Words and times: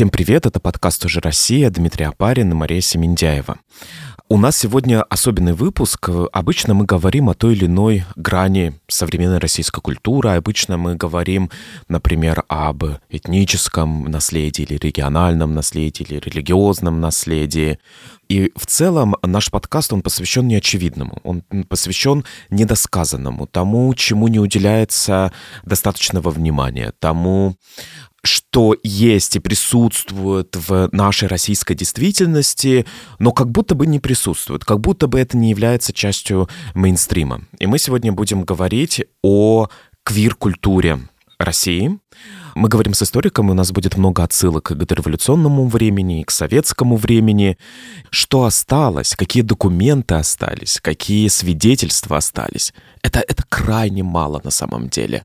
Всем 0.00 0.08
привет, 0.08 0.46
это 0.46 0.60
подкаст 0.60 1.04
«Уже 1.04 1.20
Россия», 1.20 1.68
Дмитрий 1.68 2.06
Апарин 2.06 2.50
и 2.52 2.54
Мария 2.54 2.80
Семендяева. 2.80 3.58
У 4.30 4.38
нас 4.38 4.56
сегодня 4.56 5.02
особенный 5.02 5.52
выпуск. 5.52 6.08
Обычно 6.32 6.72
мы 6.72 6.86
говорим 6.86 7.28
о 7.28 7.34
той 7.34 7.52
или 7.52 7.66
иной 7.66 8.04
грани 8.16 8.80
современной 8.86 9.38
российской 9.38 9.82
культуры. 9.82 10.30
Обычно 10.30 10.78
мы 10.78 10.94
говорим, 10.94 11.50
например, 11.88 12.44
об 12.48 12.84
этническом 13.10 14.04
наследии 14.04 14.62
или 14.62 14.78
региональном 14.78 15.52
наследии 15.52 16.06
или 16.08 16.18
религиозном 16.18 17.00
наследии. 17.00 17.78
И 18.28 18.52
в 18.54 18.66
целом 18.66 19.16
наш 19.22 19.50
подкаст, 19.50 19.92
он 19.92 20.00
посвящен 20.00 20.46
неочевидному, 20.46 21.18
он 21.24 21.42
посвящен 21.68 22.24
недосказанному, 22.48 23.48
тому, 23.48 23.92
чему 23.94 24.28
не 24.28 24.38
уделяется 24.38 25.32
достаточного 25.64 26.30
внимания, 26.30 26.92
тому, 27.00 27.56
что 28.22 28.76
есть 28.82 29.36
и 29.36 29.40
присутствует 29.40 30.54
в 30.56 30.88
нашей 30.92 31.28
российской 31.28 31.74
действительности, 31.74 32.86
но 33.18 33.32
как 33.32 33.50
будто 33.50 33.74
бы 33.74 33.86
не 33.86 34.00
присутствует, 34.00 34.64
как 34.64 34.80
будто 34.80 35.06
бы 35.06 35.18
это 35.18 35.36
не 35.36 35.50
является 35.50 35.92
частью 35.92 36.48
мейнстрима. 36.74 37.42
И 37.58 37.66
мы 37.66 37.78
сегодня 37.78 38.12
будем 38.12 38.42
говорить 38.42 39.04
о 39.22 39.68
квир-культуре 40.04 41.00
России. 41.38 41.98
Мы 42.54 42.68
говорим 42.68 42.94
с 42.94 43.02
историком, 43.02 43.48
и 43.48 43.52
у 43.52 43.54
нас 43.54 43.72
будет 43.72 43.96
много 43.96 44.22
отсылок 44.22 44.64
к 44.64 44.74
дореволюционному 44.74 45.68
времени, 45.68 46.24
к 46.24 46.30
советскому 46.30 46.96
времени. 46.96 47.56
Что 48.10 48.44
осталось, 48.44 49.14
какие 49.16 49.42
документы 49.42 50.16
остались, 50.16 50.80
какие 50.82 51.28
свидетельства 51.28 52.18
остались. 52.18 52.74
Это, 53.02 53.20
это 53.20 53.44
крайне 53.48 54.02
мало 54.02 54.40
на 54.44 54.50
самом 54.50 54.88
деле. 54.88 55.24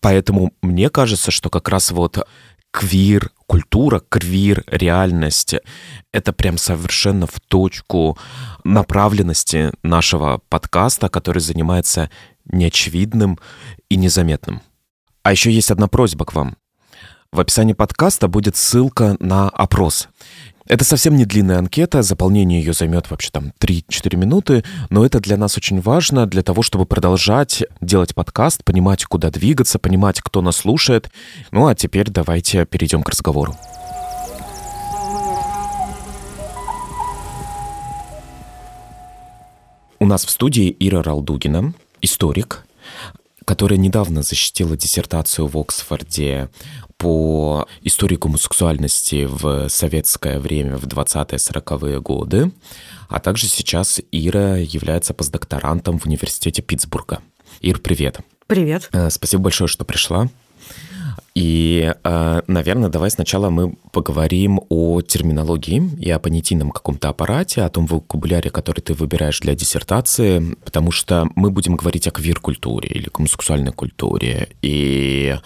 Поэтому 0.00 0.52
мне 0.62 0.88
кажется, 0.88 1.30
что 1.30 1.50
как 1.50 1.68
раз 1.68 1.90
вот 1.90 2.26
квир 2.70 3.30
культура, 3.46 4.00
квир 4.08 4.64
реальность— 4.66 5.56
это 6.12 6.32
прям 6.32 6.56
совершенно 6.56 7.26
в 7.26 7.40
точку 7.40 8.16
направленности 8.64 9.72
нашего 9.82 10.40
подкаста, 10.48 11.08
который 11.08 11.40
занимается 11.40 12.10
неочевидным 12.44 13.38
и 13.88 13.96
незаметным. 13.96 14.62
А 15.22 15.32
еще 15.32 15.50
есть 15.50 15.70
одна 15.70 15.88
просьба 15.88 16.24
к 16.24 16.32
вам. 16.32 16.56
В 17.32 17.38
описании 17.38 17.74
подкаста 17.74 18.26
будет 18.26 18.56
ссылка 18.56 19.16
на 19.20 19.48
опрос. 19.48 20.08
Это 20.70 20.84
совсем 20.84 21.16
не 21.16 21.24
длинная 21.24 21.58
анкета, 21.58 22.00
заполнение 22.00 22.60
ее 22.60 22.72
займет 22.72 23.10
вообще 23.10 23.30
там 23.32 23.52
3-4 23.58 24.16
минуты, 24.16 24.62
но 24.88 25.04
это 25.04 25.18
для 25.18 25.36
нас 25.36 25.56
очень 25.56 25.80
важно, 25.80 26.26
для 26.26 26.44
того, 26.44 26.62
чтобы 26.62 26.86
продолжать 26.86 27.64
делать 27.80 28.14
подкаст, 28.14 28.62
понимать, 28.62 29.04
куда 29.04 29.30
двигаться, 29.30 29.80
понимать, 29.80 30.20
кто 30.20 30.42
нас 30.42 30.58
слушает. 30.58 31.10
Ну 31.50 31.66
а 31.66 31.74
теперь 31.74 32.08
давайте 32.08 32.66
перейдем 32.66 33.02
к 33.02 33.08
разговору. 33.08 33.56
У 39.98 40.06
нас 40.06 40.24
в 40.24 40.30
студии 40.30 40.76
Ира 40.78 41.02
Ралдугина, 41.02 41.74
историк, 42.00 42.64
которая 43.50 43.80
недавно 43.80 44.22
защитила 44.22 44.76
диссертацию 44.76 45.48
в 45.48 45.58
Оксфорде 45.58 46.50
по 46.98 47.66
истории 47.82 48.14
гомосексуальности 48.14 49.26
в 49.28 49.68
советское 49.68 50.38
время, 50.38 50.76
в 50.76 50.84
20-40-е 50.86 52.00
годы, 52.00 52.52
а 53.08 53.18
также 53.18 53.48
сейчас 53.48 54.00
Ира 54.12 54.58
является 54.58 55.14
постдокторантом 55.14 55.98
в 55.98 56.06
университете 56.06 56.62
Питтсбурга. 56.62 57.22
Ир, 57.60 57.80
привет. 57.80 58.20
Привет. 58.46 58.88
Э, 58.92 59.10
спасибо 59.10 59.42
большое, 59.42 59.66
что 59.66 59.84
пришла. 59.84 60.28
И, 61.34 61.94
э, 62.02 62.42
наверное, 62.46 62.88
давай 62.88 63.10
сначала 63.10 63.50
мы 63.50 63.74
поговорим 63.92 64.60
о 64.68 65.00
терминологии 65.00 65.90
и 65.98 66.10
о 66.10 66.18
понятийном 66.18 66.70
каком-то 66.70 67.08
аппарате, 67.08 67.62
о 67.62 67.68
том 67.68 67.86
вокабуляре, 67.86 68.50
который 68.50 68.80
ты 68.80 68.94
выбираешь 68.94 69.38
для 69.40 69.54
диссертации, 69.54 70.56
потому 70.64 70.90
что 70.90 71.28
мы 71.36 71.50
будем 71.50 71.76
говорить 71.76 72.08
о 72.08 72.10
квир-культуре 72.10 72.88
или 72.88 73.08
гомосексуальной 73.12 73.72
культуре. 73.72 74.48
И 74.60 75.36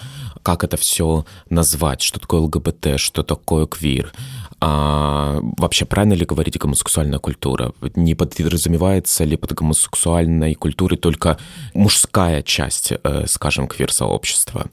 как 0.42 0.64
это 0.64 0.76
все 0.78 1.26
назвать, 1.50 2.02
что 2.02 2.18
такое 2.18 2.40
ЛГБТ, 2.40 2.98
что 2.98 3.22
такое 3.22 3.66
квир. 3.66 4.12
А, 4.60 5.40
вообще, 5.58 5.84
правильно 5.84 6.14
ли 6.14 6.24
говорить 6.24 6.58
гомосексуальная 6.58 7.18
культура? 7.18 7.72
Не 7.94 8.14
подразумевается 8.14 9.24
ли 9.24 9.36
под 9.36 9.52
гомосексуальной 9.52 10.54
культурой 10.54 10.96
только 10.96 11.38
мужская 11.74 12.42
часть, 12.42 12.92
э, 12.92 13.24
скажем, 13.26 13.68
квир-сообщества? 13.68 14.70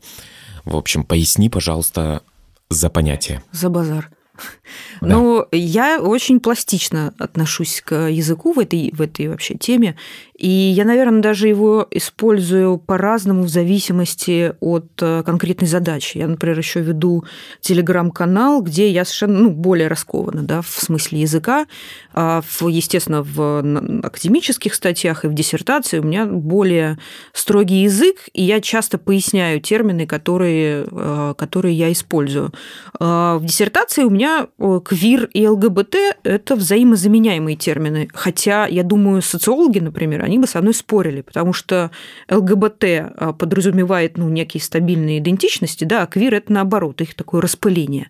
В 0.66 0.76
общем, 0.76 1.04
поясни, 1.04 1.50
пожалуйста, 1.50 2.22
за 2.70 2.90
понятие. 2.90 3.44
За 3.52 3.70
базар. 3.70 4.12
Да. 5.02 5.08
Ну, 5.08 5.46
я 5.52 6.00
очень 6.02 6.40
пластично 6.40 7.14
отношусь 7.20 7.82
к 7.82 8.10
языку 8.10 8.54
в 8.54 8.60
этой, 8.60 8.92
в 8.94 9.02
этой 9.02 9.28
вообще 9.28 9.56
теме. 9.56 9.98
И 10.42 10.50
я, 10.50 10.86
наверное, 10.86 11.22
даже 11.22 11.48
его 11.48 11.88
использую 11.92 12.80
по-разному 12.80 13.44
в 13.44 13.50
зависимости 13.50 14.54
от 14.60 14.88
э, 15.00 15.22
конкретной 15.24 15.68
задачи. 15.68 16.18
Я, 16.18 16.28
например, 16.28 16.58
еще 16.58 16.82
веду 16.82 17.24
телеграм-канал, 17.60 18.64
где 18.64 18.90
я 18.90 19.06
совершенно 19.06 19.40
ну, 19.40 19.50
более 19.52 19.88
раскована 19.88 20.42
да, 20.42 20.64
в 20.64 20.70
смысле 20.70 21.22
языка. 21.22 21.68
А 22.14 22.42
в, 22.42 22.68
естественно, 22.70 23.22
в 23.22 23.60
академических 24.04 24.74
статьях 24.74 25.26
и 25.26 25.28
в 25.28 25.36
диссертации 25.36 26.00
у 26.00 26.04
меня 26.04 26.26
более 26.26 26.98
строгий 27.34 27.84
язык, 27.84 28.18
и 28.34 28.42
я 28.42 28.62
часто 28.62 28.98
поясняю 28.98 29.62
термины, 29.62 30.08
которые, 30.08 30.88
э, 30.90 31.36
которые 31.38 31.76
я 31.76 31.92
использую. 31.92 32.52
А 33.00 33.38
в 33.38 33.46
диссертации 33.46 34.06
у 34.06 34.10
меня 34.10 34.48
э, 34.58 34.80
квир 34.84 35.26
и 35.36 35.48
ЛГБТ– 35.48 35.96
это 36.24 36.56
взаимозаменяемые 36.56 37.56
термины. 37.56 38.10
Хотя, 38.12 38.66
я 38.66 38.82
думаю, 38.82 39.22
социологи, 39.22 39.78
например, 39.78 40.31
они 40.32 40.40
бы 40.40 40.48
со 40.48 40.62
мной 40.62 40.74
спорили, 40.74 41.22
потому 41.22 41.52
что 41.52 41.92
ЛГБТ 42.30 42.84
а, 42.84 43.34
подразумевает 43.34 44.18
ну, 44.18 44.30
некие 44.30 44.62
стабильные 44.62 45.20
идентичности, 45.20 45.84
да, 45.84 46.04
а 46.04 46.08
квир– 46.08 46.34
это 46.36 46.54
наоборот, 46.54 47.02
их 47.02 47.16
такое 47.16 47.42
распыление. 47.42 48.10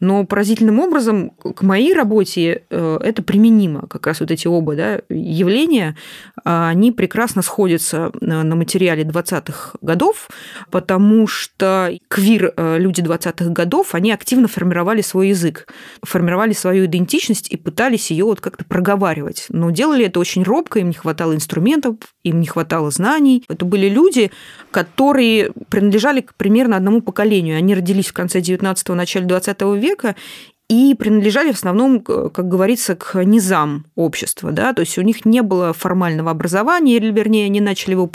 Но 0.00 0.26
поразительным 0.26 0.80
образом 0.80 1.30
к 1.30 1.62
моей 1.62 1.94
работе 1.94 2.64
э, 2.68 2.98
это 3.02 3.22
применимо. 3.22 3.86
Как 3.86 4.06
раз 4.06 4.20
вот 4.20 4.30
эти 4.30 4.46
оба 4.46 4.76
да, 4.76 5.00
явления, 5.08 5.96
а, 6.44 6.68
они 6.68 6.92
прекрасно 6.92 7.40
сходятся 7.40 8.12
на 8.20 8.54
материале 8.54 9.04
20-х 9.04 9.78
годов, 9.80 10.28
потому 10.70 11.26
что 11.26 11.90
квир 12.08 12.52
э, 12.54 12.76
люди 12.78 13.00
20-х 13.00 13.50
годов, 13.50 13.94
они 13.94 14.12
активно 14.12 14.46
формировали 14.46 15.00
свой 15.00 15.28
язык, 15.28 15.68
формировали 16.02 16.52
свою 16.52 16.84
идентичность 16.84 17.50
и 17.50 17.56
пытались 17.56 18.10
ее 18.10 18.26
вот 18.26 18.42
как-то 18.42 18.66
проговаривать. 18.66 19.46
Но 19.48 19.70
делали 19.70 20.04
это 20.04 20.20
очень 20.20 20.42
робко, 20.42 20.78
им 20.78 20.88
не 20.88 20.94
хватало 20.94 21.34
инструментов, 21.34 21.61
инструментов, 21.62 21.96
им 22.24 22.40
не 22.40 22.46
хватало 22.46 22.90
знаний. 22.90 23.44
Это 23.48 23.64
были 23.64 23.88
люди, 23.88 24.30
которые 24.70 25.52
принадлежали 25.68 26.26
примерно 26.36 26.76
одному 26.76 27.00
поколению. 27.00 27.56
Они 27.56 27.74
родились 27.74 28.08
в 28.08 28.12
конце 28.12 28.40
19-го, 28.40 28.94
начале 28.94 29.26
20 29.26 29.60
века, 29.76 30.16
и 30.68 30.94
принадлежали 30.94 31.52
в 31.52 31.56
основном, 31.56 32.00
как 32.00 32.48
говорится, 32.48 32.96
к 32.96 33.22
низам 33.24 33.84
общества. 33.94 34.52
Да? 34.52 34.72
То 34.72 34.80
есть 34.80 34.96
у 34.98 35.02
них 35.02 35.24
не 35.24 35.42
было 35.42 35.72
формального 35.72 36.30
образования, 36.30 36.96
или, 36.96 37.10
вернее, 37.10 37.46
они 37.46 37.60
начали 37.60 37.92
его 37.92 38.10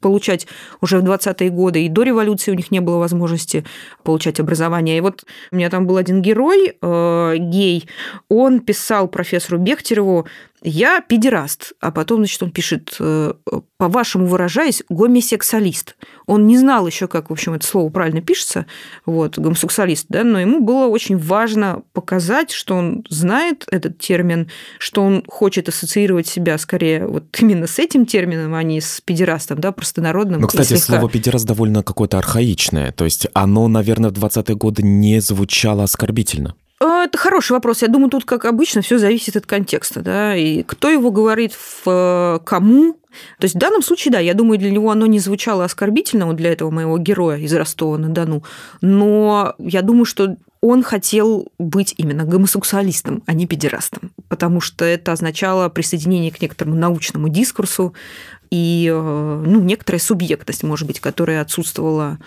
получать 0.00 0.46
уже 0.80 0.98
в 0.98 1.04
20-е 1.04 1.50
годы, 1.50 1.84
и 1.84 1.88
до 1.88 2.02
революции 2.02 2.50
у 2.50 2.54
них 2.54 2.70
не 2.70 2.80
было 2.80 2.98
возможности 2.98 3.64
получать 4.02 4.40
образование. 4.40 4.98
И 4.98 5.00
вот 5.00 5.24
у 5.52 5.56
меня 5.56 5.70
там 5.70 5.86
был 5.86 5.96
один 5.96 6.22
герой, 6.22 6.76
э, 6.80 7.34
гей, 7.38 7.88
он 8.28 8.60
писал 8.60 9.08
профессору 9.08 9.58
Бехтереву, 9.58 10.26
я 10.62 11.00
педераст, 11.00 11.72
а 11.80 11.90
потом, 11.90 12.18
значит, 12.18 12.42
он 12.42 12.50
пишет, 12.50 12.96
э, 13.00 13.32
по-вашему 13.76 14.26
выражаясь, 14.26 14.82
гомосексуалист. 14.88 15.96
Он 16.26 16.46
не 16.46 16.58
знал 16.58 16.86
еще, 16.86 17.08
как, 17.08 17.30
в 17.30 17.32
общем, 17.32 17.54
это 17.54 17.66
слово 17.66 17.90
правильно 17.90 18.20
пишется, 18.20 18.66
вот, 19.06 19.38
гомосексуалист, 19.38 20.06
да, 20.08 20.24
но 20.24 20.40
ему 20.40 20.60
было 20.60 20.86
очень 20.86 21.16
важно 21.16 21.82
показать, 21.92 22.50
что 22.50 22.74
он 22.74 23.04
знает 23.08 23.64
этот 23.70 23.98
термин, 23.98 24.50
что 24.78 25.02
он 25.02 25.24
хочет 25.26 25.68
ассоциировать 25.68 26.26
себя 26.26 26.58
скорее 26.58 27.06
вот 27.06 27.24
именно 27.40 27.66
с 27.66 27.78
этим 27.78 28.06
термином, 28.06 28.54
а 28.54 28.62
не 28.62 28.80
с 28.80 29.00
педерастом, 29.00 29.60
да, 29.60 29.72
простонародным. 29.72 30.40
Но, 30.40 30.46
кстати, 30.48 30.74
слово 30.74 31.08
педераст 31.08 31.46
довольно 31.46 31.82
какое-то 31.82 32.18
архаичное, 32.18 32.92
то 32.92 33.04
есть 33.04 33.28
оно, 33.32 33.68
наверное, 33.68 34.10
в 34.10 34.14
20-е 34.14 34.56
годы 34.56 34.82
не 34.82 35.20
звучало 35.20 35.84
оскорбительно. 35.84 36.54
А, 36.80 37.04
это 37.04 37.18
хороший 37.18 37.52
вопрос. 37.52 37.82
Я 37.82 37.88
думаю, 37.88 38.10
тут, 38.10 38.24
как 38.24 38.44
обычно, 38.44 38.82
все 38.82 38.98
зависит 38.98 39.36
от 39.36 39.46
контекста, 39.46 40.00
да, 40.00 40.36
и 40.36 40.62
кто 40.62 40.88
его 40.88 41.10
говорит, 41.10 41.52
в 41.52 41.82
э, 41.86 42.38
кому. 42.44 42.94
То 43.38 43.44
есть 43.44 43.56
в 43.56 43.58
данном 43.58 43.82
случае, 43.82 44.12
да, 44.12 44.20
я 44.20 44.34
думаю, 44.34 44.58
для 44.58 44.70
него 44.70 44.90
оно 44.90 45.06
не 45.06 45.18
звучало 45.18 45.64
оскорбительно, 45.64 46.26
вот 46.26 46.36
для 46.36 46.52
этого 46.52 46.70
моего 46.70 46.98
героя 46.98 47.38
из 47.38 47.52
Ростова-на-Дону, 47.52 48.44
но 48.80 49.54
я 49.58 49.82
думаю, 49.82 50.04
что 50.04 50.36
он 50.60 50.82
хотел 50.82 51.48
быть 51.58 51.94
именно 51.96 52.24
гомосексуалистом, 52.24 53.22
а 53.26 53.32
не 53.32 53.46
педерастом, 53.46 54.12
потому 54.28 54.60
что 54.60 54.84
это 54.84 55.12
означало 55.12 55.68
присоединение 55.68 56.30
к 56.30 56.40
некоторому 56.40 56.76
научному 56.76 57.28
дискурсу 57.28 57.94
и 58.50 58.88
э, 58.92 59.42
ну, 59.46 59.60
некоторая 59.60 60.00
субъектность, 60.00 60.62
может 60.62 60.86
быть, 60.86 61.00
которая 61.00 61.42
отсутствовала 61.42 62.18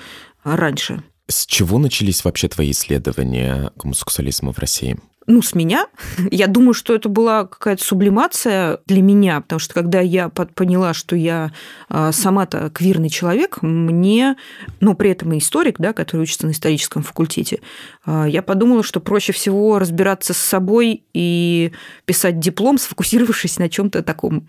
раньше. 0.44 1.04
С 1.31 1.45
чего 1.45 1.80
начались 1.80 2.25
вообще 2.25 2.50
твои 2.50 2.72
исследования 2.72 3.72
гомосексуализма 3.78 4.51
в 4.51 4.60
России? 4.60 4.98
ну, 5.28 5.42
с 5.42 5.56
меня. 5.56 5.88
Я 6.31 6.48
думаю, 6.48 6.74
что 6.74 6.94
это 6.94 7.10
была 7.10 7.45
какая-то 7.45 7.83
сублимация 7.83 8.80
для 8.86 9.01
меня, 9.01 9.42
потому 9.42 9.60
что 9.60 9.74
когда 9.74 10.01
я 10.01 10.30
поняла, 10.30 10.94
что 10.94 11.16
я 11.16 11.51
а, 11.89 12.12
сама-то 12.12 12.69
квирный 12.69 13.10
человек, 13.10 13.60
мне, 13.62 14.36
но 14.80 14.94
при 14.94 15.12
этом 15.12 15.33
и 15.33 15.38
историк, 15.38 15.78
да, 15.80 15.94
который 15.94 16.24
учится 16.24 16.48
на 16.48 16.51
историческом 16.51 17.04
факультете, 17.04 17.62
а, 18.06 18.25
я 18.25 18.42
подумала, 18.42 18.83
что 18.83 19.00
проще 19.00 19.31
всего 19.31 19.80
разбираться 19.80 20.33
с 20.33 20.38
собой 20.38 21.04
и 21.13 21.72
писать 22.06 22.39
диплом, 22.39 22.78
сфокусировавшись 22.78 23.57
на 23.57 23.69
чем-то 23.69 24.04
таком 24.04 24.48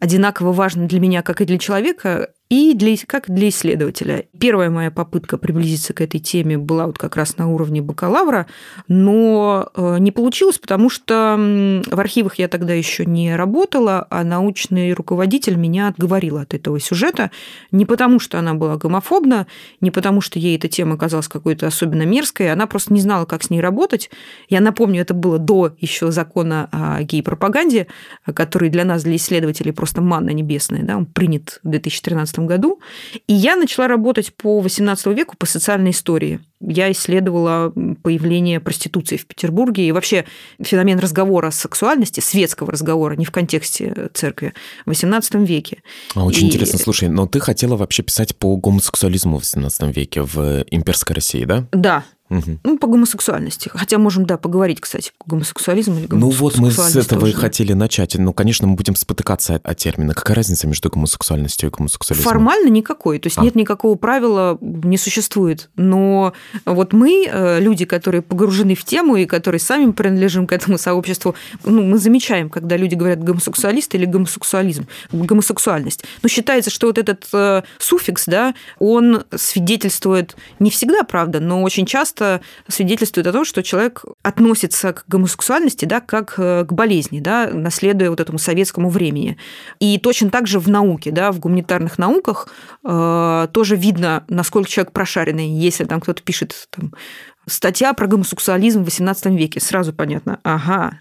одинаково 0.00 0.52
важном 0.52 0.88
для 0.88 1.00
меня, 1.00 1.22
как 1.22 1.40
и 1.40 1.44
для 1.44 1.58
человека, 1.58 2.30
и 2.50 2.74
для, 2.74 2.94
как 3.06 3.30
для 3.30 3.48
исследователя. 3.48 4.26
Первая 4.38 4.68
моя 4.68 4.90
попытка 4.90 5.38
приблизиться 5.38 5.94
к 5.94 6.00
этой 6.00 6.20
теме 6.20 6.58
была 6.58 6.86
вот 6.86 6.98
как 6.98 7.16
раз 7.16 7.38
на 7.38 7.48
уровне 7.48 7.80
бакалавра, 7.80 8.46
но 8.86 9.70
э, 9.74 9.96
не 9.98 10.12
получилось, 10.12 10.58
потому 10.58 10.90
что 10.90 11.36
в 11.86 11.98
архивах 11.98 12.36
я 12.36 12.48
тогда 12.48 12.74
еще 12.74 13.06
не 13.06 13.34
работала, 13.34 14.06
а 14.10 14.24
научный 14.24 14.92
руководитель 14.92 15.56
меня 15.56 15.88
отговорил 15.88 16.36
от 16.36 16.54
этого 16.54 16.78
сюжета 16.78 17.30
не 17.70 17.86
потому, 17.86 18.20
что 18.20 18.38
она 18.38 18.54
была 18.54 18.76
гомофобна, 18.76 19.46
не 19.80 19.90
потому, 19.90 20.20
что 20.20 20.38
ей 20.38 20.56
эта 20.56 20.68
тема 20.68 20.98
казалась 20.98 21.28
какой-то 21.28 21.66
особенно 21.66 22.02
мерзкой, 22.02 22.52
она 22.52 22.66
просто 22.66 22.92
не 22.92 23.00
знала, 23.00 23.24
как 23.24 23.42
с 23.42 23.50
ней 23.50 23.60
работать. 23.60 24.10
Я 24.48 24.60
напомню, 24.60 25.00
это 25.00 25.14
было 25.14 25.38
до 25.38 25.74
еще 25.78 26.12
закона 26.12 26.68
о 26.72 27.02
гей-пропаганде, 27.02 27.86
который 28.32 28.68
для 28.68 28.84
нас, 28.84 29.02
для 29.02 29.16
исследователей, 29.16 29.72
просто 29.72 30.02
манна 30.02 30.30
небесная, 30.30 30.82
да, 30.82 30.96
он 30.96 31.06
принят 31.06 31.60
в 31.62 31.70
2013 31.70 32.33
году. 32.42 32.80
И 33.26 33.32
я 33.32 33.56
начала 33.56 33.88
работать 33.88 34.34
по 34.34 34.60
XVIII 34.60 35.14
веку 35.14 35.36
по 35.36 35.46
социальной 35.46 35.90
истории. 35.90 36.40
Я 36.60 36.90
исследовала 36.92 37.72
появление 38.02 38.60
проституции 38.60 39.16
в 39.16 39.26
Петербурге 39.26 39.86
и 39.86 39.92
вообще 39.92 40.24
феномен 40.60 40.98
разговора 40.98 41.48
о 41.48 41.52
сексуальности, 41.52 42.20
светского 42.20 42.72
разговора, 42.72 43.16
не 43.16 43.24
в 43.24 43.30
контексте 43.30 44.08
церкви, 44.14 44.54
в 44.86 44.90
XVIII 44.90 45.44
веке. 45.44 45.82
А, 46.14 46.24
очень 46.24 46.46
и... 46.46 46.48
интересно. 46.48 46.78
Слушай, 46.78 47.08
но 47.08 47.26
ты 47.26 47.40
хотела 47.40 47.76
вообще 47.76 48.02
писать 48.02 48.36
по 48.36 48.56
гомосексуализму 48.56 49.38
в 49.38 49.42
XVII 49.42 49.92
веке 49.92 50.22
в 50.22 50.64
имперской 50.70 51.14
России, 51.16 51.44
да? 51.44 51.66
Да, 51.72 52.04
Угу. 52.34 52.58
Ну, 52.64 52.78
по 52.78 52.88
гомосексуальности. 52.88 53.70
Хотя 53.72 53.98
можем, 53.98 54.26
да, 54.26 54.36
поговорить, 54.36 54.80
кстати, 54.80 55.12
по 55.18 55.30
гомосексуализму 55.30 55.98
или 55.98 56.08
Ну 56.10 56.30
вот 56.30 56.58
мы 56.58 56.70
с 56.70 56.96
этого 56.96 57.20
тоже. 57.20 57.32
и 57.32 57.34
хотели 57.34 57.72
начать. 57.72 58.16
Ну, 58.16 58.32
конечно, 58.32 58.66
мы 58.66 58.74
будем 58.74 58.96
спотыкаться 58.96 59.60
о 59.62 59.74
терминах. 59.74 60.16
Какая 60.16 60.34
разница 60.34 60.66
между 60.66 60.90
гомосексуальностью 60.90 61.68
и 61.68 61.72
гомосексуализмом? 61.72 62.32
Формально 62.32 62.68
никакой. 62.68 63.18
То 63.18 63.28
есть 63.28 63.38
а. 63.38 63.42
нет 63.42 63.54
никакого 63.54 63.94
правила, 63.94 64.58
не 64.60 64.98
существует. 64.98 65.70
Но 65.76 66.32
вот 66.64 66.92
мы, 66.92 67.28
э, 67.30 67.60
люди, 67.60 67.84
которые 67.84 68.22
погружены 68.22 68.74
в 68.74 68.84
тему 68.84 69.16
и 69.16 69.26
которые 69.26 69.60
сами 69.60 69.92
принадлежим 69.92 70.46
к 70.46 70.52
этому 70.52 70.78
сообществу, 70.78 71.34
ну, 71.64 71.82
мы 71.82 71.98
замечаем, 71.98 72.50
когда 72.50 72.76
люди 72.76 72.94
говорят 72.96 73.22
гомосексуалист 73.22 73.94
или 73.94 74.06
гомосексуализм, 74.06 74.88
гомосексуальность. 75.12 76.04
Но 76.22 76.28
считается, 76.28 76.70
что 76.70 76.88
вот 76.88 76.98
этот 76.98 77.26
э, 77.32 77.62
суффикс, 77.78 78.26
да, 78.26 78.54
он 78.78 79.24
свидетельствует 79.34 80.36
не 80.58 80.70
всегда, 80.70 81.04
правда, 81.04 81.40
но 81.40 81.62
очень 81.62 81.86
часто 81.86 82.23
часто 82.24 82.40
свидетельствует 82.68 83.26
о 83.26 83.32
том, 83.32 83.44
что 83.44 83.62
человек 83.62 84.04
относится 84.22 84.92
к 84.92 85.04
гомосексуальности 85.08 85.84
да, 85.84 86.00
как 86.00 86.34
э, 86.38 86.64
к 86.64 86.72
болезни, 86.72 87.20
да, 87.20 87.48
наследуя 87.52 88.10
вот 88.10 88.20
этому 88.20 88.38
советскому 88.38 88.88
времени. 88.88 89.36
И 89.80 89.98
точно 89.98 90.30
так 90.30 90.46
же 90.46 90.58
в 90.58 90.68
науке, 90.68 91.10
да, 91.10 91.32
в 91.32 91.38
гуманитарных 91.38 91.98
науках 91.98 92.48
э, 92.84 93.48
тоже 93.52 93.76
видно, 93.76 94.24
насколько 94.28 94.68
человек 94.68 94.92
прошаренный. 94.92 95.48
Если 95.48 95.84
там 95.84 96.00
кто-то 96.00 96.22
пишет 96.22 96.68
там, 96.70 96.92
статья 97.46 97.92
про 97.92 98.06
гомосексуализм 98.06 98.84
в 98.84 98.88
XVIII 98.88 99.36
веке, 99.36 99.60
сразу 99.60 99.92
понятно, 99.92 100.40
ага, 100.42 101.00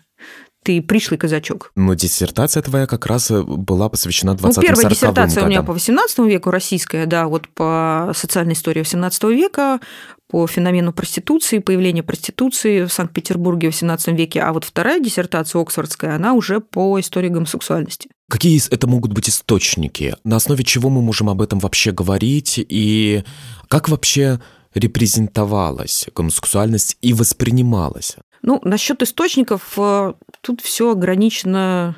ты 0.64 0.82
пришлый 0.82 1.18
казачок. 1.18 1.72
Но 1.76 1.94
диссертация 1.94 2.64
твоя 2.64 2.88
как 2.88 3.06
раз 3.06 3.30
э, 3.30 3.42
была 3.44 3.90
посвящена 3.90 4.34
20 4.36 4.58
Ну, 4.58 4.64
первая 4.64 4.90
диссертация 4.90 5.36
годам. 5.36 5.46
у 5.46 5.50
меня 5.50 5.64
по 5.64 5.74
18 5.74 6.20
веку, 6.20 6.52
российская, 6.52 7.06
да, 7.06 7.28
вот 7.28 7.48
по 7.50 8.12
социальной 8.16 8.54
истории 8.54 8.80
18 8.80 9.24
века, 9.26 9.80
по 10.34 10.48
феномену 10.48 10.94
проституции, 10.94 11.60
появления 11.60 12.02
проституции 12.02 12.86
в 12.86 12.92
Санкт-Петербурге 12.92 13.70
в 13.70 13.74
18 13.74 14.18
веке, 14.18 14.42
а 14.42 14.52
вот 14.52 14.64
вторая 14.64 15.00
диссертация 15.00 15.62
оксфордская, 15.62 16.16
она 16.16 16.34
уже 16.34 16.60
по 16.60 17.00
истории 17.00 17.30
гомосексуальности. 17.30 18.10
Какие 18.32 18.60
это 18.74 18.88
могут 18.88 19.14
быть 19.14 19.30
источники? 19.30 20.16
На 20.24 20.38
основе 20.38 20.64
чего 20.64 20.90
мы 20.90 21.04
можем 21.04 21.30
об 21.30 21.40
этом 21.40 21.60
вообще 21.60 21.92
говорить? 21.92 22.56
И 22.58 23.24
как 23.68 23.90
вообще 23.90 24.40
репрезентовалась 24.74 26.08
гомосексуальность 26.16 26.98
и 27.02 27.14
воспринималась? 27.14 28.16
Ну, 28.42 28.60
насчет 28.64 29.04
источников 29.04 29.74
э, 29.78 30.14
тут 30.42 30.62
все 30.62 30.94
ограничено 30.94 31.96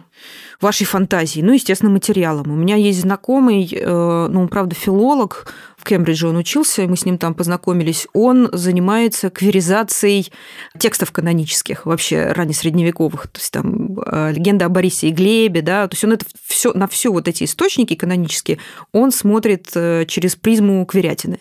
вашей 0.61 0.85
фантазией, 0.85 1.43
ну, 1.43 1.53
естественно, 1.53 1.91
материалом. 1.91 2.51
У 2.51 2.55
меня 2.55 2.75
есть 2.75 3.01
знакомый, 3.01 3.67
э, 3.71 4.27
ну, 4.29 4.41
он, 4.41 4.47
правда, 4.47 4.75
филолог, 4.75 5.53
в 5.77 5.83
Кембридже 5.83 6.27
он 6.27 6.37
учился, 6.37 6.87
мы 6.87 6.97
с 6.97 7.05
ним 7.05 7.17
там 7.17 7.33
познакомились. 7.33 8.07
Он 8.13 8.49
занимается 8.51 9.29
кверизацией 9.29 10.31
текстов 10.79 11.11
канонических, 11.11 11.85
вообще 11.85 12.31
раннесредневековых, 12.31 13.27
то 13.27 13.39
есть 13.39 13.51
там 13.51 13.99
э, 13.99 14.31
легенда 14.31 14.65
о 14.65 14.69
Борисе 14.69 15.09
и 15.09 15.11
Глебе, 15.11 15.61
да, 15.61 15.87
то 15.87 15.93
есть 15.93 16.03
он 16.03 16.13
это 16.13 16.25
все, 16.45 16.73
на 16.73 16.87
все 16.87 17.11
вот 17.11 17.27
эти 17.27 17.43
источники 17.43 17.95
канонические, 17.95 18.57
он 18.91 19.11
смотрит 19.11 19.67
через 20.07 20.35
призму 20.35 20.85
кверятины. 20.85 21.39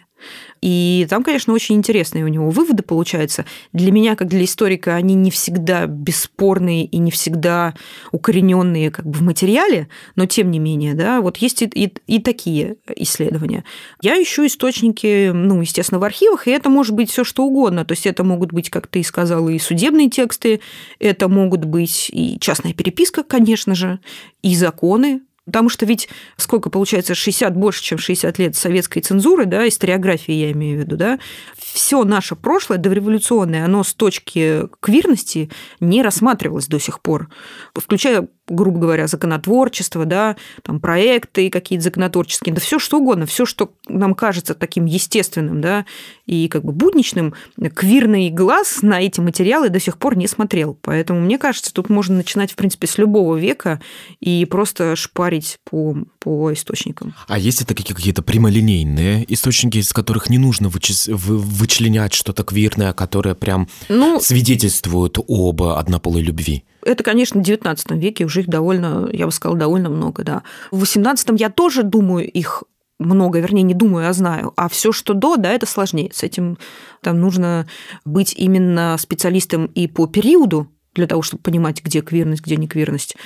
И 0.61 1.07
там, 1.11 1.23
конечно, 1.23 1.53
очень 1.53 1.77
интересные 1.77 2.25
у 2.25 2.29
него 2.29 2.49
выводы 2.49 2.83
получаются. 2.83 3.45
Для 3.73 3.93
меня, 3.93 4.17
как 4.17 4.29
для 4.29 4.45
историка, 4.45 4.95
они 4.95 5.15
не 5.15 5.31
всегда 5.31 5.87
бесспорные 5.87 6.87
и 6.87 6.97
не 6.99 7.11
всегда 7.11 7.75
укорененные 8.13 8.91
как 8.91 9.07
бы 9.07 9.19
в 9.19 9.23
материале, 9.23 9.89
но 10.17 10.27
тем 10.27 10.51
не 10.51 10.59
менее, 10.59 10.95
да, 10.95 11.21
вот 11.21 11.37
есть 11.37 11.63
и, 11.63 11.67
и, 11.67 11.93
и 12.07 12.19
такие 12.19 12.77
исследования. 12.97 13.65
Я 14.01 14.21
ищу 14.23 14.47
источники, 14.47 15.31
ну, 15.33 15.61
естественно, 15.61 15.99
в 15.99 16.05
архивах, 16.05 16.49
и 16.49 16.51
это 16.51 16.71
может 16.71 16.95
быть 16.95 17.11
все 17.11 17.25
что 17.25 17.45
угодно. 17.45 17.85
То 17.85 17.93
есть 17.93 18.07
это 18.07 18.25
могут 18.25 18.53
быть, 18.53 18.71
как 18.71 18.87
ты 18.87 19.03
сказала, 19.03 19.49
и 19.51 19.59
судебные 19.59 20.09
тексты, 20.09 20.61
это 20.99 21.29
могут 21.29 21.65
быть 21.65 22.11
и 22.11 22.39
частная 22.41 22.73
переписка, 22.73 23.23
конечно 23.23 23.75
же, 23.75 24.01
и 24.43 24.55
законы, 24.57 25.21
Потому 25.47 25.69
что 25.69 25.85
ведь 25.85 26.09
сколько 26.37 26.71
получается 26.71 27.15
60 27.15 27.55
больше, 27.55 27.83
чем 27.83 27.99
60 27.99 28.39
лет 28.39 28.57
советской 28.57 29.01
цензуры, 29.01 29.45
да, 29.45 29.69
историографии 29.69 30.33
я 30.33 30.53
имею 30.53 30.79
в 30.79 30.81
виду, 30.81 30.97
да, 30.97 31.19
все 31.59 32.05
наше 32.05 32.35
прошлое 32.35 32.79
дореволюционное, 32.79 33.65
оно 33.65 33.85
с 33.85 33.93
точки 33.93 34.63
квирности 34.81 35.51
не 35.81 36.03
рассматривалось 36.03 36.67
до 36.67 36.81
сих 36.81 37.01
пор, 37.01 37.29
включая 37.75 38.27
грубо 38.49 38.79
говоря, 38.79 39.07
законотворчество, 39.07 40.05
да, 40.05 40.37
там 40.63 40.81
проекты 40.81 41.51
какие-то 41.51 41.85
законотворческие, 41.85 42.55
да 42.55 42.61
все 42.61 42.79
что 42.79 42.99
угодно, 42.99 43.27
все, 43.27 43.47
что 43.47 43.73
нам 43.89 44.15
кажется 44.15 44.55
таким 44.55 44.85
естественным, 44.85 45.61
да, 45.61 45.87
и 46.27 46.49
как 46.49 46.65
бы 46.65 46.73
будничным, 46.73 47.35
квирный 47.75 48.31
глаз 48.31 48.83
на 48.83 49.01
эти 49.01 49.21
материалы 49.21 49.71
до 49.71 49.81
сих 49.81 49.99
пор 49.99 50.17
не 50.17 50.27
смотрел. 50.27 50.79
Поэтому, 50.83 51.21
мне 51.21 51.39
кажется, 51.39 51.73
тут 51.73 51.89
можно 51.89 52.17
начинать, 52.17 52.53
в 52.53 52.57
принципе, 52.57 52.87
с 52.87 52.99
любого 52.99 53.37
века 53.37 53.81
и 54.21 54.45
просто 54.45 54.97
шпарить 54.97 55.59
по, 55.65 55.97
по 56.25 56.51
источникам. 56.55 57.15
А 57.29 57.39
есть 57.39 57.61
это 57.61 57.75
какие-то 57.75 58.23
прямолинейные 58.23 59.31
источники, 59.33 59.77
из 59.77 59.93
которых 59.93 60.31
не 60.31 60.39
нужно 60.39 60.71
вычис... 60.71 61.07
вычленять 61.07 62.15
что-то 62.15 62.45
квирное, 62.45 62.95
которое 62.95 63.35
прям 63.35 63.69
ну, 63.91 64.19
свидетельствует 64.21 65.19
об 65.29 65.63
однополой 65.63 66.23
любви? 66.23 66.65
Это, 66.83 67.05
конечно, 67.05 67.43
в 67.43 67.45
XIX 67.45 67.77
веке 67.99 68.25
уже 68.25 68.41
их 68.41 68.49
довольно, 68.49 69.11
я 69.13 69.27
бы 69.27 69.33
сказала, 69.33 69.59
довольно 69.59 69.91
много, 69.91 70.25
да. 70.25 70.43
В 70.71 70.85
XVIII 70.85 71.37
я 71.39 71.51
тоже 71.51 71.83
думаю 71.83 72.27
их 72.31 72.63
много, 72.99 73.41
вернее, 73.41 73.63
не 73.63 73.75
думаю, 73.75 74.09
а 74.09 74.13
знаю. 74.15 74.55
А 74.57 74.71
все, 74.71 74.93
что 74.93 75.13
до, 75.13 75.37
да, 75.37 75.53
это 75.53 75.67
сложнее. 75.67 76.11
С 76.15 76.23
этим 76.23 76.57
там 77.03 77.21
нужно 77.21 77.67
быть 78.07 78.33
именно 78.35 78.97
специалистом 78.99 79.67
и 79.67 79.89
по 79.89 80.07
периоду, 80.07 80.69
для 80.95 81.07
того, 81.07 81.23
чтобы 81.23 81.43
понимать, 81.43 81.83
где 81.83 82.01
квирность, 82.01 82.43
где 82.43 82.57
не 82.57 82.69
квирность, 82.69 83.17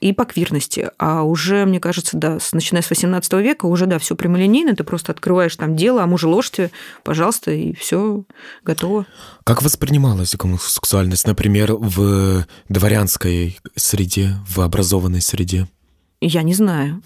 и 0.00 0.12
по 0.12 0.24
квирности. 0.24 0.90
А 0.98 1.22
уже, 1.22 1.64
мне 1.64 1.80
кажется, 1.80 2.16
да, 2.16 2.38
начиная 2.52 2.82
с 2.82 2.90
18 2.90 3.32
века, 3.34 3.66
уже, 3.66 3.86
да, 3.86 3.98
все 3.98 4.14
прямолинейно, 4.14 4.74
ты 4.74 4.84
просто 4.84 5.12
открываешь 5.12 5.56
там 5.56 5.76
дело 5.76 6.02
о 6.02 6.06
мужеложстве, 6.06 6.70
пожалуйста, 7.02 7.50
и 7.50 7.74
все 7.74 8.24
готово. 8.64 9.06
Как 9.44 9.62
воспринималась 9.62 10.34
гомосексуальность, 10.34 11.26
например, 11.26 11.74
в 11.74 12.46
дворянской 12.68 13.58
среде, 13.76 14.36
в 14.48 14.60
образованной 14.60 15.20
среде? 15.20 15.68
Я 16.20 16.42
не 16.42 16.54
знаю 16.54 17.02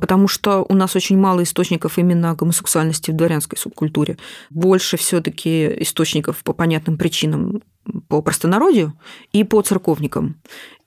потому 0.00 0.26
что 0.28 0.64
у 0.68 0.74
нас 0.74 0.96
очень 0.96 1.18
мало 1.18 1.42
источников 1.42 1.98
именно 1.98 2.30
о 2.30 2.34
гомосексуальности 2.34 3.10
в 3.10 3.16
дворянской 3.16 3.58
субкультуре. 3.58 4.16
Больше 4.50 4.96
все 4.96 5.20
таки 5.20 5.66
источников 5.82 6.42
по 6.42 6.52
понятным 6.52 6.96
причинам 6.96 7.62
по 8.08 8.22
простонародью 8.22 8.94
и 9.32 9.44
по 9.44 9.62
церковникам. 9.62 10.36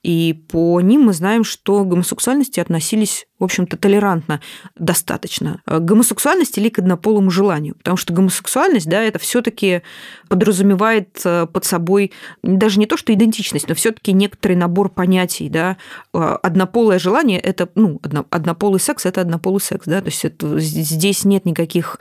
И 0.06 0.44
по 0.48 0.80
ним 0.80 1.02
мы 1.02 1.12
знаем, 1.12 1.42
что 1.42 1.82
к 1.82 1.88
гомосексуальности 1.88 2.60
относились, 2.60 3.26
в 3.40 3.44
общем-то, 3.44 3.76
толерантно 3.76 4.40
достаточно. 4.76 5.62
К 5.66 5.80
гомосексуальности 5.80 6.60
или 6.60 6.68
к 6.68 6.78
однополому 6.78 7.28
желанию. 7.28 7.74
Потому 7.74 7.96
что 7.96 8.12
гомосексуальность, 8.12 8.88
да, 8.88 9.02
это 9.02 9.18
все 9.18 9.42
таки 9.42 9.82
подразумевает 10.28 11.20
э, 11.24 11.48
под 11.52 11.64
собой 11.64 12.12
даже 12.44 12.78
не 12.78 12.86
то, 12.86 12.96
что 12.96 13.12
идентичность, 13.12 13.68
но 13.68 13.74
все 13.74 13.90
таки 13.90 14.12
некоторый 14.12 14.54
набор 14.54 14.90
понятий. 14.90 15.48
Да. 15.48 15.76
Э, 16.14 16.36
однополое 16.40 17.00
желание– 17.00 17.40
это, 17.40 17.68
ну, 17.74 18.00
однополый 18.30 18.78
секс– 18.78 19.04
это 19.06 19.22
однополый 19.22 19.60
секс. 19.60 19.86
Да. 19.86 20.00
То 20.02 20.06
есть 20.06 20.24
это, 20.24 20.60
здесь 20.60 21.24
нет 21.24 21.46
никаких 21.46 21.98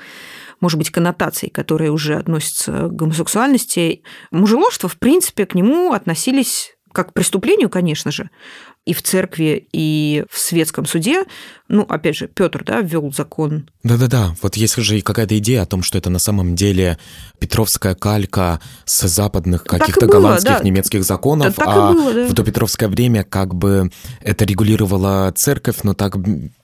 может 0.66 0.80
быть, 0.80 0.90
коннотаций, 0.90 1.50
которые 1.50 1.92
уже 1.92 2.16
относятся 2.16 2.88
к 2.88 2.96
гомосексуальности. 2.96 4.02
Мужеложство, 4.32 4.90
в 4.90 4.98
принципе, 4.98 5.46
к 5.46 5.54
нему 5.54 5.94
относились 5.94 6.76
как 6.92 7.10
к 7.10 7.14
преступлению, 7.14 7.70
конечно 7.70 8.10
же, 8.10 8.32
и 8.86 8.94
в 8.94 9.04
церкви, 9.04 9.68
и 9.74 10.26
в 10.32 10.40
светском 10.40 10.86
суде. 10.86 11.26
Ну, 11.68 11.82
опять 11.82 12.16
же, 12.16 12.28
Петр, 12.28 12.64
да, 12.64 12.82
ввел 12.82 13.12
закон. 13.12 13.70
Да-да-да, 13.84 14.36
вот 14.42 14.56
есть 14.56 14.76
же 14.78 15.02
какая-то 15.02 15.38
идея 15.40 15.64
о 15.64 15.66
том, 15.66 15.84
что 15.84 15.98
это 15.98 16.10
на 16.10 16.20
самом 16.20 16.56
деле 16.56 16.98
Петровская 17.40 17.96
калька 17.96 18.60
с 18.86 19.08
западных 19.08 19.66
каких-то 19.66 20.08
голландских, 20.08 20.60
да. 20.60 20.64
немецких 20.64 21.04
законов, 21.04 21.56
да, 21.56 21.64
а 21.66 21.94
было, 21.94 22.14
да. 22.14 22.28
в 22.28 22.34
допетровское 22.34 22.88
время 22.88 23.24
как 23.24 23.54
бы 23.54 23.92
это 24.22 24.46
регулировала 24.46 25.32
церковь, 25.36 25.78
но 25.84 25.94
так, 25.94 26.16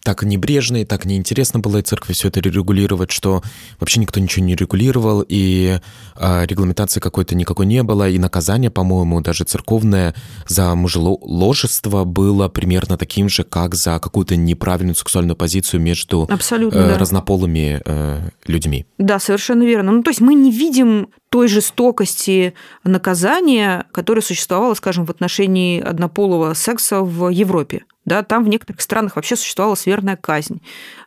так 0.04 0.24
небрежно 0.24 0.78
и 0.78 0.86
так 0.86 1.06
неинтересно 1.06 1.60
было 1.60 1.78
и 1.78 1.82
церкви 1.82 2.14
все 2.14 2.30
это 2.30 2.40
регулировать, 2.40 3.12
что 3.12 3.42
вообще 3.80 4.00
никто 4.00 4.20
ничего 4.20 4.46
не 4.46 4.56
регулировал, 4.56 5.24
и 5.28 5.80
а, 6.16 6.46
регламентации 6.46 7.00
какой-то 7.00 7.36
никакой 7.36 7.66
не 7.66 7.84
было, 7.84 8.10
и 8.10 8.18
наказание, 8.18 8.72
по-моему, 8.72 9.22
даже 9.22 9.44
церковное 9.44 10.16
за 10.48 10.74
мужеложество 10.76 12.04
было 12.04 12.48
примерно 12.48 12.98
таким 12.98 13.30
же, 13.30 13.44
как 13.44 13.76
за 13.76 14.00
какую-то 14.00 14.36
неправильную 14.36 14.96
сексуальную 14.96 15.36
позицию 15.36 15.82
между 15.82 16.28
Абсолютно, 16.30 16.80
э, 16.80 16.90
да. 16.90 16.98
разнополыми 16.98 17.82
э, 17.84 18.30
людьми. 18.48 18.86
Да, 18.98 19.20
совершенно 19.20 19.64
верно. 19.64 19.92
Ну, 19.92 20.04
то 20.04 20.10
есть 20.10 20.22
мы 20.22 20.34
не 20.34 20.52
видим 20.52 21.10
той 21.32 21.48
жестокости 21.48 22.54
наказания, 22.84 23.86
которое 23.94 24.22
существовало, 24.22 24.74
скажем, 24.74 25.06
в 25.06 25.10
отношении 25.10 25.80
однополого 25.80 26.54
секса 26.54 27.02
в 27.02 27.30
Европе. 27.30 27.86
Да, 28.04 28.22
там 28.22 28.44
в 28.44 28.50
некоторых 28.50 28.82
странах 28.82 29.16
вообще 29.16 29.38
существовала 29.38 29.76
сверхная 29.76 30.18
казнь. 30.18 30.62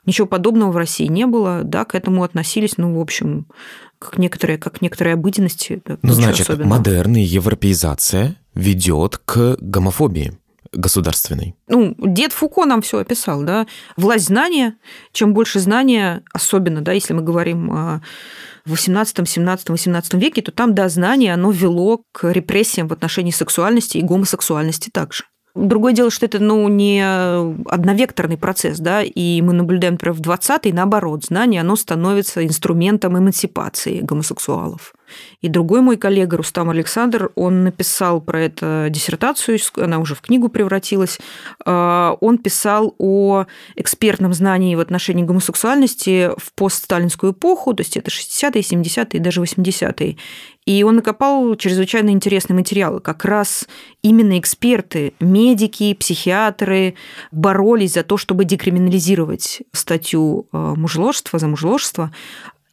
Ничего 0.06 0.26
подобного 0.26 0.70
в 0.70 0.78
России 0.78 1.04
не 1.04 1.26
было, 1.26 1.60
да, 1.62 1.84
к 1.84 1.94
этому 1.94 2.22
относились, 2.22 2.78
ну, 2.78 2.96
в 2.96 3.00
общем, 3.00 3.46
как 3.98 4.16
некоторые, 4.16 4.56
как 4.56 4.80
некоторые 4.80 5.12
обыденности. 5.12 5.82
Да, 5.84 5.98
ну, 6.00 6.14
значит, 6.14 6.48
особенного. 6.48 6.78
модерн 6.78 7.16
и 7.16 7.22
европеизация 7.22 8.36
ведет 8.54 9.18
к 9.18 9.58
гомофобии 9.60 10.38
государственной. 10.72 11.54
Ну, 11.68 11.94
дед 11.98 12.32
Фуко 12.32 12.64
нам 12.64 12.80
все 12.80 12.98
описал, 12.98 13.42
да. 13.42 13.66
Власть 13.98 14.26
знания, 14.28 14.76
чем 15.12 15.34
больше 15.34 15.60
знания, 15.60 16.22
особенно, 16.32 16.80
да, 16.80 16.92
если 16.92 17.12
мы 17.12 17.20
говорим 17.20 17.70
о 17.70 18.02
в 18.64 18.70
18, 18.70 19.28
17, 19.28 19.68
18 19.68 20.14
веке, 20.14 20.42
то 20.42 20.52
там, 20.52 20.74
да, 20.74 20.88
знание, 20.88 21.34
оно 21.34 21.50
вело 21.50 22.02
к 22.12 22.30
репрессиям 22.30 22.88
в 22.88 22.92
отношении 22.92 23.30
сексуальности 23.30 23.98
и 23.98 24.02
гомосексуальности 24.02 24.90
также. 24.90 25.24
Другое 25.54 25.92
дело, 25.92 26.10
что 26.10 26.26
это 26.26 26.40
ну, 26.40 26.66
не 26.68 27.00
одновекторный 27.66 28.36
процесс, 28.36 28.80
да, 28.80 29.02
и 29.02 29.40
мы 29.40 29.52
наблюдаем, 29.52 29.94
например, 29.94 30.14
в 30.14 30.20
20-е, 30.20 30.74
наоборот, 30.74 31.26
знание, 31.26 31.60
оно 31.60 31.76
становится 31.76 32.44
инструментом 32.44 33.16
эмансипации 33.16 34.00
гомосексуалов. 34.00 34.94
И 35.40 35.48
другой 35.48 35.80
мой 35.80 35.96
коллега 35.96 36.36
Рустам 36.36 36.70
Александр, 36.70 37.30
он 37.34 37.64
написал 37.64 38.20
про 38.20 38.42
это 38.42 38.88
диссертацию, 38.90 39.58
она 39.76 39.98
уже 39.98 40.14
в 40.14 40.20
книгу 40.20 40.48
превратилась. 40.48 41.18
А, 41.64 42.16
он 42.20 42.38
писал 42.38 42.94
о 42.98 43.46
экспертном 43.76 44.32
знании 44.32 44.74
в 44.74 44.80
отношении 44.80 45.24
гомосексуальности 45.24 46.30
в 46.36 46.52
постсталинскую 46.54 47.32
эпоху, 47.32 47.74
то 47.74 47.82
есть 47.82 47.96
это 47.96 48.10
60-е, 48.10 48.62
70-е, 48.62 49.20
даже 49.20 49.42
80-е. 49.42 50.16
И 50.66 50.82
он 50.82 50.96
накопал 50.96 51.54
чрезвычайно 51.56 52.10
интересные 52.10 52.56
материалы. 52.56 53.00
Как 53.00 53.24
раз 53.26 53.68
именно 54.02 54.38
эксперты, 54.38 55.12
медики, 55.20 55.92
психиатры 55.92 56.94
боролись 57.30 57.92
за 57.94 58.02
то, 58.02 58.16
чтобы 58.16 58.46
декриминализировать 58.46 59.62
статью 59.72 60.48
а, 60.52 60.74
мужеложества, 60.74 61.38
за 61.38 61.48
мужеложество, 61.48 62.12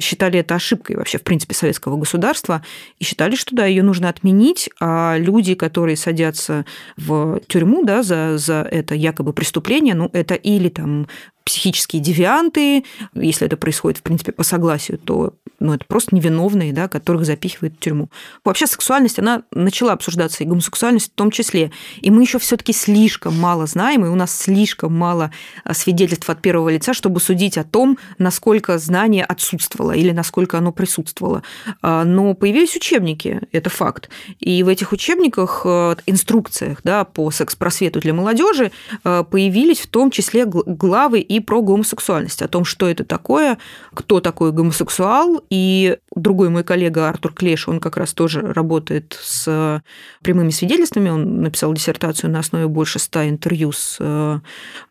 считали 0.02 0.40
это 0.40 0.56
ошибкой 0.56 0.98
вообще, 0.98 1.18
в 1.18 1.24
принципе, 1.24 1.56
советского 1.56 1.98
государства, 1.98 2.64
и 3.00 3.04
считали, 3.04 3.36
что 3.36 3.56
да, 3.56 3.66
ее 3.66 3.84
нужно 3.84 4.10
отменить, 4.10 4.70
а 4.80 5.16
люди, 5.18 5.56
которые 5.56 5.98
садятся 5.98 6.66
в 6.98 7.42
тюрьму 7.48 7.84
да, 7.86 8.04
за, 8.04 8.38
за 8.38 8.68
это 8.70 8.96
якобы 8.96 9.34
преступление, 9.34 9.96
ну, 9.96 10.10
это 10.14 10.36
или 10.36 10.70
там 10.70 11.08
психические 11.44 12.02
девианты, 12.02 12.84
если 13.14 13.48
это 13.48 13.58
происходит, 13.58 14.00
в 14.00 14.04
принципе, 14.04 14.32
по 14.32 14.44
согласию, 14.44 14.98
то 14.98 15.34
ну, 15.62 15.74
это 15.74 15.86
просто 15.86 16.16
невиновные, 16.16 16.74
да, 16.74 16.88
которых 16.88 17.26
запихивают 17.26 17.76
в 17.76 17.80
тюрьму. 17.80 18.10
Вообще 18.44 18.66
сексуальность, 18.66 19.20
она 19.20 19.44
начала 19.52 19.94
обсуждаться, 19.94 20.44
и 20.44 20.48
гомосексуальность 20.48 21.12
в 21.12 21.16
том 21.16 21.30
числе. 21.30 21.72
И 22.02 22.10
мы 22.10 22.24
еще 22.24 22.40
все 22.40 22.58
таки 22.58 22.74
слишком 22.74 23.38
мало 23.40 23.68
знаем, 23.68 24.04
и 24.04 24.10
у 24.10 24.16
нас 24.16 24.36
слишком 24.36 24.98
мало 24.98 25.32
а, 25.64 25.76
свидетельств 25.76 26.30
от 26.30 26.42
первого 26.42 26.70
лица, 26.70 26.94
чтобы 26.94 27.22
судить 27.22 27.60
о 27.60 27.64
том, 27.64 28.00
насколько 28.18 28.78
знание 28.80 29.24
отсутствовало 29.24 29.92
или 29.92 30.12
насколько 30.12 30.58
оно 30.58 30.72
присутствовало. 30.72 31.44
А, 31.84 32.06
но 32.06 32.34
появились 32.34 32.76
учебники, 32.76 33.42
это 33.52 33.70
факт. 33.70 34.10
И 34.40 34.64
в 34.64 34.68
этих 34.68 34.92
учебниках, 34.92 35.62
э, 35.66 35.96
инструкциях 36.08 36.80
да, 36.84 37.04
по 37.04 37.30
секс-просвету 37.30 38.00
для 38.00 38.14
молодежи 38.14 38.72
появились 39.04 39.80
в 39.80 39.88
том 39.88 40.10
числе 40.10 40.46
главы 40.46 41.20
и 41.32 41.40
про 41.40 41.62
гомосексуальность, 41.62 42.42
о 42.42 42.50
том, 42.50 42.66
что 42.66 42.90
это 42.90 43.06
такое, 43.06 43.58
кто 43.94 44.20
такой 44.20 44.52
гомосексуал. 44.52 45.42
И 45.50 45.98
другой 46.16 46.50
мой 46.50 46.64
коллега 46.64 47.08
Артур 47.10 47.34
Клеш, 47.34 47.68
он 47.68 47.80
как 47.80 47.98
раз 47.98 48.14
тоже 48.14 48.42
работает 48.42 49.18
с 49.22 49.82
прямыми 50.22 50.50
свидетельствами, 50.50 51.10
он 51.10 51.42
написал 51.42 51.74
диссертацию 51.74 52.30
на 52.30 52.40
основе 52.40 52.68
больше 52.68 53.00
ста 53.00 53.28
интервью 53.28 53.72
с 53.72 53.98
э, 54.00 54.40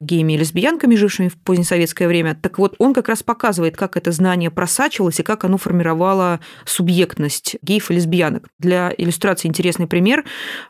геями 0.00 0.34
и 0.34 0.38
лесбиянками, 0.38 0.94
жившими 0.94 1.28
в 1.28 1.36
позднесоветское 1.36 2.08
время. 2.08 2.34
Так 2.40 2.58
вот, 2.58 2.74
он 2.78 2.94
как 2.94 3.08
раз 3.08 3.22
показывает, 3.22 3.76
как 3.76 3.96
это 3.96 4.12
знание 4.12 4.50
просачивалось 4.50 5.20
и 5.20 5.22
как 5.22 5.44
оно 5.44 5.58
формировало 5.58 6.40
субъектность 6.64 7.56
геев 7.62 7.90
и 7.90 7.94
лесбиянок. 7.94 8.48
Для 8.58 8.92
иллюстрации 8.96 9.48
интересный 9.48 9.86
пример. 9.86 10.24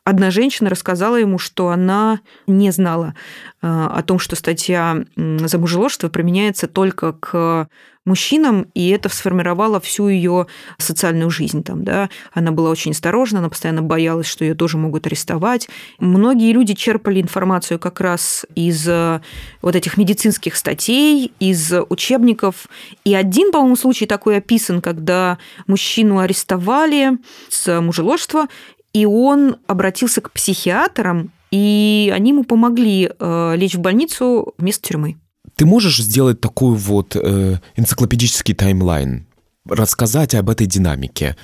Одна 0.04 0.30
женщина 0.30 0.68
рассказала 0.68 1.16
ему, 1.16 1.38
что 1.38 1.68
она 1.68 2.20
не 2.46 2.72
знала 2.72 3.14
э, 3.62 3.66
о 3.68 4.02
том, 4.02 4.18
что 4.18 4.34
статья 4.34 5.04
за 5.16 5.58
мужеложество 5.58 6.08
применяется 6.08 6.66
только 6.66 7.12
к 7.12 7.68
мужчинам, 8.10 8.66
и 8.74 8.88
это 8.88 9.08
сформировало 9.08 9.80
всю 9.80 10.08
ее 10.08 10.46
социальную 10.78 11.30
жизнь. 11.30 11.62
Там, 11.62 11.84
да. 11.84 12.10
Она 12.34 12.50
была 12.50 12.70
очень 12.70 12.90
осторожна, 12.90 13.38
она 13.38 13.48
постоянно 13.48 13.82
боялась, 13.82 14.26
что 14.26 14.44
ее 14.44 14.54
тоже 14.54 14.78
могут 14.78 15.06
арестовать. 15.06 15.68
Многие 16.00 16.52
люди 16.52 16.74
черпали 16.74 17.20
информацию 17.20 17.78
как 17.78 18.00
раз 18.00 18.44
из 18.56 18.86
э, 18.88 19.20
вот 19.62 19.76
этих 19.76 19.96
медицинских 19.96 20.56
статей, 20.56 21.32
из 21.38 21.72
учебников. 21.88 22.66
И 23.04 23.14
один, 23.14 23.52
по-моему, 23.52 23.76
случай 23.76 24.06
такой 24.06 24.38
описан, 24.38 24.80
когда 24.80 25.38
мужчину 25.68 26.18
арестовали 26.18 27.18
с 27.48 27.80
мужеложства, 27.80 28.48
и 28.92 29.06
он 29.06 29.56
обратился 29.68 30.20
к 30.20 30.32
психиатрам, 30.32 31.30
и 31.52 32.12
они 32.12 32.30
ему 32.30 32.42
помогли 32.42 33.08
э, 33.08 33.52
лечь 33.56 33.76
в 33.76 33.80
больницу 33.80 34.54
вместо 34.58 34.88
тюрьмы. 34.88 35.19
Ты 35.60 35.66
можешь 35.66 35.98
сделать 35.98 36.40
такой 36.40 36.74
вот 36.74 37.14
э, 37.14 37.58
энциклопедический 37.76 38.54
таймлайн, 38.54 39.26
рассказать 39.68 40.34
об 40.34 40.48
этой 40.48 40.66
динамике 40.66 41.36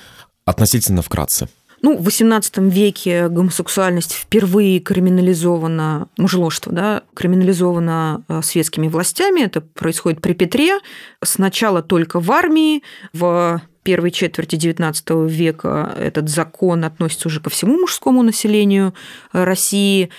относительно 0.43 1.03
вкратце? 1.03 1.47
Ну, 1.83 1.95
в 1.95 2.07
XVIII 2.07 2.67
веке 2.67 3.27
гомосексуальность 3.29 4.13
впервые 4.13 4.79
криминализована, 4.79 6.07
мужеложство, 6.17 6.71
да, 6.71 7.03
криминализовано 7.13 8.23
э, 8.27 8.41
светскими 8.41 8.87
властями. 8.87 9.41
Это 9.41 9.61
происходит 9.61 10.19
при 10.19 10.33
Петре. 10.33 10.79
Сначала 11.23 11.83
только 11.83 12.19
в 12.19 12.31
армии, 12.31 12.81
в 13.13 13.61
первой 13.87 14.11
четверти 14.11 14.55
XIX 14.55 15.29
века 15.29 15.93
этот 15.97 16.27
закон 16.27 16.83
относится 16.83 17.29
уже 17.29 17.39
ко 17.39 17.49
всему 17.49 17.79
мужскому 17.79 18.21
населению 18.21 18.93
России. 19.31 20.09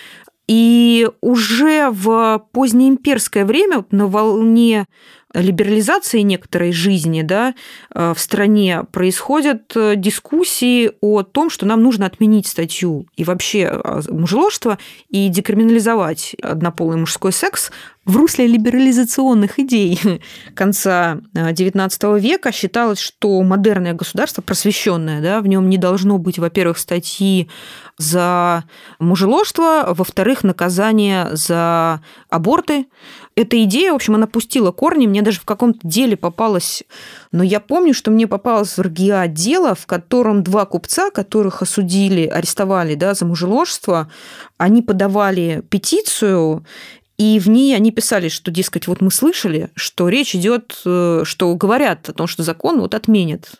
И 0.49 1.07
уже 1.21 1.91
в 1.91 2.43
позднеимперское 2.51 3.45
время 3.45 3.85
на 3.91 4.07
волне 4.07 4.87
либерализации 5.35 6.21
некоторой 6.21 6.71
жизни 6.71 7.21
да, 7.21 7.53
э, 7.93 8.13
в 8.15 8.19
стране 8.19 8.83
происходят 8.91 9.71
э, 9.75 9.93
дискуссии 9.95 10.91
о 11.01 11.21
том, 11.21 11.51
что 11.51 11.67
нам 11.67 11.83
нужно 11.83 12.07
отменить 12.07 12.47
статью 12.47 13.05
и 13.15 13.23
вообще 13.23 13.59
э, 13.71 14.01
мужеложство 14.09 14.79
и 15.09 15.27
декриминализовать 15.29 16.35
однополый 16.41 16.97
мужской 16.97 17.31
секс 17.31 17.71
в 18.09 18.17
русле 18.17 18.47
либерализационных 18.47 19.59
идей 19.59 19.99
конца 20.55 21.19
XIX 21.35 21.91
э, 22.01 22.19
века 22.19 22.51
считалось, 22.51 22.99
что 22.99 23.39
модерное 23.43 23.93
государство, 23.93 24.41
просвещенное, 24.41 25.21
да, 25.21 25.41
в 25.41 25.47
нем 25.47 25.69
не 25.69 25.77
должно 25.77 26.17
быть, 26.17 26.39
во-первых, 26.39 26.79
статьи 26.79 27.49
за 27.99 28.63
мужеложство, 28.97 29.89
во-вторых, 29.89 30.43
наказание 30.43 31.27
за 31.33 32.01
аборты. 32.29 32.87
Эта 33.35 33.61
идея, 33.63 33.91
в 33.91 33.95
общем, 33.95 34.15
она 34.15 34.25
пустила 34.25 34.71
корни, 34.71 35.05
мне 35.05 35.21
даже 35.21 35.39
в 35.39 35.45
каком-то 35.45 35.79
деле 35.83 36.17
попалась, 36.17 36.83
но 37.31 37.43
я 37.43 37.59
помню, 37.59 37.93
что 37.93 38.09
мне 38.09 38.25
попалось 38.25 38.77
в 38.77 38.81
РГИА 38.81 39.27
дело, 39.27 39.75
в 39.75 39.85
котором 39.85 40.43
два 40.43 40.65
купца, 40.65 41.11
которых 41.11 41.61
осудили, 41.61 42.25
арестовали 42.25 42.95
да, 42.95 43.13
за 43.13 43.25
мужеложство, 43.25 44.09
они 44.57 44.81
подавали 44.81 45.63
петицию, 45.69 46.65
и 47.19 47.37
в 47.37 47.49
ней 47.49 47.75
они 47.75 47.91
писали, 47.91 48.29
что, 48.29 48.49
дескать, 48.49 48.87
вот 48.87 49.01
мы 49.01 49.11
слышали, 49.11 49.69
что 49.75 50.07
речь 50.07 50.33
идет, 50.33 50.81
э, 50.85 51.23
что 51.25 51.53
говорят 51.53 52.07
о 52.07 52.13
том, 52.13 52.27
что 52.27 52.43
закон 52.43 52.79
вот 52.79 52.95
отменят 52.95 53.51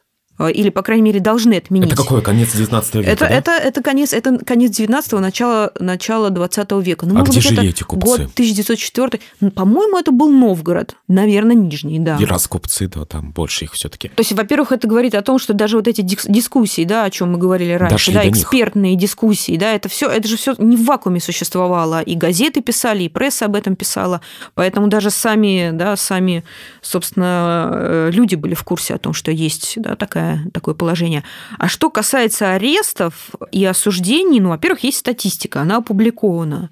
или, 0.47 0.69
по 0.69 0.81
крайней 0.81 1.03
мере, 1.03 1.19
должны 1.19 1.55
отменить. 1.55 1.87
Это 1.87 1.97
какой 1.97 2.21
конец 2.21 2.53
19 2.53 2.95
века? 2.95 3.09
Это, 3.09 3.25
да? 3.25 3.29
это, 3.29 3.51
это, 3.51 3.83
конец, 3.83 4.13
это 4.13 4.37
конец 4.37 4.79
19-го, 4.79 5.19
начало, 5.19 5.71
начало 5.79 6.29
20 6.29 6.71
века. 6.83 7.05
Ну, 7.05 7.19
а 7.19 7.23
где 7.23 7.41
жили 7.41 7.69
эти 7.69 7.83
купцы? 7.83 8.05
Год 8.05 8.19
1904. 8.33 9.19
Ну, 9.41 9.51
по-моему, 9.51 9.97
это 9.97 10.11
был 10.11 10.29
Новгород. 10.29 10.95
Наверное, 11.07 11.55
Нижний, 11.55 11.99
да. 11.99 12.17
И 12.19 12.25
раз 12.25 12.47
купцы, 12.47 12.87
да, 12.87 13.05
там 13.05 13.31
больше 13.31 13.65
их 13.65 13.73
все 13.73 13.89
таки 13.89 14.09
То 14.09 14.21
есть, 14.21 14.31
во-первых, 14.31 14.71
это 14.71 14.87
говорит 14.87 15.15
о 15.15 15.21
том, 15.21 15.39
что 15.39 15.53
даже 15.53 15.77
вот 15.77 15.87
эти 15.87 16.01
дискуссии, 16.01 16.85
да, 16.85 17.03
о 17.03 17.09
чем 17.09 17.33
мы 17.33 17.37
говорили 17.37 17.73
раньше, 17.73 17.95
Дошли 17.95 18.13
да, 18.13 18.29
экспертные 18.29 18.91
них. 18.91 19.01
дискуссии, 19.01 19.57
да, 19.57 19.73
это 19.73 19.89
все, 19.89 20.09
это 20.09 20.27
же 20.27 20.37
все 20.37 20.55
не 20.57 20.77
в 20.77 20.85
вакууме 20.85 21.19
существовало. 21.19 22.01
И 22.01 22.15
газеты 22.15 22.61
писали, 22.61 23.03
и 23.03 23.09
пресса 23.09 23.45
об 23.45 23.55
этом 23.55 23.75
писала. 23.75 24.21
Поэтому 24.53 24.87
даже 24.87 25.09
сами, 25.09 25.71
да, 25.73 25.95
сами, 25.95 26.43
собственно, 26.81 27.69
э, 27.73 28.09
люди 28.11 28.35
были 28.35 28.53
в 28.53 28.63
курсе 28.63 28.95
о 28.95 28.97
том, 28.97 29.13
что 29.13 29.31
есть 29.31 29.73
да, 29.77 29.95
такая, 29.95 30.28
такое 30.53 30.75
положение. 30.75 31.23
А 31.57 31.67
что 31.67 31.89
касается 31.89 32.53
арестов 32.53 33.31
и 33.51 33.65
осуждений, 33.65 34.39
ну, 34.39 34.49
во-первых, 34.49 34.83
есть 34.83 34.99
статистика, 34.99 35.61
она 35.61 35.77
опубликована. 35.77 36.69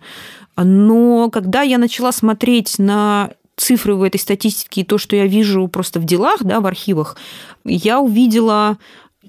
Но 0.56 1.30
когда 1.30 1.62
я 1.62 1.78
начала 1.78 2.12
смотреть 2.12 2.80
на 2.80 3.32
цифры 3.56 3.96
в 3.96 4.04
этой 4.04 4.20
статистике 4.20 4.82
и 4.82 4.84
то, 4.84 4.98
что 4.98 5.16
я 5.16 5.26
вижу 5.26 5.68
просто 5.68 6.00
в 6.00 6.06
делах, 6.06 6.44
да, 6.44 6.62
в 6.62 6.66
архивах, 6.66 7.18
я 7.66 8.00
увидела 8.00 8.78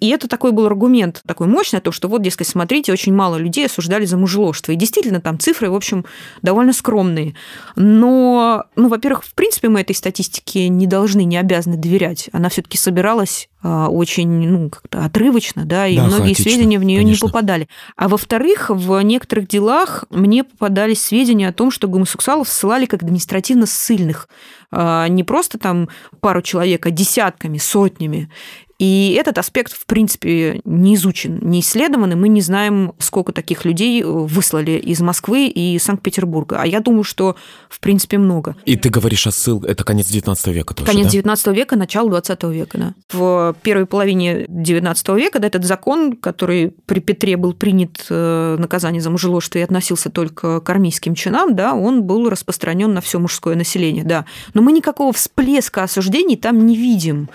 и 0.00 0.09
это 0.09 0.28
такой 0.28 0.52
был 0.52 0.67
аргумент, 0.67 1.23
такой 1.26 1.47
мощный, 1.47 1.81
то, 1.81 1.93
что 1.93 2.09
вот, 2.09 2.23
дескать, 2.23 2.49
смотрите, 2.49 2.93
очень 2.93 3.14
мало 3.14 3.37
людей 3.37 3.67
осуждали 3.67 4.05
за 4.05 4.17
мужеложство. 4.17 4.73
И 4.73 4.76
действительно, 4.76 5.21
там 5.21 5.38
цифры, 5.38 5.71
в 5.71 5.75
общем, 5.75 6.05
довольно 6.43 6.73
скромные. 6.73 7.35
Но, 7.76 8.64
ну, 8.76 8.88
во-первых, 8.88 9.25
в 9.25 9.35
принципе, 9.35 9.69
мы 9.69 9.81
этой 9.81 9.95
статистике 9.95 10.69
не 10.69 10.87
должны, 10.87 11.25
не 11.25 11.37
обязаны 11.37 11.76
доверять. 11.76 12.31
Она 12.33 12.49
все 12.49 12.62
таки 12.62 12.78
собиралась 12.78 13.49
а, 13.61 13.88
очень 13.88 14.28
ну, 14.28 14.71
как-то 14.71 15.05
отрывочно, 15.05 15.64
да, 15.64 15.87
и 15.88 15.97
да, 15.97 16.05
многие 16.05 16.35
хаотично, 16.35 16.45
сведения 16.45 16.78
в 16.78 16.85
нее 16.85 17.00
конечно. 17.00 17.26
не 17.26 17.28
попадали. 17.28 17.69
А 17.97 18.09
во-вторых, 18.09 18.71
в 18.71 19.00
некоторых 19.00 19.49
делах 19.49 20.05
мне 20.11 20.45
попадались 20.45 21.02
сведения 21.02 21.49
о 21.49 21.52
том, 21.52 21.73
что 21.73 21.88
гомосексуалов 21.88 22.49
ссылали 22.49 22.87
как 22.87 23.02
административно 23.02 23.67
ссыльных. 23.67 24.28
А, 24.71 25.09
не 25.09 25.25
просто 25.25 25.59
там 25.59 25.88
пару 26.21 26.40
человек, 26.40 26.87
а 26.87 26.90
десятками, 26.90 27.59
сотнями. 27.59 28.31
И 28.78 29.16
этот 29.18 29.38
аспект, 29.38 29.73
в 29.73 29.87
принципе, 29.87 30.61
не 30.64 30.94
изучен, 30.94 31.40
не 31.42 31.61
исследован, 31.61 32.12
и 32.12 32.14
мы 32.14 32.28
не 32.28 32.40
знаем, 32.40 32.92
сколько 32.99 33.32
таких 33.32 33.64
людей 33.64 34.04
выслали 34.04 34.73
из 34.73 35.00
Москвы 35.00 35.49
и 35.49 35.78
Санкт-Петербурга. 35.80 36.58
А 36.61 36.66
я 36.66 36.78
думаю, 36.78 37.02
что, 37.02 37.35
в 37.68 37.80
принципе, 37.80 38.18
много. 38.18 38.54
И 38.64 38.76
ты 38.76 38.88
говоришь 38.88 39.26
о 39.26 39.32
ссылке, 39.32 39.68
это 39.68 39.82
конец 39.82 40.06
19 40.06 40.47
века 40.49 40.75
тоже, 40.75 40.90
Конец 40.90 41.06
да? 41.06 41.12
19 41.12 41.47
века, 41.49 41.76
начало 41.76 42.08
20 42.11 42.42
века, 42.44 42.78
да. 42.78 42.94
В 43.12 43.56
первой 43.62 43.87
половине 43.87 44.47
19 44.49 45.08
века 45.08 45.40
да, 45.40 45.49
этот 45.49 45.64
закон, 45.64 46.16
который 46.16 46.73
при 46.87 47.00
Петре 47.00 47.37
был 47.37 47.54
принят 47.54 48.06
э, 48.08 48.56
наказание 48.61 49.02
за 49.02 49.11
мужеложство 49.11 49.58
и 49.58 49.62
относился 49.62 50.08
только 50.08 50.61
к 50.61 50.70
армейским 50.70 51.16
чинам, 51.16 51.56
да, 51.56 51.75
он 51.75 52.04
был 52.04 52.28
распространен 52.28 52.94
на 52.94 53.00
все 53.00 53.18
мужское 53.18 53.56
население, 53.56 54.04
да. 54.04 54.25
Но 54.54 54.62
мы 54.62 54.71
никакого 54.71 55.12
всплеска 55.12 55.82
осуждений 55.82 56.36
там 56.36 56.64
не 56.64 56.76
видим. 56.76 57.28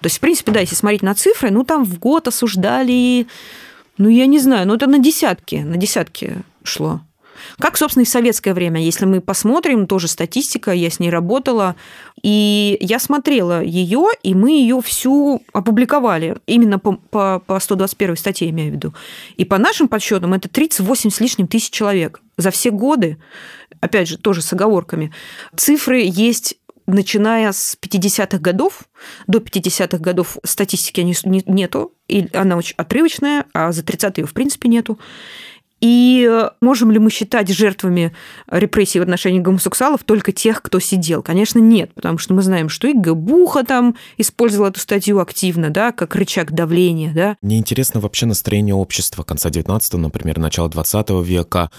То 0.00 0.06
есть, 0.06 0.18
в 0.18 0.20
принципе, 0.20 0.52
да, 0.52 0.60
если 0.60 0.74
смотреть 0.74 1.02
на 1.02 1.14
цифры, 1.14 1.50
ну, 1.50 1.64
там 1.64 1.84
в 1.84 1.98
год 1.98 2.28
осуждали, 2.28 3.26
ну, 3.96 4.08
я 4.08 4.26
не 4.26 4.38
знаю, 4.38 4.66
ну, 4.68 4.74
это 4.74 4.86
на 4.86 4.98
десятки, 4.98 5.56
на 5.56 5.76
десятки 5.76 6.36
шло. 6.62 7.00
Как, 7.58 7.76
собственно, 7.76 8.02
и 8.02 8.06
в 8.06 8.08
советское 8.08 8.54
время. 8.54 8.80
Если 8.80 9.04
мы 9.04 9.20
посмотрим, 9.20 9.86
тоже 9.86 10.08
статистика, 10.08 10.72
я 10.72 10.90
с 10.90 11.00
ней 11.00 11.10
работала, 11.10 11.76
и 12.22 12.76
я 12.80 12.98
смотрела 12.98 13.62
ее, 13.62 14.08
и 14.22 14.34
мы 14.34 14.52
ее 14.52 14.80
всю 14.82 15.42
опубликовали, 15.52 16.36
именно 16.46 16.78
по, 16.78 16.92
по, 16.92 17.42
по 17.44 17.58
121 17.58 18.16
статье, 18.16 18.50
имею 18.50 18.72
в 18.72 18.74
виду. 18.74 18.94
И 19.36 19.44
по 19.44 19.58
нашим 19.58 19.88
подсчетам 19.88 20.34
это 20.34 20.48
38 20.48 21.10
с 21.10 21.20
лишним 21.20 21.46
тысяч 21.46 21.70
человек 21.70 22.20
за 22.36 22.50
все 22.50 22.70
годы, 22.70 23.18
опять 23.80 24.08
же, 24.08 24.18
тоже 24.18 24.42
с 24.42 24.52
оговорками. 24.52 25.12
Цифры 25.56 26.02
есть 26.04 26.56
начиная 26.88 27.52
с 27.52 27.76
50-х 27.80 28.38
годов, 28.38 28.84
до 29.26 29.38
50-х 29.38 29.98
годов 29.98 30.38
статистики 30.44 31.00
нету, 31.46 31.92
и 32.08 32.28
она 32.32 32.56
очень 32.56 32.74
отрывочная, 32.76 33.44
а 33.52 33.72
за 33.72 33.82
30-е 33.82 34.24
в 34.24 34.32
принципе 34.32 34.68
нету. 34.68 34.98
И 35.80 36.28
можем 36.60 36.90
ли 36.90 36.98
мы 36.98 37.10
считать 37.10 37.48
жертвами 37.50 38.12
репрессий 38.50 38.98
в 38.98 39.02
отношении 39.02 39.38
гомосексуалов 39.38 40.02
только 40.02 40.32
тех, 40.32 40.60
кто 40.60 40.80
сидел? 40.80 41.22
Конечно, 41.22 41.60
нет, 41.60 41.94
потому 41.94 42.18
что 42.18 42.34
мы 42.34 42.42
знаем, 42.42 42.68
что 42.68 42.88
и 42.88 42.94
Габуха 42.94 43.64
там 43.64 43.94
использовал 44.16 44.68
эту 44.68 44.80
статью 44.80 45.20
активно, 45.20 45.70
да, 45.70 45.92
как 45.92 46.16
рычаг 46.16 46.50
давления, 46.50 47.12
да. 47.12 47.36
Мне 47.42 47.58
интересно 47.58 48.00
вообще 48.00 48.26
настроение 48.26 48.74
общества 48.74 49.22
конца 49.22 49.50
19 49.50 49.92
например, 49.94 50.38
начала 50.38 50.68
20 50.68 51.10
века. 51.24 51.70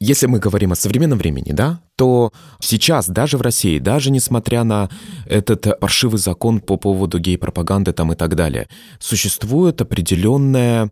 Если 0.00 0.26
мы 0.26 0.38
говорим 0.38 0.72
о 0.72 0.76
современном 0.76 1.18
времени, 1.18 1.52
да, 1.52 1.80
то 1.96 2.32
сейчас 2.60 3.08
даже 3.08 3.36
в 3.36 3.42
России, 3.42 3.78
даже 3.78 4.10
несмотря 4.10 4.64
на 4.64 4.88
этот 5.26 5.78
паршивый 5.80 6.18
закон 6.18 6.60
по 6.60 6.76
поводу 6.76 7.18
гей-пропаганды 7.18 7.92
там 7.92 8.12
и 8.12 8.16
так 8.16 8.36
далее, 8.36 8.68
существует 9.00 9.80
определенная 9.80 10.90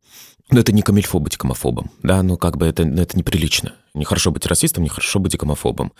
но 0.51 0.61
это 0.61 0.73
не 0.73 0.83
камильфо 0.83 1.19
быть 1.19 1.37
гомофобом, 1.37 1.91
да, 2.05 2.23
ну 2.23 2.37
как 2.37 2.57
бы 2.57 2.67
это, 2.67 2.85
это 2.85 3.19
неприлично. 3.19 3.73
Нехорошо 3.95 4.31
быть 4.31 4.47
расистом, 4.47 4.85
нехорошо 4.85 5.19
быть 5.19 5.37
гомофобом. 5.37 5.93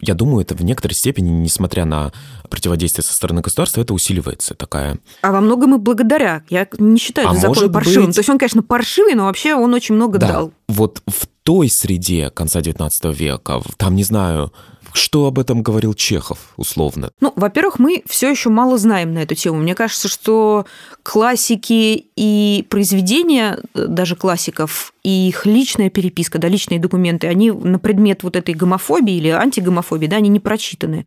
Я 0.00 0.14
думаю, 0.14 0.40
это 0.40 0.54
в 0.54 0.64
некоторой 0.64 0.94
степени, 0.94 1.28
несмотря 1.28 1.84
на 1.84 2.12
противодействие 2.48 3.04
со 3.04 3.12
стороны 3.12 3.42
государства, 3.42 3.82
это 3.82 3.92
усиливается 3.92 4.54
такая... 4.54 4.98
А 5.20 5.32
во 5.32 5.40
многом 5.40 5.74
и 5.74 5.78
благодаря. 5.78 6.44
Я 6.48 6.66
не 6.78 6.98
считаю 6.98 7.28
а 7.28 7.32
этот 7.32 7.42
закон 7.42 7.72
паршивым. 7.72 8.06
Быть... 8.06 8.14
То 8.14 8.20
есть 8.20 8.30
он, 8.30 8.38
конечно, 8.38 8.62
паршивый, 8.62 9.14
но 9.14 9.24
вообще 9.24 9.54
он 9.54 9.74
очень 9.74 9.96
много 9.96 10.18
да. 10.18 10.28
дал. 10.28 10.52
Вот 10.68 11.02
в 11.06 11.28
той 11.50 11.68
среде 11.68 12.30
конца 12.30 12.60
XIX 12.60 13.12
века, 13.12 13.60
там, 13.76 13.96
не 13.96 14.04
знаю, 14.04 14.52
что 14.92 15.26
об 15.26 15.36
этом 15.36 15.62
говорил 15.64 15.94
Чехов, 15.94 16.52
условно? 16.56 17.10
Ну, 17.20 17.32
во-первых, 17.34 17.80
мы 17.80 18.04
все 18.08 18.30
еще 18.30 18.50
мало 18.50 18.78
знаем 18.78 19.14
на 19.14 19.18
эту 19.18 19.34
тему. 19.34 19.58
Мне 19.58 19.74
кажется, 19.74 20.06
что 20.06 20.64
классики 21.02 22.06
и 22.14 22.64
произведения, 22.68 23.58
э, 23.74 23.86
даже 23.88 24.14
классиков, 24.14 24.92
и 25.02 25.28
их 25.28 25.44
личная 25.44 25.90
переписка, 25.90 26.38
да, 26.38 26.46
личные 26.46 26.78
документы, 26.78 27.26
они 27.26 27.50
на 27.50 27.80
предмет 27.80 28.22
вот 28.22 28.36
этой 28.36 28.54
гомофобии 28.54 29.16
или 29.16 29.28
антигомофобии, 29.28 30.06
да, 30.06 30.16
они 30.16 30.28
не 30.28 30.40
прочитаны. 30.40 31.04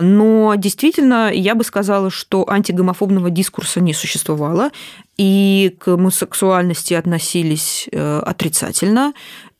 Но 0.00 0.54
действительно, 0.56 1.30
я 1.32 1.54
бы 1.54 1.62
сказала, 1.62 2.10
что 2.10 2.50
антигомофобного 2.50 3.30
дискурса 3.30 3.80
не 3.80 3.94
существовало, 3.94 4.70
и 5.16 5.76
к 5.78 5.86
гомосексуальности 5.86 6.94
относились 6.94 7.88
э, 7.92 8.18
отрицательно 8.20 9.12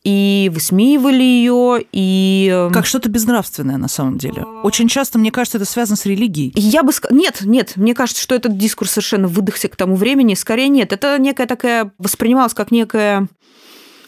и 0.05 0.51
высмеивали 0.53 1.23
ее, 1.23 1.83
и... 1.91 2.49
Эм, 2.53 2.71
как 2.71 2.85
что-то 2.85 3.09
безнравственное 3.09 3.77
на 3.77 3.87
самом 3.87 4.19
деле. 4.19 4.45
Очень 4.63 4.87
часто, 4.87 5.17
мне 5.17 5.31
кажется, 5.31 5.57
это 5.57 5.65
связано 5.65 5.97
с 5.97 6.05
религией. 6.05 6.53
Я 6.55 6.83
бы 6.83 6.93
сказала... 6.93 7.17
Нет, 7.19 7.41
нет, 7.43 7.73
мне 7.75 7.95
кажется, 7.95 8.21
что 8.21 8.35
этот 8.35 8.55
дискурс 8.55 8.91
совершенно 8.91 9.27
выдохся 9.27 9.67
к 9.67 9.75
тому 9.75 9.95
времени. 9.95 10.35
Скорее 10.35 10.69
нет, 10.69 10.93
это 10.93 11.17
некая 11.17 11.47
такая... 11.47 11.91
воспринималась 11.97 12.53
как 12.53 12.69
некая 12.69 13.27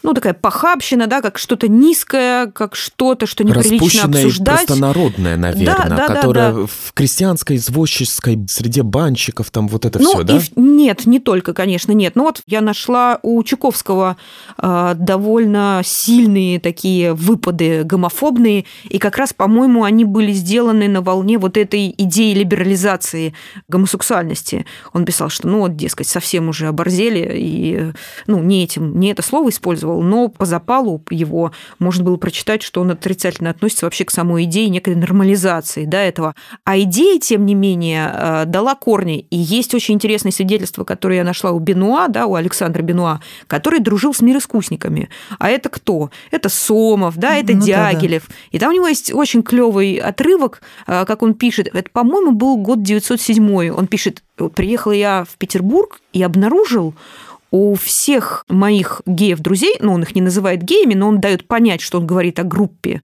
ну, 0.07 0.13
такая 0.13 0.33
похабщина, 0.33 1.07
да, 1.07 1.21
как 1.21 1.37
что-то 1.37 1.67
низкое, 1.67 2.47
как 2.47 2.77
что-то, 2.77 3.25
что 3.25 3.43
неприлично 3.43 4.05
обсуждать. 4.05 4.63
и 4.63 4.65
простонародное, 4.65 5.35
наверное, 5.35 5.89
да, 5.89 5.95
да, 5.97 6.07
которое 6.07 6.53
да, 6.53 6.61
да. 6.61 6.65
в 6.65 6.93
крестьянской, 6.93 7.57
извозческой 7.57 8.39
среде 8.47 8.83
банщиков, 8.83 9.51
там 9.51 9.67
вот 9.67 9.85
это 9.85 9.99
ну, 9.99 10.13
все, 10.13 10.23
да? 10.23 10.39
Нет, 10.55 11.05
не 11.05 11.19
только, 11.19 11.53
конечно, 11.53 11.91
нет. 11.91 12.15
Но 12.15 12.23
вот 12.23 12.41
я 12.47 12.61
нашла 12.61 13.19
у 13.21 13.43
Чуковского 13.43 14.15
э, 14.57 14.93
довольно 14.95 15.81
сильные 15.83 16.61
такие 16.61 17.13
выпады 17.13 17.83
гомофобные, 17.83 18.63
и 18.85 18.99
как 18.99 19.17
раз, 19.17 19.33
по-моему, 19.33 19.83
они 19.83 20.05
были 20.05 20.31
сделаны 20.31 20.87
на 20.87 21.01
волне 21.01 21.37
вот 21.37 21.57
этой 21.57 21.93
идеи 21.97 22.33
либерализации 22.33 23.33
гомосексуальности. 23.67 24.65
Он 24.93 25.03
писал, 25.03 25.27
что, 25.27 25.49
ну, 25.49 25.59
вот, 25.59 25.75
дескать, 25.75 26.07
совсем 26.07 26.47
уже 26.47 26.67
оборзели, 26.67 27.29
и, 27.35 27.91
ну, 28.25 28.41
не 28.41 28.63
этим, 28.63 28.97
не 28.97 29.11
это 29.11 29.21
слово 29.21 29.49
использовал, 29.49 29.96
описывал, 29.97 30.03
но 30.03 30.29
по 30.29 30.45
запалу 30.45 31.01
его 31.09 31.51
можно 31.79 32.03
было 32.03 32.17
прочитать, 32.17 32.61
что 32.61 32.81
он 32.81 32.91
отрицательно 32.91 33.49
относится 33.49 33.85
вообще 33.85 34.05
к 34.05 34.11
самой 34.11 34.43
идее 34.43 34.69
некой 34.69 34.95
нормализации 34.95 35.85
да, 35.85 36.01
этого. 36.01 36.35
А 36.63 36.77
идея, 36.79 37.19
тем 37.19 37.45
не 37.45 37.55
менее, 37.55 38.11
э, 38.13 38.43
дала 38.45 38.75
корни. 38.75 39.25
И 39.29 39.37
есть 39.37 39.73
очень 39.73 39.95
интересное 39.95 40.31
свидетельство, 40.31 40.83
которое 40.83 41.17
я 41.17 41.23
нашла 41.23 41.51
у 41.51 41.59
Бенуа, 41.59 42.07
да, 42.07 42.25
у 42.25 42.35
Александра 42.35 42.81
Бенуа, 42.81 43.19
который 43.47 43.79
дружил 43.79 44.13
с 44.13 44.21
мироискусниками. 44.21 45.09
А 45.39 45.49
это 45.49 45.69
кто? 45.69 46.09
Это 46.31 46.49
Сомов, 46.49 47.17
да, 47.17 47.35
это 47.35 47.53
ну, 47.53 47.61
Дягилев. 47.61 48.23
Да, 48.27 48.33
да. 48.33 48.35
И 48.51 48.59
там 48.59 48.71
у 48.71 48.75
него 48.75 48.87
есть 48.87 49.13
очень 49.13 49.43
клевый 49.43 49.95
отрывок, 49.95 50.61
э, 50.87 51.05
как 51.05 51.23
он 51.23 51.33
пишет. 51.33 51.67
Это, 51.73 51.89
по-моему, 51.91 52.31
был 52.31 52.57
год 52.57 52.81
907. 52.81 53.71
Он 53.71 53.87
пишет, 53.87 54.23
приехал 54.55 54.91
я 54.91 55.25
в 55.29 55.37
Петербург 55.37 55.99
и 56.13 56.23
обнаружил, 56.23 56.93
у 57.51 57.75
всех 57.75 58.43
моих 58.49 59.01
геев-друзей, 59.05 59.77
ну, 59.79 59.93
он 59.93 60.03
их 60.03 60.15
не 60.15 60.21
называет 60.21 60.63
геями, 60.63 60.93
но 60.93 61.07
он 61.07 61.19
дает 61.19 61.47
понять, 61.47 61.81
что 61.81 61.99
он 61.99 62.07
говорит 62.07 62.39
о 62.39 62.43
группе, 62.43 63.01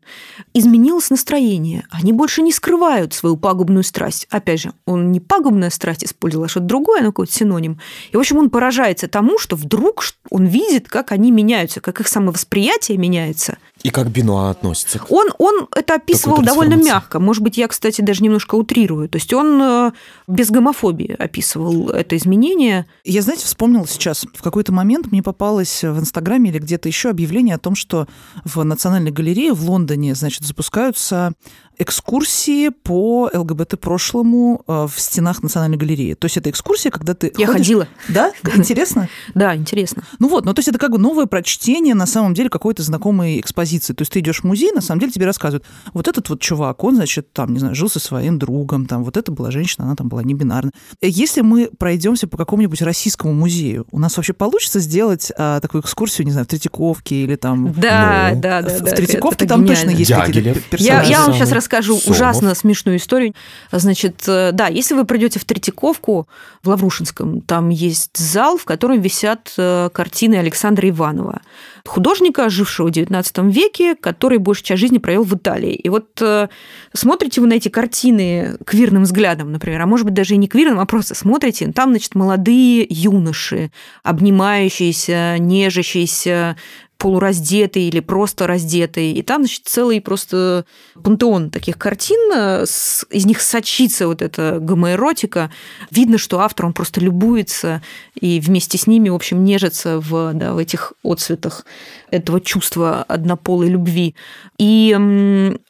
изменилось 0.53 1.09
настроение. 1.09 1.85
Они 1.89 2.11
больше 2.11 2.41
не 2.41 2.51
скрывают 2.51 3.13
свою 3.13 3.37
пагубную 3.37 3.83
страсть. 3.83 4.27
Опять 4.29 4.61
же, 4.61 4.73
он 4.85 5.11
не 5.11 5.19
пагубная 5.19 5.69
страсть 5.69 6.03
использовал, 6.03 6.45
а 6.45 6.47
что-то 6.49 6.65
другое, 6.65 7.01
но 7.01 7.07
какой-то 7.07 7.33
синоним. 7.33 7.79
И, 8.11 8.17
в 8.17 8.19
общем, 8.19 8.37
он 8.37 8.49
поражается 8.49 9.07
тому, 9.07 9.39
что 9.39 9.55
вдруг 9.55 10.03
он 10.29 10.45
видит, 10.45 10.89
как 10.89 11.11
они 11.11 11.31
меняются, 11.31 11.81
как 11.81 12.01
их 12.01 12.07
самовосприятие 12.07 12.97
меняется. 12.97 13.57
И 13.83 13.89
как 13.89 14.09
Бенуа 14.09 14.49
относится? 14.49 15.01
Он, 15.09 15.27
он 15.37 15.67
это 15.75 15.95
описывал 15.95 16.41
довольно 16.41 16.75
мягко. 16.75 17.19
Может 17.19 17.43
быть, 17.43 17.57
я, 17.57 17.67
кстати, 17.67 18.01
даже 18.01 18.23
немножко 18.23 18.55
утрирую. 18.55 19.09
То 19.09 19.17
есть 19.17 19.33
он 19.33 19.61
э, 19.61 19.91
без 20.27 20.49
гомофобии 20.51 21.15
описывал 21.19 21.89
это 21.89 22.15
изменение. 22.15 22.85
Я, 23.03 23.21
знаете, 23.21 23.45
вспомнила 23.45 23.85
сейчас, 23.85 24.25
в 24.33 24.41
какой-то 24.41 24.71
момент 24.71 25.11
мне 25.11 25.21
попалось 25.21 25.83
в 25.83 25.99
Инстаграме 25.99 26.49
или 26.49 26.59
где-то 26.59 26.87
еще 26.87 27.09
объявление 27.09 27.55
о 27.55 27.59
том, 27.59 27.75
что 27.75 28.07
в 28.45 28.63
Национальной 28.63 29.11
галерее 29.11 29.51
в 29.51 29.69
Лондоне, 29.69 30.15
значит, 30.15 30.43
запускаются 30.43 31.33
экскурсии 31.77 32.69
по 32.69 33.29
ЛГБТ-прошлому 33.33 34.63
э, 34.67 34.87
в 34.91 34.99
стенах 34.99 35.43
Национальной 35.43 35.77
галереи. 35.77 36.13
То 36.13 36.25
есть 36.25 36.37
это 36.37 36.49
экскурсия, 36.49 36.91
когда 36.91 37.13
ты 37.13 37.31
Я 37.37 37.47
ходишь... 37.47 37.67
ходила. 37.67 37.87
Да? 38.09 38.31
Интересно? 38.55 39.09
Да, 39.33 39.55
интересно. 39.55 40.03
Ну 40.19 40.27
вот, 40.27 40.45
ну 40.45 40.53
то 40.53 40.59
есть 40.59 40.67
это 40.67 40.77
как 40.77 40.91
бы 40.91 40.97
новое 40.97 41.25
прочтение 41.25 41.95
на 41.95 42.05
самом 42.05 42.33
деле 42.33 42.49
какой-то 42.49 42.83
знакомой 42.83 43.39
экспозиции. 43.39 43.93
То 43.93 44.01
есть 44.01 44.11
ты 44.11 44.19
идешь 44.19 44.41
в 44.41 44.43
музей, 44.43 44.71
на 44.71 44.81
самом 44.81 44.99
деле 44.99 45.11
тебе 45.11 45.25
рассказывают, 45.25 45.65
вот 45.93 46.07
этот 46.07 46.29
вот 46.29 46.41
чувак, 46.41 46.83
он, 46.83 46.95
значит, 46.95 47.31
там, 47.33 47.53
не 47.53 47.59
знаю, 47.59 47.75
жил 47.75 47.89
со 47.89 47.99
своим 47.99 48.37
другом, 48.37 48.85
там, 48.85 49.03
вот 49.03 49.17
это 49.17 49.31
была 49.31 49.51
женщина, 49.51 49.85
она 49.85 49.95
там 49.95 50.09
была 50.09 50.23
не 50.23 50.33
бинарная. 50.33 50.73
Если 51.01 51.41
мы 51.41 51.69
пройдемся 51.77 52.27
по 52.27 52.37
какому-нибудь 52.37 52.81
российскому 52.81 53.33
музею, 53.33 53.85
у 53.91 53.99
нас 53.99 54.17
вообще 54.17 54.33
получится 54.33 54.79
сделать 54.79 55.31
а, 55.37 55.59
такую 55.59 55.81
экскурсию, 55.81 56.25
не 56.25 56.31
знаю, 56.31 56.45
в 56.45 56.49
Третьяковке 56.49 57.23
или 57.23 57.35
там... 57.35 57.73
Да, 57.73 58.31
ну, 58.33 58.41
да, 58.41 58.61
да. 58.61 58.69
В, 58.69 58.81
да, 58.81 58.91
в 58.91 58.95
Третьяковке 58.95 59.45
там 59.45 59.65
точно 59.65 59.89
есть 59.89 60.11
какие-то 60.11 60.59
персонажи. 60.69 61.11
Я, 61.11 61.19
я 61.19 61.25
вам 61.25 61.33
сейчас 61.33 61.51
расскажу 61.63 61.97
Сомов. 61.97 62.15
ужасно 62.15 62.55
смешную 62.55 62.97
историю. 62.97 63.33
Значит, 63.71 64.23
э, 64.27 64.51
да, 64.51 64.67
если 64.67 64.93
вы 64.93 65.05
придете 65.05 65.39
в 65.39 65.45
Третьяковку 65.45 66.27
в 66.61 66.69
Лаврушинском, 66.69 67.41
там 67.41 67.69
есть 67.69 68.17
зал, 68.17 68.57
в 68.57 68.65
котором 68.65 69.01
висят 69.01 69.53
э, 69.57 69.89
картины 69.93 70.35
Александра 70.35 70.87
Иванова, 70.89 71.41
художника, 71.85 72.49
жившего 72.49 72.87
в 72.87 72.91
XIX 72.91 73.51
веке, 73.51 73.95
который 73.95 74.37
большую 74.37 74.65
часть 74.65 74.81
жизни 74.81 74.97
провел 74.97 75.23
в 75.23 75.33
Италии. 75.33 75.73
И 75.73 75.89
вот 75.89 76.21
э, 76.21 76.47
смотрите 76.93 77.41
вы 77.41 77.47
на 77.47 77.53
эти 77.53 77.69
картины 77.69 78.57
квирным 78.65 79.03
взглядом, 79.03 79.51
например, 79.51 79.81
а 79.81 79.85
может 79.85 80.05
быть 80.05 80.13
даже 80.13 80.35
и 80.35 80.37
не 80.37 80.47
квирным, 80.47 80.79
а 80.79 80.85
просто 80.85 81.15
смотрите, 81.15 81.71
там, 81.71 81.91
значит, 81.91 82.15
молодые 82.15 82.85
юноши, 82.89 83.71
обнимающиеся, 84.03 85.37
нежащиеся, 85.39 86.57
полураздетый 87.03 87.89
или 87.89 87.99
просто 87.99 88.47
раздетый. 88.47 89.11
И 89.11 89.21
там, 89.23 89.41
значит, 89.41 89.63
целый 89.65 89.99
просто 89.99 90.63
пантеон 91.03 91.49
таких 91.49 91.77
картин, 91.77 92.31
э, 92.33 92.63
из 92.63 93.25
них 93.25 93.41
сочится 93.41 94.07
вот 94.07 94.21
эта 94.21 94.59
гомоэротика. 94.61 95.51
Видно, 95.91 96.17
что 96.17 96.39
автор, 96.39 96.67
он 96.67 96.71
просто 96.71 97.01
любуется 97.01 97.81
и 98.15 98.39
вместе 98.39 98.77
с 98.77 98.87
ними, 98.87 99.09
в 99.09 99.15
общем, 99.15 99.43
нежится 99.43 99.99
в, 99.99 100.31
да, 100.33 100.53
в 100.53 100.57
этих 100.57 100.93
отцветах 101.03 101.65
этого 102.09 102.39
чувства 102.39 103.03
однополой 103.03 103.67
любви. 103.67 104.15
И 104.57 104.95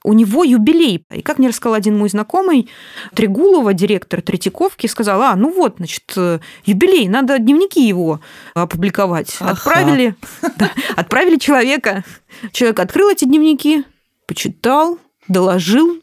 у 0.03 0.13
него 0.13 0.43
юбилей. 0.43 1.03
И 1.09 1.21
как 1.23 1.39
мне 1.39 1.47
рассказал 1.47 1.73
один 1.73 1.97
мой 1.97 2.09
знакомый, 2.09 2.69
Трегулова, 3.15 3.73
директор 3.73 4.21
Третьяковки, 4.21 4.85
сказал, 4.87 5.21
а, 5.21 5.35
ну 5.35 5.51
вот, 5.51 5.75
значит, 5.77 6.13
э, 6.15 6.39
юбилей, 6.65 7.07
надо 7.07 7.39
дневники 7.39 7.87
его 7.87 8.19
опубликовать. 8.53 9.37
Ага. 9.39 9.51
Отправили, 9.53 10.15
да, 10.57 10.71
отправили 10.95 11.22
человека. 11.37 12.03
Человек 12.51 12.79
открыл 12.79 13.09
эти 13.09 13.25
дневники, 13.25 13.83
почитал, 14.27 14.99
доложил, 15.27 16.01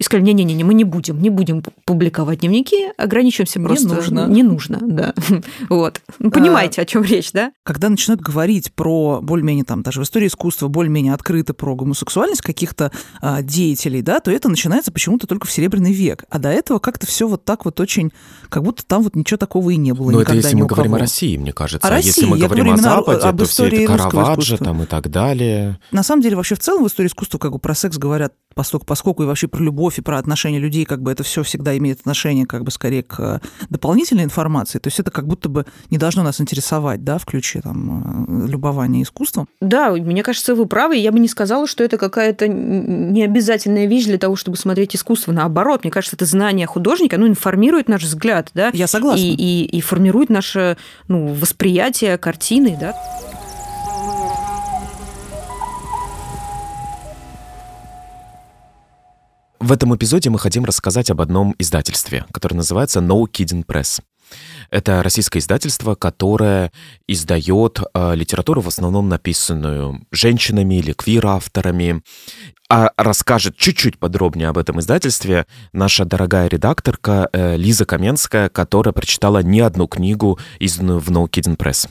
и 0.00 0.02
сказали, 0.02 0.24
не-не-не, 0.24 0.64
мы 0.64 0.72
не 0.72 0.84
будем, 0.84 1.20
не 1.20 1.28
будем 1.28 1.62
публиковать 1.84 2.40
дневники, 2.40 2.88
ограничимся 2.96 3.60
просто. 3.60 3.86
Не 3.86 3.94
нужно. 3.94 4.26
Не 4.28 4.42
нужно, 4.42 4.78
да. 4.80 5.14
Вот. 5.68 6.00
Ну, 6.18 6.30
понимаете, 6.30 6.80
а, 6.80 6.84
о 6.84 6.86
чем 6.86 7.02
речь, 7.02 7.32
да? 7.32 7.52
Когда 7.64 7.90
начинают 7.90 8.22
говорить 8.22 8.72
про 8.72 9.20
более-менее 9.20 9.64
там, 9.64 9.82
даже 9.82 10.00
в 10.00 10.04
истории 10.04 10.28
искусства, 10.28 10.68
более-менее 10.68 11.12
открыто 11.12 11.52
про 11.52 11.76
гомосексуальность 11.76 12.40
каких-то 12.40 12.92
а, 13.20 13.42
деятелей, 13.42 14.00
да, 14.00 14.20
то 14.20 14.30
это 14.30 14.48
начинается 14.48 14.90
почему-то 14.90 15.26
только 15.26 15.46
в 15.46 15.52
Серебряный 15.52 15.92
век. 15.92 16.24
А 16.30 16.38
до 16.38 16.48
этого 16.48 16.78
как-то 16.78 17.06
все 17.06 17.28
вот 17.28 17.44
так 17.44 17.66
вот 17.66 17.78
очень, 17.78 18.10
как 18.48 18.62
будто 18.62 18.86
там 18.86 19.02
вот 19.02 19.14
ничего 19.14 19.36
такого 19.36 19.68
и 19.68 19.76
не 19.76 19.92
было 19.92 20.12
Но 20.12 20.22
это 20.22 20.32
если 20.32 20.56
мы 20.56 20.64
говорим 20.64 20.94
о 20.94 20.98
России, 20.98 21.36
мне 21.36 21.52
кажется. 21.52 21.86
О 21.86 21.90
а 21.90 21.94
России. 21.96 22.08
если 22.08 22.24
мы 22.24 22.38
Я 22.38 22.46
говорим 22.46 22.72
о 22.72 22.76
Западе, 22.78 23.20
об 23.20 23.36
то 23.36 23.44
все 23.44 23.66
это 23.66 23.84
Караваджо 23.84 24.56
там 24.56 24.82
и 24.82 24.86
так 24.86 25.10
далее. 25.10 25.78
На 25.92 26.02
самом 26.02 26.22
деле, 26.22 26.36
вообще 26.36 26.54
в 26.54 26.60
целом 26.60 26.84
в 26.84 26.86
истории 26.86 27.08
искусства 27.08 27.36
как 27.36 27.52
бы 27.52 27.58
про 27.58 27.74
секс 27.74 27.98
говорят 27.98 28.32
поскольку, 28.54 28.86
поскольку 28.86 29.22
и 29.22 29.26
вообще 29.26 29.48
про 29.48 29.62
любовь 29.62 29.98
и 29.98 30.02
про 30.02 30.18
отношения 30.18 30.58
людей, 30.58 30.84
как 30.84 31.02
бы 31.02 31.12
это 31.12 31.22
все 31.22 31.42
всегда 31.42 31.76
имеет 31.78 32.00
отношение 32.00 32.46
как 32.46 32.64
бы 32.64 32.70
скорее 32.70 33.02
к 33.02 33.20
э, 33.20 33.40
дополнительной 33.68 34.24
информации, 34.24 34.78
то 34.78 34.88
есть 34.88 35.00
это 35.00 35.10
как 35.10 35.26
будто 35.26 35.48
бы 35.48 35.66
не 35.90 35.98
должно 35.98 36.22
нас 36.22 36.40
интересовать, 36.40 37.04
да, 37.04 37.18
в 37.18 37.26
ключе 37.26 37.60
там 37.60 38.26
э, 38.28 38.48
любования 38.48 39.02
искусством. 39.02 39.48
Да, 39.60 39.92
мне 39.92 40.22
кажется, 40.22 40.54
вы 40.54 40.66
правы, 40.66 40.96
я 40.96 41.12
бы 41.12 41.18
не 41.18 41.28
сказала, 41.28 41.66
что 41.66 41.84
это 41.84 41.96
какая-то 41.98 42.48
необязательная 42.48 43.86
вещь 43.86 44.06
для 44.06 44.18
того, 44.18 44.36
чтобы 44.36 44.56
смотреть 44.56 44.96
искусство. 44.96 45.32
Наоборот, 45.32 45.84
мне 45.84 45.90
кажется, 45.90 46.16
это 46.16 46.24
знание 46.24 46.66
художника, 46.66 47.16
оно 47.16 47.26
информирует 47.26 47.88
наш 47.88 48.02
взгляд, 48.02 48.50
да. 48.54 48.70
Я 48.72 48.86
согласна. 48.86 49.22
И, 49.22 49.34
и, 49.34 49.64
и 49.64 49.80
формирует 49.80 50.30
наше 50.30 50.76
ну, 51.08 51.28
восприятие 51.34 52.18
картины, 52.18 52.76
да. 52.80 52.94
В 59.60 59.72
этом 59.72 59.94
эпизоде 59.94 60.30
мы 60.30 60.38
хотим 60.38 60.64
рассказать 60.64 61.10
об 61.10 61.20
одном 61.20 61.54
издательстве, 61.58 62.24
которое 62.32 62.56
называется 62.56 63.00
No 63.00 63.24
Kidding 63.30 63.66
Press. 63.66 64.00
Это 64.70 65.02
российское 65.02 65.40
издательство, 65.40 65.94
которое 65.94 66.72
издает 67.06 67.80
э, 67.92 68.14
литературу 68.14 68.62
в 68.62 68.68
основном 68.68 69.10
написанную 69.10 70.06
женщинами 70.12 70.76
или 70.76 70.92
квир-авторами. 70.92 72.02
А 72.70 72.90
расскажет 72.96 73.56
чуть-чуть 73.56 73.98
подробнее 73.98 74.48
об 74.48 74.56
этом 74.56 74.80
издательстве 74.80 75.44
наша 75.74 76.06
дорогая 76.06 76.48
редакторка 76.48 77.28
э, 77.32 77.56
Лиза 77.56 77.84
Каменская, 77.84 78.48
которая 78.48 78.94
прочитала 78.94 79.42
не 79.42 79.60
одну 79.60 79.88
книгу, 79.88 80.38
изданную 80.58 81.00
в 81.00 81.08
No 81.10 81.28
Kidding 81.28 81.58
Press. 81.58 81.86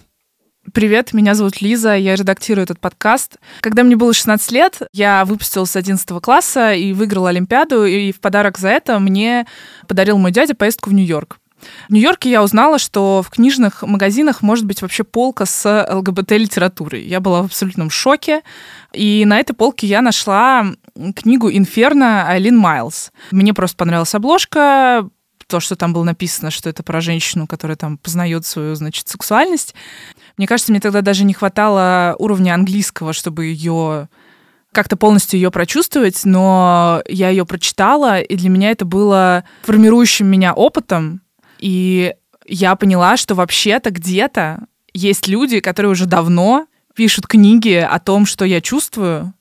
Привет, 0.73 1.13
меня 1.13 1.35
зовут 1.35 1.61
Лиза, 1.61 1.95
я 1.95 2.15
редактирую 2.15 2.63
этот 2.63 2.79
подкаст. 2.79 3.37
Когда 3.61 3.83
мне 3.83 3.95
было 3.95 4.13
16 4.13 4.51
лет, 4.51 4.81
я 4.91 5.23
выпустилась 5.23 5.71
с 5.71 5.75
11 5.75 6.21
класса 6.21 6.73
и 6.73 6.91
выиграла 6.91 7.29
Олимпиаду, 7.29 7.85
и 7.85 8.11
в 8.11 8.19
подарок 8.19 8.57
за 8.57 8.69
это 8.69 8.99
мне 8.99 9.47
подарил 9.87 10.17
мой 10.17 10.31
дядя 10.31 10.55
поездку 10.55 10.89
в 10.89 10.93
Нью-Йорк. 10.93 11.39
В 11.87 11.93
Нью-Йорке 11.93 12.29
я 12.29 12.43
узнала, 12.43 12.77
что 12.77 13.23
в 13.25 13.29
книжных 13.29 13.83
магазинах 13.83 14.41
может 14.41 14.65
быть 14.65 14.81
вообще 14.81 15.03
полка 15.03 15.45
с 15.45 15.87
ЛГБТ-литературой. 15.89 17.03
Я 17.03 17.19
была 17.19 17.41
в 17.41 17.45
абсолютном 17.45 17.89
шоке. 17.89 18.41
И 18.93 19.23
на 19.25 19.39
этой 19.39 19.53
полке 19.53 19.87
я 19.87 20.01
нашла 20.01 20.65
книгу 21.15 21.49
«Инферно» 21.51 22.27
Айлин 22.27 22.57
Майлз. 22.57 23.11
Мне 23.31 23.53
просто 23.53 23.77
понравилась 23.77 24.15
обложка, 24.15 25.09
то, 25.49 25.59
что 25.59 25.75
там 25.75 25.91
было 25.91 26.03
написано, 26.03 26.51
что 26.51 26.69
это 26.69 26.83
про 26.83 27.01
женщину, 27.01 27.47
которая 27.47 27.75
там 27.75 27.97
познает 27.97 28.45
свою, 28.45 28.75
значит, 28.75 29.07
сексуальность. 29.07 29.75
Мне 30.37 30.47
кажется, 30.47 30.71
мне 30.71 30.79
тогда 30.79 31.01
даже 31.01 31.25
не 31.25 31.33
хватало 31.33 32.15
уровня 32.19 32.53
английского, 32.53 33.11
чтобы 33.11 33.47
ее 33.47 34.07
как-то 34.71 34.95
полностью 34.95 35.39
ее 35.39 35.51
прочувствовать, 35.51 36.21
но 36.25 37.01
я 37.07 37.29
ее 37.29 37.45
прочитала, 37.45 38.21
и 38.21 38.35
для 38.35 38.49
меня 38.49 38.69
это 38.69 38.85
было 38.85 39.43
формирующим 39.63 40.27
меня 40.27 40.53
опытом, 40.53 41.21
и 41.57 42.13
я 42.45 42.75
поняла, 42.75 43.17
что 43.17 43.35
вообще-то 43.35 43.89
где-то 43.89 44.59
есть 44.93 45.27
люди, 45.27 45.59
которые 45.59 45.91
уже 45.91 46.05
давно 46.05 46.67
пишут 46.95 47.27
книги 47.27 47.75
о 47.75 47.99
том, 47.99 48.25
что 48.25 48.45
я 48.45 48.61
чувствую, 48.61 49.33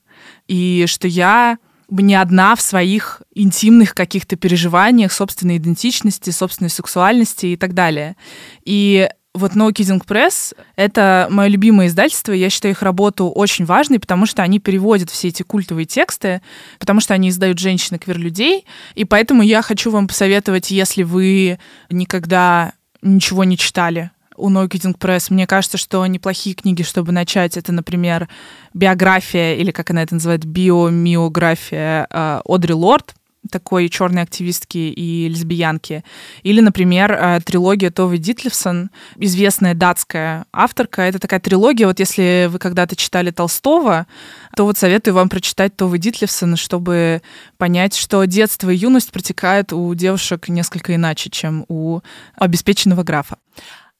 и 0.47 0.85
что 0.87 1.07
я 1.07 1.59
не 1.91 2.15
одна 2.15 2.55
в 2.55 2.61
своих 2.61 3.21
интимных 3.33 3.95
каких-то 3.95 4.35
переживаниях, 4.35 5.11
собственной 5.11 5.57
идентичности, 5.57 6.29
собственной 6.29 6.69
сексуальности 6.69 7.47
и 7.47 7.55
так 7.55 7.73
далее. 7.73 8.15
И 8.65 9.09
Вот 9.35 9.53
No 9.53 9.71
Kidding 9.71 10.03
Press— 10.05 10.55
это 10.75 11.27
мое 11.29 11.49
любимое 11.49 11.87
издательство. 11.87 12.33
Я 12.33 12.49
считаю 12.49 12.73
их 12.73 12.81
работу 12.81 13.29
очень 13.29 13.65
важной, 13.65 13.99
потому 13.99 14.25
что 14.25 14.41
они 14.41 14.59
переводят 14.59 15.09
все 15.09 15.27
эти 15.27 15.43
культовые 15.43 15.85
тексты, 15.85 16.41
потому 16.79 16.99
что 16.99 17.13
они 17.13 17.29
издают 17.29 17.59
женщины-квир-людей. 17.59 18.65
И 18.95 19.05
поэтому 19.05 19.43
я 19.43 19.61
хочу 19.61 19.91
вам 19.91 20.07
посоветовать, 20.07 20.71
если 20.71 21.03
вы 21.03 21.59
никогда 21.89 22.73
ничего 23.01 23.43
не 23.43 23.57
читали 23.57 24.11
у 24.39 24.49
No 24.49 24.67
Press. 24.67 25.27
Мне 25.29 25.45
кажется, 25.45 25.77
что 25.77 26.05
неплохие 26.05 26.55
книги, 26.55 26.83
чтобы 26.83 27.11
начать, 27.11 27.57
это, 27.57 27.71
например, 27.71 28.27
биография, 28.73 29.55
или 29.55 29.71
как 29.71 29.89
она 29.91 30.03
это 30.03 30.15
называет, 30.15 30.45
биомиография 30.45 32.07
э, 32.09 32.41
Одри 32.45 32.73
Лорд, 32.73 33.13
такой 33.49 33.89
черной 33.89 34.23
активистки 34.23 34.77
и 34.77 35.27
лесбиянки. 35.27 36.03
Или, 36.43 36.61
например, 36.61 37.11
э, 37.11 37.39
трилогия 37.43 37.89
Товы 37.89 38.17
Дитлевсон, 38.17 38.89
известная 39.17 39.73
датская 39.73 40.45
авторка. 40.51 41.03
Это 41.03 41.19
такая 41.19 41.39
трилогия, 41.39 41.87
вот 41.87 41.99
если 41.99 42.47
вы 42.49 42.59
когда-то 42.59 42.95
читали 42.95 43.31
Толстого, 43.31 44.07
то 44.55 44.65
вот 44.65 44.77
советую 44.77 45.13
вам 45.13 45.29
прочитать 45.29 45.75
Товы 45.75 45.97
Дитлевсон, 45.97 46.55
чтобы 46.57 47.21
понять, 47.57 47.95
что 47.95 48.23
детство 48.25 48.69
и 48.69 48.75
юность 48.75 49.11
протекают 49.11 49.73
у 49.73 49.93
девушек 49.95 50.49
несколько 50.49 50.95
иначе, 50.95 51.29
чем 51.29 51.65
у 51.67 52.01
обеспеченного 52.35 53.03
графа. 53.03 53.37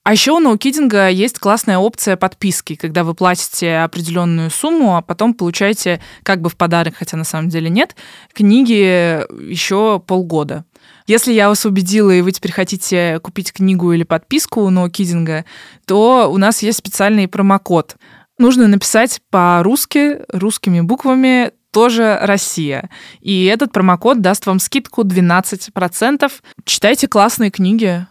А 0.03 0.13
еще 0.13 0.31
у 0.31 0.39
ноукидинга 0.39 1.09
есть 1.09 1.39
классная 1.39 1.77
опция 1.77 2.15
подписки, 2.15 2.75
когда 2.75 3.03
вы 3.03 3.13
платите 3.13 3.77
определенную 3.77 4.49
сумму, 4.49 4.95
а 4.95 5.01
потом 5.01 5.33
получаете 5.33 6.01
как 6.23 6.41
бы 6.41 6.49
в 6.49 6.55
подарок, 6.55 6.95
хотя 6.97 7.17
на 7.17 7.25
самом 7.25 7.49
деле 7.49 7.69
нет, 7.69 7.95
книги 8.33 9.23
еще 9.51 9.99
полгода. 9.99 10.65
Если 11.05 11.33
я 11.33 11.49
вас 11.49 11.65
убедила, 11.65 12.11
и 12.11 12.21
вы 12.21 12.31
теперь 12.31 12.51
хотите 12.51 13.19
купить 13.21 13.51
книгу 13.51 13.91
или 13.91 14.03
подписку 14.03 14.61
у 14.61 14.69
ноукидинга, 14.69 15.45
то 15.85 16.31
у 16.31 16.37
нас 16.37 16.63
есть 16.63 16.79
специальный 16.79 17.27
промокод. 17.27 17.97
Нужно 18.37 18.67
написать 18.67 19.19
по-русски, 19.29 20.19
русскими 20.29 20.79
буквами 20.81 21.51
тоже 21.71 22.17
Россия. 22.21 22.89
И 23.19 23.45
этот 23.45 23.71
промокод 23.71 24.21
даст 24.21 24.45
вам 24.45 24.59
скидку 24.59 25.03
12%. 25.03 26.31
Читайте 26.63 27.07
классные 27.07 27.51
книги, 27.51 28.07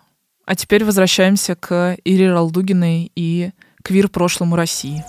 а 0.48 0.56
теперь 0.56 0.82
возвращаемся 0.82 1.56
к 1.56 1.98
Ире 2.04 2.32
Ралдугиной 2.32 3.12
и 3.14 3.50
квир-прошлому 3.82 4.56
России. 4.56 5.04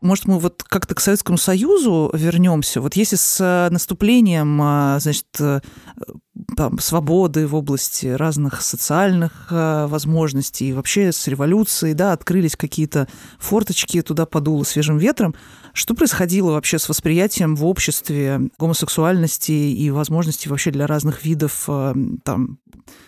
Может, 0.00 0.26
мы 0.26 0.40
вот 0.40 0.64
как-то 0.64 0.96
к 0.96 1.00
Советскому 1.00 1.38
Союзу 1.38 2.10
вернемся? 2.14 2.80
Вот 2.80 2.96
если 2.96 3.14
с 3.14 3.68
наступлением, 3.70 4.60
а, 4.60 4.98
значит, 5.00 5.26
э, 5.40 5.60
там, 6.56 6.78
свободы 6.78 7.46
в 7.46 7.54
области 7.54 8.06
разных 8.06 8.60
социальных 8.60 9.48
э, 9.50 9.86
возможностей, 9.86 10.68
и 10.68 10.72
вообще 10.72 11.12
с 11.12 11.26
революцией, 11.26 11.94
да, 11.94 12.12
открылись 12.12 12.56
какие-то 12.56 13.08
форточки, 13.38 14.02
туда 14.02 14.26
подуло 14.26 14.64
свежим 14.64 14.98
ветром. 14.98 15.34
Что 15.76 15.92
происходило 15.92 16.52
вообще 16.52 16.78
с 16.78 16.88
восприятием 16.88 17.54
в 17.54 17.66
обществе 17.66 18.48
гомосексуальности 18.58 19.52
и 19.52 19.90
возможностей 19.90 20.48
вообще 20.48 20.70
для 20.70 20.86
разных 20.86 21.22
видов 21.22 21.64
э, 21.68 21.94
там, 22.24 22.56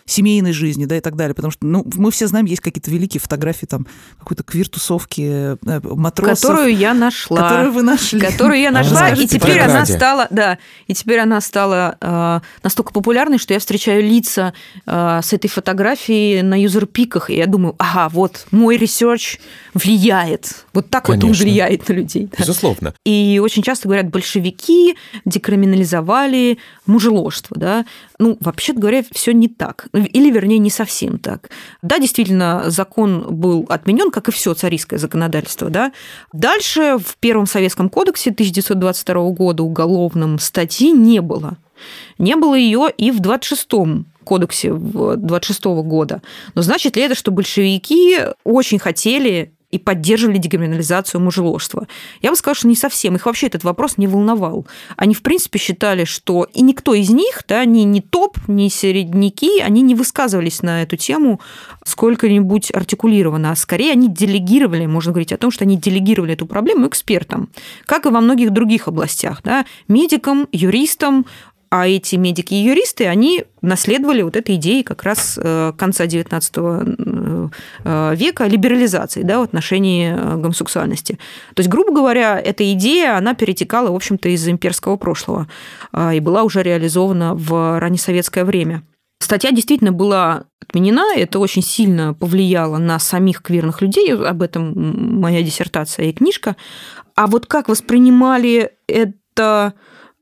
семейной 0.05 0.53
жизни, 0.53 0.85
да, 0.85 0.95
и 0.97 1.01
так 1.01 1.15
далее? 1.15 1.33
Потому 1.33 1.49
что, 1.49 1.65
ну, 1.65 1.83
мы 1.95 2.11
все 2.11 2.27
знаем, 2.27 2.45
есть 2.45 2.61
какие-то 2.61 2.91
великие 2.91 3.21
фотографии 3.21 3.65
там 3.65 3.87
какой-то 4.19 4.43
квир-тусовки 4.43 5.57
э, 5.65 5.79
матросов. 5.83 6.41
Которую 6.41 6.77
я 6.77 6.93
нашла. 6.93 7.41
Которую 7.41 7.71
вы 7.71 7.81
нашли. 7.81 8.19
Которую 8.19 8.59
я 8.59 8.69
нашла, 8.69 9.09
и 9.09 9.25
теперь 9.25 9.61
она 9.61 9.87
стала, 9.87 10.27
да, 10.29 10.59
и 10.85 10.93
теперь 10.93 11.21
она 11.21 11.41
стала 11.41 11.97
э, 11.99 12.39
настолько 12.61 12.93
популярной, 12.93 13.39
что 13.39 13.55
я 13.55 13.59
встречаю 13.59 14.03
лица 14.03 14.53
э, 14.85 15.21
с 15.23 15.33
этой 15.33 15.47
фотографией 15.47 16.43
на 16.43 16.61
юзерпиках, 16.61 17.31
и 17.31 17.35
я 17.35 17.47
думаю, 17.47 17.73
ага, 17.79 18.09
вот 18.09 18.45
мой 18.51 18.77
research 18.77 19.39
влияет. 19.73 20.65
Вот 20.73 20.91
так 20.91 21.05
Конечно. 21.05 21.29
вот 21.29 21.35
он 21.35 21.41
влияет 21.41 21.89
на 21.89 21.93
людей. 21.93 22.29
Да. 22.37 22.43
Безусловно. 22.59 22.93
И 23.05 23.39
очень 23.43 23.63
часто 23.63 23.87
говорят, 23.87 24.09
большевики 24.09 24.95
декриминализовали 25.25 26.59
мужеложство, 26.85 27.57
да. 27.57 27.85
Ну, 28.19 28.37
вообще-то 28.39 28.79
говоря, 28.79 29.03
все 29.11 29.31
не 29.31 29.47
так. 29.47 29.87
Или, 29.93 30.29
вернее, 30.29 30.57
не 30.57 30.69
совсем 30.69 31.19
так. 31.19 31.49
Да, 31.81 31.99
действительно, 31.99 32.63
закон 32.67 33.25
был 33.29 33.65
отменен, 33.69 34.11
как 34.11 34.27
и 34.27 34.31
все 34.31 34.53
царистское 34.53 34.99
законодательство, 34.99 35.69
да. 35.69 35.93
Дальше 36.33 36.97
в 36.97 37.17
Первом 37.17 37.47
Советском 37.47 37.89
кодексе 37.89 38.31
1922 38.31 39.29
года 39.31 39.63
уголовном 39.63 40.39
статьи 40.39 40.91
не 40.91 41.21
было. 41.21 41.57
Не 42.17 42.35
было 42.35 42.55
ее 42.55 42.89
и 42.97 43.11
в 43.11 43.21
26-м 43.21 44.05
кодексе 44.25 44.73
26 44.73 45.63
года. 45.63 46.21
Но 46.53 46.61
значит 46.61 46.97
ли 46.97 47.03
это, 47.03 47.15
что 47.15 47.31
большевики 47.31 48.17
очень 48.43 48.77
хотели 48.77 49.53
и 49.71 49.77
поддерживали 49.77 50.37
декриминализацию 50.37 51.21
мужеложства. 51.21 51.87
Я 52.21 52.31
бы 52.31 52.35
сказала, 52.35 52.55
что 52.55 52.67
не 52.67 52.75
совсем. 52.75 53.15
Их 53.15 53.25
вообще 53.25 53.47
этот 53.47 53.63
вопрос 53.63 53.97
не 53.97 54.07
волновал. 54.07 54.65
Они, 54.97 55.13
в 55.13 55.21
принципе, 55.21 55.59
считали, 55.59 56.05
что 56.05 56.47
и 56.53 56.61
никто 56.61 56.93
из 56.93 57.09
них, 57.09 57.43
да, 57.47 57.65
ни, 57.65 57.81
ни 57.81 57.99
топ, 57.99 58.37
ни 58.47 58.67
середняки, 58.67 59.59
они 59.59 59.81
не 59.81 59.93
высказывались 59.93 60.63
на 60.63 60.81
эту 60.81 60.97
тему 60.97 61.39
сколько-нибудь 61.85 62.71
артикулированно, 62.73 63.51
а 63.51 63.55
скорее 63.55 63.91
они 63.91 64.09
делегировали, 64.09 64.85
можно 64.85 65.11
говорить 65.11 65.33
о 65.33 65.37
том, 65.37 65.51
что 65.51 65.65
они 65.65 65.77
делегировали 65.77 66.33
эту 66.33 66.45
проблему 66.45 66.87
экспертам, 66.87 67.49
как 67.85 68.05
и 68.05 68.09
во 68.09 68.21
многих 68.21 68.51
других 68.51 68.87
областях, 68.87 69.41
да, 69.43 69.65
медикам, 69.87 70.47
юристам, 70.51 71.25
а 71.69 71.87
эти 71.87 72.15
медики 72.15 72.55
и 72.55 72.63
юристы, 72.63 73.05
они 73.05 73.45
наследовали 73.61 74.23
вот 74.23 74.35
этой 74.35 74.55
идеи 74.55 74.81
как 74.81 75.03
раз 75.03 75.39
э, 75.41 75.73
конца 75.77 76.05
XIX 76.05 76.41
э, 76.41 77.18
века 77.83 78.47
либерализации 78.47 79.23
да, 79.23 79.39
в 79.39 79.43
отношении 79.43 80.11
э, 80.11 80.37
гомосексуальности. 80.37 81.19
То 81.53 81.61
есть, 81.61 81.69
грубо 81.69 81.93
говоря, 81.93 82.39
эта 82.39 82.71
идея, 82.73 83.17
она 83.17 83.33
перетекала, 83.33 83.91
в 83.91 83.95
общем-то, 83.95 84.29
из 84.29 84.47
имперского 84.47 84.97
прошлого 84.97 85.47
и 86.13 86.19
была 86.19 86.43
уже 86.43 86.63
реализована 86.63 87.35
в 87.35 87.79
раннесоветское 87.79 88.45
время. 88.45 88.83
Статья 89.19 89.51
действительно 89.51 89.91
была 89.91 90.45
отменена, 90.61 91.13
это 91.15 91.39
очень 91.39 91.61
сильно 91.61 92.13
повлияло 92.13 92.77
на 92.77 92.99
самих 92.99 93.41
квирных 93.41 93.81
людей, 93.81 94.13
об 94.13 94.41
этом 94.41 95.19
моя 95.19 95.41
диссертация 95.43 96.05
и 96.05 96.13
книжка. 96.13 96.55
А 97.15 97.27
вот 97.27 97.45
как 97.45 97.67
воспринимали 97.67 98.71
это 98.87 99.73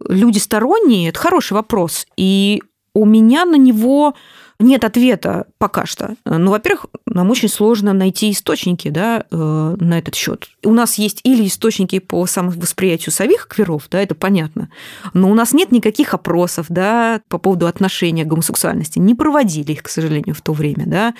люди 0.08 0.39
сторонние, 0.39 1.10
это 1.10 1.20
хороший 1.20 1.54
вопрос. 1.54 2.08
И 2.17 2.63
у 2.93 3.06
меня 3.06 3.46
на 3.46 3.56
него 3.56 4.15
нет 4.60 4.84
ответа 4.84 5.48
пока 5.58 5.86
что. 5.86 6.15
Ну, 6.26 6.52
во-первых, 6.52 6.88
нам 7.06 7.30
очень 7.30 7.50
сложно 7.50 7.93
найти 7.93 8.32
источники 8.32 8.89
да, 8.89 9.26
э, 9.30 9.76
на 9.80 10.00
этот 10.00 10.15
счет. 10.15 10.50
У 10.63 10.72
нас 10.72 10.96
есть 10.96 11.22
или 11.24 11.48
источники 11.48 12.00
по 12.00 12.26
самовосприятию 12.26 13.13
самих 13.13 13.48
кверов, 13.48 13.88
да, 13.89 14.02
это 14.02 14.15
понятно, 14.15 14.70
но 15.13 15.30
у 15.30 15.34
нас 15.34 15.54
нет 15.54 15.72
никаких 15.72 16.13
опросов 16.13 16.67
да, 16.70 17.22
по 17.28 17.38
поводу 17.38 17.67
отношения 17.67 18.24
к 18.24 18.28
гомосексуальности. 18.28 19.00
Не 19.00 19.15
проводили 19.15 19.74
их, 19.74 19.84
к 19.84 19.89
сожалению, 19.89 20.36
в 20.36 20.41
то 20.41 20.54
время. 20.54 20.86
Да, 20.88 21.13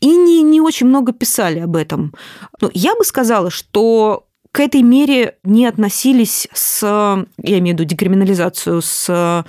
и 0.00 0.08
не, 0.08 0.42
не 0.42 0.60
очень 0.60 0.86
много 0.86 1.12
писали 1.12 1.60
об 1.60 1.76
этом. 1.76 2.14
Но 2.60 2.70
я 2.74 2.94
бы 2.94 3.04
сказала, 3.04 3.50
что 3.50 4.26
к 4.52 4.60
этой 4.60 4.82
мере 4.82 5.36
не 5.42 5.66
относились 5.66 6.46
с, 6.52 6.82
я 6.82 7.58
имею 7.58 7.76
в 7.76 7.80
виду 7.80 7.84
декриминализацию, 7.84 8.82
с 8.82 9.44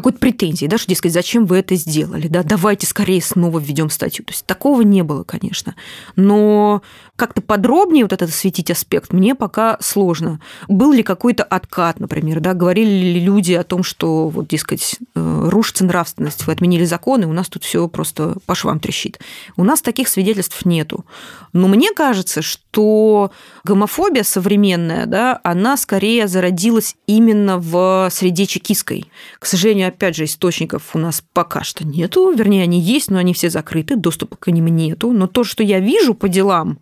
какой-то 0.00 0.18
претензии, 0.18 0.66
да, 0.66 0.78
что, 0.78 0.88
дескать, 0.88 1.12
зачем 1.12 1.46
вы 1.46 1.58
это 1.58 1.74
сделали, 1.76 2.28
да, 2.28 2.42
давайте 2.42 2.86
скорее 2.86 3.22
снова 3.22 3.58
введем 3.58 3.90
статью. 3.90 4.24
То 4.24 4.32
есть 4.32 4.46
такого 4.46 4.82
не 4.82 5.02
было, 5.02 5.24
конечно. 5.24 5.74
Но 6.16 6.82
как-то 7.16 7.42
подробнее 7.42 8.04
вот 8.04 8.12
этот 8.12 8.30
осветить 8.30 8.70
аспект 8.70 9.12
мне 9.12 9.34
пока 9.34 9.76
сложно. 9.80 10.40
Был 10.68 10.92
ли 10.92 11.02
какой-то 11.02 11.44
откат, 11.44 12.00
например, 12.00 12.40
да, 12.40 12.54
говорили 12.54 12.88
ли 12.88 13.20
люди 13.20 13.52
о 13.52 13.62
том, 13.62 13.82
что, 13.82 14.28
вот, 14.28 14.48
дескать, 14.48 14.96
э, 15.14 15.48
рушится 15.48 15.84
нравственность, 15.84 16.46
вы 16.46 16.52
отменили 16.52 16.84
законы, 16.84 17.26
у 17.26 17.32
нас 17.32 17.48
тут 17.48 17.64
все 17.64 17.86
просто 17.88 18.36
по 18.46 18.54
швам 18.54 18.80
трещит. 18.80 19.20
У 19.56 19.64
нас 19.64 19.82
таких 19.82 20.08
свидетельств 20.08 20.64
нету. 20.64 21.04
Но 21.52 21.68
мне 21.68 21.92
кажется, 21.92 22.40
что 22.42 22.69
гомофобия 23.64 24.22
современная, 24.22 25.06
да, 25.06 25.40
она 25.42 25.76
скорее 25.76 26.28
зародилась 26.28 26.96
именно 27.06 27.58
в 27.58 28.08
среде 28.10 28.46
чекистской. 28.46 29.06
К 29.38 29.46
сожалению, 29.46 29.88
опять 29.88 30.16
же, 30.16 30.24
источников 30.24 30.94
у 30.94 30.98
нас 30.98 31.22
пока 31.32 31.62
что 31.62 31.86
нету, 31.86 32.32
вернее, 32.32 32.62
они 32.62 32.80
есть, 32.80 33.10
но 33.10 33.18
они 33.18 33.34
все 33.34 33.50
закрыты, 33.50 33.96
доступа 33.96 34.36
к 34.36 34.50
ним 34.50 34.66
нету. 34.66 35.12
Но 35.12 35.26
то, 35.26 35.44
что 35.44 35.62
я 35.62 35.80
вижу 35.80 36.14
по 36.14 36.28
делам, 36.28 36.78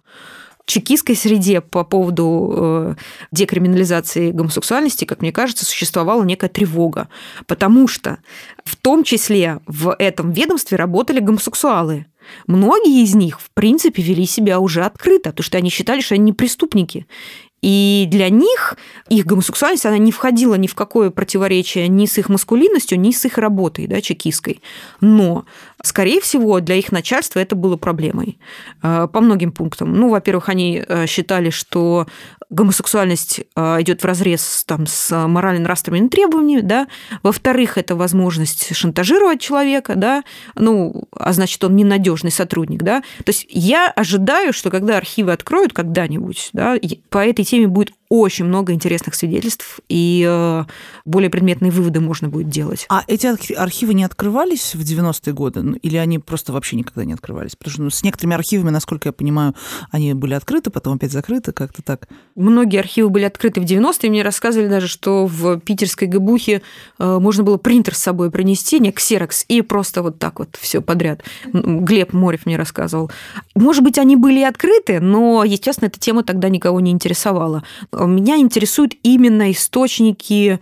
чекистской 0.68 1.16
среде 1.16 1.60
по 1.60 1.82
поводу 1.82 2.52
э, 2.54 2.94
декриминализации 3.32 4.30
гомосексуальности, 4.30 5.06
как 5.06 5.22
мне 5.22 5.32
кажется, 5.32 5.64
существовала 5.64 6.22
некая 6.22 6.48
тревога, 6.48 7.08
потому 7.46 7.88
что 7.88 8.18
в 8.64 8.76
том 8.76 9.02
числе 9.02 9.60
в 9.66 9.96
этом 9.98 10.30
ведомстве 10.30 10.76
работали 10.76 11.20
гомосексуалы. 11.20 12.06
Многие 12.46 13.02
из 13.02 13.14
них, 13.14 13.40
в 13.40 13.50
принципе, 13.50 14.02
вели 14.02 14.26
себя 14.26 14.60
уже 14.60 14.84
открыто, 14.84 15.30
потому 15.30 15.44
что 15.44 15.58
они 15.58 15.70
считали, 15.70 16.00
что 16.00 16.14
они 16.14 16.24
не 16.24 16.32
преступники. 16.32 17.06
И 17.60 18.06
для 18.08 18.28
них 18.28 18.76
их 19.08 19.26
гомосексуальность, 19.26 19.84
она 19.84 19.98
не 19.98 20.12
входила 20.12 20.54
ни 20.54 20.68
в 20.68 20.74
какое 20.74 21.10
противоречие 21.10 21.88
ни 21.88 22.06
с 22.06 22.16
их 22.18 22.28
маскулинностью, 22.28 23.00
ни 23.00 23.10
с 23.10 23.24
их 23.24 23.36
работой, 23.36 23.88
да, 23.88 24.00
чекистской. 24.00 24.62
Но, 25.00 25.44
скорее 25.82 26.20
всего, 26.20 26.60
для 26.60 26.76
их 26.76 26.92
начальства 26.92 27.40
это 27.40 27.56
было 27.56 27.76
проблемой 27.76 28.38
э, 28.82 29.08
по 29.12 29.20
многим 29.20 29.50
пунктам. 29.50 29.92
Ну, 29.92 30.08
во-первых, 30.08 30.48
они 30.48 30.84
э, 30.86 31.06
считали, 31.06 31.50
что 31.50 32.06
гомосексуальность 32.50 33.40
э, 33.56 33.82
идет 33.82 34.02
в 34.02 34.06
разрез 34.06 34.64
там, 34.66 34.86
с 34.86 35.26
морально-нравственными 35.26 36.08
требованиями, 36.08 36.62
да. 36.62 36.88
Во-вторых, 37.22 37.76
это 37.76 37.94
возможность 37.94 38.74
шантажировать 38.74 39.40
человека, 39.40 39.94
да, 39.96 40.24
ну, 40.54 41.04
а 41.12 41.32
значит, 41.32 41.62
он 41.64 41.76
ненадежный 41.76 42.30
сотрудник, 42.30 42.82
да. 42.82 43.02
То 43.18 43.30
есть 43.30 43.46
я 43.50 43.90
ожидаю, 43.90 44.52
что 44.52 44.70
когда 44.70 44.96
архивы 44.96 45.32
откроют 45.32 45.72
когда-нибудь, 45.72 46.50
да, 46.52 46.76
по 47.10 47.18
этой 47.18 47.44
теме 47.44 47.66
будет 47.66 47.92
очень 48.08 48.46
много 48.46 48.72
интересных 48.72 49.14
свидетельств, 49.14 49.80
и 49.88 50.24
э, 50.26 50.64
более 51.04 51.30
предметные 51.30 51.70
выводы 51.70 52.00
можно 52.00 52.28
будет 52.28 52.48
делать. 52.48 52.86
А 52.88 53.04
эти 53.06 53.26
архивы 53.54 53.94
не 53.94 54.04
открывались 54.04 54.74
в 54.74 54.80
90-е 54.80 55.34
годы? 55.34 55.62
Ну, 55.62 55.74
или 55.74 55.96
они 55.96 56.18
просто 56.18 56.52
вообще 56.52 56.76
никогда 56.76 57.04
не 57.04 57.12
открывались? 57.12 57.54
Потому 57.56 57.72
что 57.72 57.82
ну, 57.82 57.90
с 57.90 58.02
некоторыми 58.02 58.34
архивами, 58.34 58.70
насколько 58.70 59.08
я 59.08 59.12
понимаю, 59.12 59.54
они 59.90 60.14
были 60.14 60.34
открыты, 60.34 60.70
потом 60.70 60.94
опять 60.94 61.12
закрыты, 61.12 61.52
как-то 61.52 61.82
так. 61.82 62.08
Многие 62.34 62.78
архивы 62.78 63.10
были 63.10 63.24
открыты 63.24 63.60
в 63.60 63.64
90-е. 63.64 64.08
Мне 64.08 64.22
рассказывали 64.22 64.68
даже, 64.68 64.88
что 64.88 65.26
в 65.26 65.58
питерской 65.60 66.08
ГБУХе 66.08 66.62
э, 66.98 67.18
можно 67.18 67.42
было 67.42 67.58
принтер 67.58 67.94
с 67.94 67.98
собой 67.98 68.30
принести, 68.30 68.80
не 68.80 68.90
ксерокс, 68.90 69.44
и 69.48 69.60
просто 69.60 70.02
вот 70.02 70.18
так 70.18 70.38
вот 70.38 70.56
все 70.58 70.80
подряд. 70.80 71.22
Глеб 71.52 72.14
Морев 72.14 72.46
мне 72.46 72.56
рассказывал. 72.56 73.10
Может 73.54 73.84
быть, 73.84 73.98
они 73.98 74.16
были 74.16 74.42
открыты, 74.42 75.00
но, 75.00 75.44
естественно, 75.44 75.88
эта 75.88 75.98
тема 75.98 76.24
тогда 76.24 76.48
никого 76.48 76.80
не 76.80 76.90
интересовала. 76.90 77.64
Меня 78.06 78.36
интересуют 78.36 78.94
именно 79.02 79.50
источники 79.50 80.60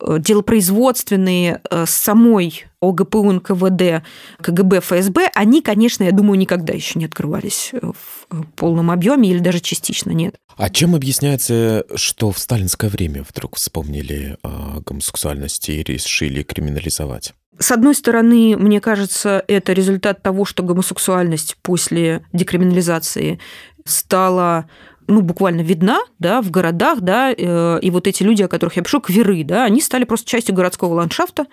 э, 0.00 0.18
делопроизводственные 0.18 1.60
э, 1.70 1.84
самой 1.86 2.66
ОГПУ, 2.80 3.32
НКВД, 3.32 4.04
КГБ, 4.42 4.80
ФСБ, 4.80 5.30
они, 5.34 5.62
конечно, 5.62 6.04
я 6.04 6.12
думаю, 6.12 6.38
никогда 6.38 6.72
еще 6.72 6.98
не 6.98 7.06
открывались 7.06 7.72
в 7.72 8.44
полном 8.56 8.90
объеме 8.90 9.30
или 9.30 9.38
даже 9.38 9.60
частично 9.60 10.10
нет. 10.10 10.36
А 10.56 10.70
чем 10.70 10.94
объясняется, 10.94 11.84
что 11.96 12.30
в 12.30 12.38
сталинское 12.38 12.90
время 12.90 13.24
вдруг 13.28 13.56
вспомнили 13.56 14.36
о 14.42 14.80
гомосексуальности 14.84 15.72
и 15.72 15.82
решили 15.82 16.42
криминализовать? 16.42 17.34
С 17.58 17.70
одной 17.70 17.94
стороны, 17.94 18.56
мне 18.56 18.80
кажется, 18.80 19.44
это 19.46 19.72
результат 19.72 20.22
того, 20.22 20.44
что 20.44 20.62
гомосексуальность 20.62 21.56
после 21.62 22.24
декриминализации 22.32 23.38
стала 23.84 24.68
ну, 25.06 25.20
буквально 25.20 25.60
видна, 25.60 26.00
да, 26.18 26.40
в 26.40 26.50
городах, 26.50 27.00
да, 27.00 27.32
э, 27.36 27.78
и 27.80 27.90
вот 27.90 28.06
эти 28.06 28.22
люди, 28.22 28.42
о 28.42 28.48
которых 28.48 28.76
я 28.76 28.82
пишу, 28.82 29.00
кверы, 29.00 29.44
да, 29.44 29.64
они 29.64 29.80
стали 29.80 30.04
просто 30.04 30.28
частью 30.28 30.54
городского 30.54 30.94
ландшафта, 30.94 31.46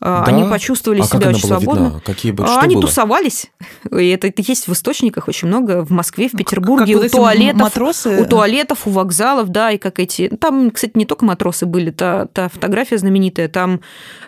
а, 0.00 0.24
да? 0.24 0.32
они 0.32 0.48
почувствовали 0.48 1.00
а 1.00 1.04
себя 1.04 1.20
как 1.20 1.28
очень 1.30 1.46
свободно. 1.46 1.84
Видна? 1.84 2.00
Какие 2.04 2.32
бы, 2.32 2.46
что 2.46 2.58
они 2.60 2.74
было? 2.74 2.86
тусовались, 2.86 3.50
и 3.90 4.08
это, 4.08 4.26
это 4.28 4.42
есть 4.46 4.68
в 4.68 4.72
источниках 4.72 5.28
очень 5.28 5.48
много, 5.48 5.84
в 5.84 5.90
Москве, 5.90 6.28
в 6.28 6.32
Петербурге, 6.32 6.94
как 6.94 7.04
у 7.04 7.08
туалетов, 7.08 7.60
матросы? 7.60 8.20
у 8.20 8.26
туалетов, 8.26 8.86
у 8.86 8.90
вокзалов, 8.90 9.48
да, 9.48 9.70
и 9.70 9.78
как 9.78 9.98
эти, 9.98 10.28
там, 10.28 10.70
кстати, 10.70 10.92
не 10.94 11.06
только 11.06 11.24
матросы 11.24 11.66
были, 11.66 11.90
та, 11.90 12.26
та 12.26 12.48
фотография 12.48 12.98
знаменитая, 12.98 13.48
там 13.48 13.80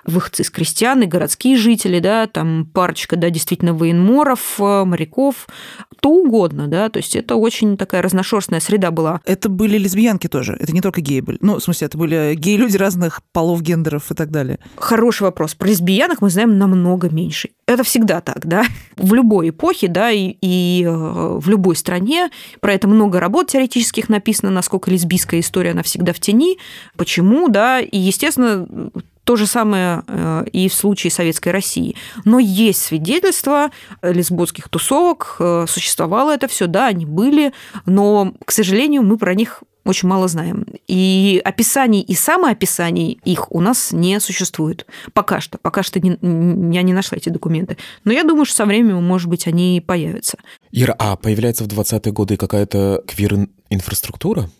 выходцы 0.04 0.42
из 0.42 0.50
крестьян 0.50 1.02
и 1.02 1.06
городские 1.06 1.56
жители, 1.56 1.98
да, 1.98 2.26
там 2.26 2.66
парочка, 2.72 3.16
да, 3.16 3.30
действительно 3.30 3.74
военморов, 3.74 4.58
э, 4.58 4.84
моряков, 4.84 5.46
кто 5.96 6.10
угодно, 6.10 6.66
да, 6.66 6.88
то 6.88 6.98
есть 6.98 7.14
это 7.14 7.36
очень 7.36 7.76
такая 7.76 8.00
разношерстная 8.00 8.60
среда 8.70 8.92
была. 8.92 9.20
Это 9.24 9.48
были 9.48 9.76
лесбиянки 9.78 10.28
тоже, 10.28 10.56
это 10.58 10.72
не 10.72 10.80
только 10.80 11.00
геи 11.00 11.20
были. 11.20 11.38
Ну, 11.40 11.56
в 11.56 11.60
смысле, 11.60 11.86
это 11.86 11.98
были 11.98 12.34
геи-люди 12.36 12.76
разных 12.76 13.20
полов, 13.32 13.62
гендеров 13.62 14.10
и 14.12 14.14
так 14.14 14.30
далее. 14.30 14.60
Хороший 14.76 15.24
вопрос. 15.24 15.54
Про 15.56 15.68
лесбиянок 15.68 16.22
мы 16.22 16.30
знаем 16.30 16.56
намного 16.56 17.08
меньше. 17.10 17.50
Это 17.66 17.82
всегда 17.82 18.20
так, 18.20 18.46
да. 18.46 18.64
В 18.96 19.12
любой 19.12 19.50
эпохе, 19.50 19.88
да, 19.88 20.12
и, 20.12 20.36
и 20.40 20.84
э, 20.86 20.90
в 20.90 21.48
любой 21.48 21.74
стране 21.74 22.30
про 22.60 22.72
это 22.72 22.86
много 22.86 23.18
работ 23.18 23.48
теоретических 23.48 24.08
написано, 24.08 24.50
насколько 24.50 24.90
лесбийская 24.90 25.40
история, 25.40 25.72
она 25.72 25.82
всегда 25.82 26.12
в 26.12 26.20
тени, 26.20 26.58
почему, 26.96 27.48
да, 27.48 27.80
и, 27.80 27.98
естественно, 27.98 28.68
то 29.30 29.36
же 29.36 29.46
самое 29.46 30.02
э, 30.08 30.44
и 30.52 30.68
в 30.68 30.74
случае 30.74 31.12
Советской 31.12 31.50
России. 31.50 31.94
Но 32.24 32.40
есть 32.40 32.82
свидетельства 32.82 33.70
лесботских 34.02 34.68
тусовок, 34.68 35.36
э, 35.38 35.66
существовало 35.68 36.34
это 36.34 36.48
все, 36.48 36.66
да, 36.66 36.88
они 36.88 37.06
были, 37.06 37.52
но, 37.86 38.34
к 38.44 38.50
сожалению, 38.50 39.04
мы 39.04 39.18
про 39.18 39.34
них 39.34 39.62
очень 39.84 40.08
мало 40.08 40.26
знаем. 40.26 40.66
И 40.88 41.40
описаний 41.44 42.00
и 42.00 42.12
самоописаний 42.12 43.20
их 43.24 43.52
у 43.52 43.60
нас 43.60 43.92
не 43.92 44.18
существует. 44.18 44.84
Пока 45.12 45.40
что. 45.40 45.58
Пока 45.58 45.84
что 45.84 46.00
не, 46.00 46.18
я 46.74 46.82
не 46.82 46.92
нашла 46.92 47.16
эти 47.16 47.28
документы. 47.28 47.76
Но 48.02 48.10
я 48.10 48.24
думаю, 48.24 48.46
что 48.46 48.56
со 48.56 48.66
временем, 48.66 49.00
может 49.04 49.28
быть, 49.28 49.46
они 49.46 49.80
появятся. 49.80 50.38
Ира, 50.72 50.96
а 50.98 51.14
появляется 51.14 51.62
в 51.62 51.68
20-е 51.68 52.12
годы 52.12 52.36
какая-то 52.36 53.04
квир-инфраструктура? 53.06 54.50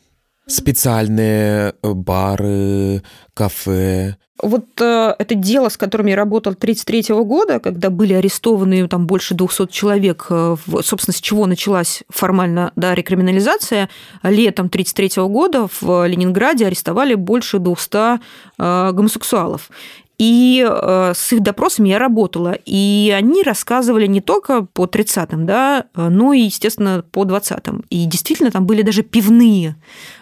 Специальные 0.47 1.75
э, 1.83 1.93
бары, 1.93 3.03
кафе, 3.35 4.17
вот 4.43 4.81
э, 4.81 5.15
это 5.19 5.35
дело, 5.35 5.69
с 5.69 5.77
которым 5.77 6.07
я 6.07 6.17
работал 6.17 6.53
1933 6.53 7.15
года, 7.25 7.61
когда 7.61 7.91
были 7.91 8.15
арестованы 8.15 8.89
там 8.89 9.07
больше 9.07 9.35
200 9.35 9.67
человек, 9.69 10.27
э, 10.31 10.57
собственно, 10.83 11.15
с 11.15 11.21
чего 11.21 11.47
началась 11.47 12.03
формально 12.09 12.73
да, 12.77 12.95
рекриминализация, 12.95 13.91
летом 14.23 14.67
1933 14.67 15.23
года 15.25 15.69
в 15.81 16.07
Ленинграде 16.07 16.67
арестовали 16.67 17.15
больше 17.15 17.59
200 17.59 18.21
э, 18.59 18.93
гомосексуалов. 18.93 19.71
И 20.17 20.67
э, 20.69 21.13
с 21.15 21.33
их 21.33 21.41
допросами 21.41 21.89
я 21.89 21.99
работала. 21.99 22.55
И 22.67 23.15
они 23.17 23.43
рассказывали 23.43 24.07
не 24.07 24.21
только 24.21 24.63
по 24.63 24.85
30-м, 24.85 25.47
да, 25.47 25.87
но 25.95 26.35
и, 26.35 26.41
естественно, 26.41 27.03
по 27.11 27.25
20-м. 27.25 27.85
И 27.89 28.05
действительно, 28.05 28.51
там 28.51 28.67
были 28.67 28.83
даже 28.83 29.03
пивные, 29.03 29.77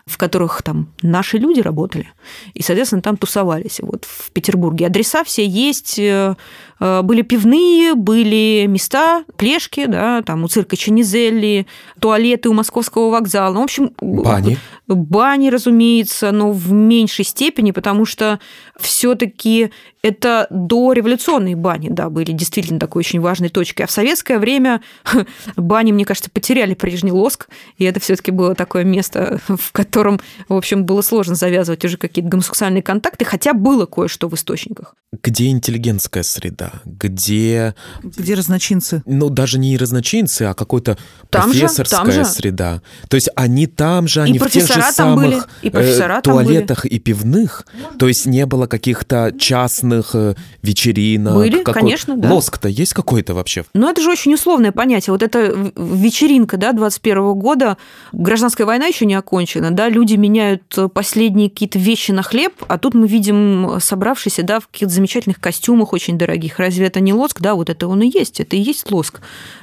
в 0.09 0.17
которых 0.17 0.63
там 0.63 0.89
наши 1.03 1.39
люди 1.39 1.61
работали. 1.61 2.09
И, 2.55 2.63
соответственно, 2.63 3.03
там 3.03 3.17
тусовались. 3.17 3.81
Вот 3.81 4.05
в 4.05 4.31
Петербурге 4.33 4.87
адреса 4.87 5.23
все 5.25 5.47
есть. 5.47 5.99
Э, 5.99 6.35
э, 6.81 7.03
были 7.03 7.23
пивные, 7.23 7.95
были 7.95 8.67
места, 8.67 9.25
плешки, 9.37 9.87
да, 9.87 10.23
там 10.23 10.45
у 10.45 10.49
цирка 10.49 10.77
Ченизелли, 10.77 11.67
туалеты 12.01 12.49
у 12.49 12.55
Московского 12.55 13.11
вокзала. 13.11 13.53
Ну, 13.53 13.61
в 13.61 13.65
общем... 13.65 13.93
Бани. 14.01 14.59
Бани, 14.87 15.51
разумеется, 15.51 16.33
но 16.33 16.51
в 16.51 16.73
меньшей 16.73 17.25
степени, 17.25 17.73
потому 17.73 18.07
что 18.07 18.41
все 18.81 19.15
таки 19.15 19.71
это 20.03 20.47
дореволюционные 20.51 21.57
бани, 21.57 21.89
да, 21.91 22.09
были 22.09 22.33
действительно 22.33 22.79
такой 22.79 23.01
очень 23.01 23.21
важной 23.21 23.49
точкой. 23.49 23.83
А 23.83 23.87
в 23.87 23.91
советское 23.91 24.39
время 24.39 24.81
бани, 25.57 25.93
мне 25.93 26.05
кажется, 26.05 26.31
потеряли 26.31 26.75
прежний 26.75 27.13
лоск, 27.13 27.49
и 27.79 27.85
это 27.85 27.99
все 28.01 28.17
таки 28.17 28.31
было 28.31 28.55
такое 28.55 28.85
место, 28.85 29.41
в 29.49 29.73
котором, 29.73 30.21
в 30.49 30.55
общем, 30.55 30.85
было 30.85 31.03
сложно 31.03 31.35
завязывать 31.35 31.85
уже 31.85 31.97
какие-то 31.97 32.31
гомосексуальные 32.31 32.83
контакты, 32.83 33.25
хотя 33.25 33.53
было 33.53 33.87
кое-что 33.87 34.29
в 34.29 34.35
источниках. 34.35 34.95
Где 35.23 35.49
интеллигентская 35.49 36.23
среда? 36.23 36.73
Где... 36.85 37.75
Где 38.03 38.35
разночинцы? 38.35 39.03
Ну, 39.07 39.31
даже 39.31 39.59
не 39.59 39.77
разночинцы, 39.77 40.43
а 40.43 40.55
какой-то 40.55 40.99
там 41.31 41.51
профессорская 41.51 42.05
же, 42.07 42.13
там 42.13 42.25
же. 42.25 42.31
среда. 42.31 42.83
То 43.09 43.17
есть 43.17 43.31
они 43.35 43.67
там 43.67 44.07
же, 44.07 44.23
они 44.23 44.35
и 44.35 44.39
в 44.39 44.51
тех 44.51 44.67
же 44.67 44.83
самых 44.93 45.25
были, 45.25 45.43
и 45.63 45.71
э, 45.73 46.21
туалетах 46.23 46.83
были. 46.85 46.95
и 46.95 46.99
пивных. 46.99 47.67
То 47.99 48.07
есть 48.07 48.27
не 48.27 48.47
было 48.47 48.67
каких-то 48.67 49.33
частных 49.39 49.88
э, 49.93 50.35
вечеринок. 50.63 51.35
Были, 51.35 51.63
Какой... 51.63 51.81
конечно, 51.83 52.17
да. 52.17 52.33
Лоск-то 52.33 52.69
есть 52.69 52.95
какой-то 52.95 53.35
вообще? 53.35 53.65
Ну, 53.75 53.89
это 53.89 54.01
же 54.01 54.11
очень 54.11 54.35
условное 54.35 54.73
понятие. 54.73 55.13
Вот 55.13 55.23
эта 55.23 55.73
вечеринка, 55.77 56.57
да, 56.57 56.73
21 56.73 57.35
года, 57.35 57.77
гражданская 58.13 58.67
война 58.67 58.87
еще 58.87 59.07
не 59.07 59.15
окончена, 59.15 59.71
да, 59.71 59.89
люди 59.89 60.15
меняют 60.15 60.63
последние 60.95 61.51
какие-то 61.51 61.79
вещи 61.79 62.11
на 62.13 62.23
хлеб, 62.23 62.55
а 62.69 62.79
тут 62.79 62.95
мы 62.95 63.07
видим 63.07 63.79
собравшиеся, 63.81 64.43
да, 64.43 64.61
в 64.61 64.69
каких-то 64.69 64.95
замечательных 64.95 65.41
костюмах 65.41 65.93
очень 65.93 66.19
дорогих. 66.19 66.59
Разве 66.59 66.87
это 66.87 67.01
не 67.01 67.13
лоск? 67.13 67.41
Да, 67.41 67.55
вот 67.55 67.71
это 67.71 67.89
он 67.89 68.03
и 68.03 68.11
есть, 68.11 68.41
это 68.41 68.57
и 68.57 68.61
есть 68.61 68.91
лоск. 68.91 69.21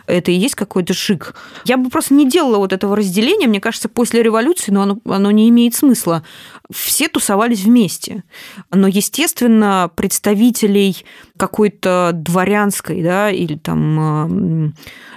Это 0.07 0.31
и 0.31 0.35
есть 0.35 0.53
какой-то 0.53 0.93
шик. 0.93 1.33
Я 1.65 1.77
бы 1.77 1.89
просто 1.89 2.13
не 2.13 2.29
делала 2.29 2.57
вот 2.57 2.73
этого 2.73 2.95
разделения. 2.95 3.47
Мне 3.47 3.59
кажется, 3.59 3.89
после 3.89 4.21
революции 4.21 4.71
но 4.71 4.83
оно, 4.83 4.99
оно 5.05 5.31
не 5.31 5.49
имеет 5.49 5.73
смысла. 5.73 6.23
Все 6.71 7.07
тусовались 7.07 7.63
вместе. 7.63 8.23
Но, 8.71 8.87
естественно, 8.87 9.89
представителей 10.15 11.03
какой-то 11.37 12.11
дворянской, 12.13 13.03
да, 13.03 13.31
или 13.31 13.55
там 13.55 14.73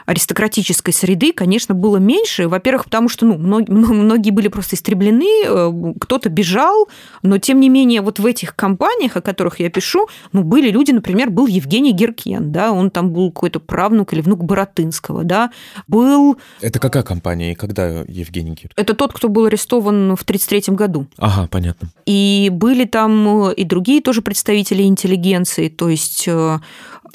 аристократической 0.08 0.94
среды, 0.94 1.34
конечно, 1.34 1.74
было 1.74 1.98
меньше. 1.98 2.48
Во-первых, 2.48 2.84
потому 2.84 3.10
что 3.10 3.26
ну, 3.26 3.36
многие, 3.36 3.70
многие 3.72 4.30
были 4.30 4.48
просто 4.48 4.74
истреблены, 4.74 5.44
э, 5.44 5.94
кто-то 6.00 6.30
бежал, 6.30 6.88
но 7.22 7.36
тем 7.36 7.60
не 7.60 7.68
менее 7.68 8.00
вот 8.00 8.18
в 8.18 8.24
этих 8.24 8.56
компаниях, 8.56 9.18
о 9.18 9.20
которых 9.20 9.60
я 9.60 9.68
пишу, 9.68 10.08
ну, 10.32 10.44
были 10.44 10.70
люди, 10.70 10.92
например, 10.92 11.28
был 11.28 11.46
Евгений 11.46 11.92
Геркен, 11.92 12.50
да, 12.50 12.72
он 12.72 12.90
там 12.90 13.12
был 13.12 13.30
какой-то 13.30 13.60
правнук 13.60 14.14
или 14.14 14.22
внук 14.22 14.44
Боротынского, 14.44 15.24
да, 15.24 15.50
был... 15.88 16.38
Это 16.62 16.78
какая 16.78 17.02
компания 17.02 17.52
и 17.52 17.54
когда 17.54 18.02
Евгений 18.08 18.52
Геркен? 18.52 18.70
Это 18.76 18.94
тот, 18.94 19.12
кто 19.12 19.28
был 19.28 19.44
арестован 19.44 20.16
в 20.16 20.22
1933 20.22 20.74
году. 20.74 21.06
Ага, 21.18 21.48
понятно. 21.48 21.90
И 22.06 22.48
были 22.50 22.86
там 22.86 23.50
и 23.50 23.64
другие 23.64 24.00
тоже 24.00 24.22
представители 24.22 24.84
интеллигенции, 24.84 25.68
то 25.68 25.90
есть 25.90 26.07
э, 26.26 26.58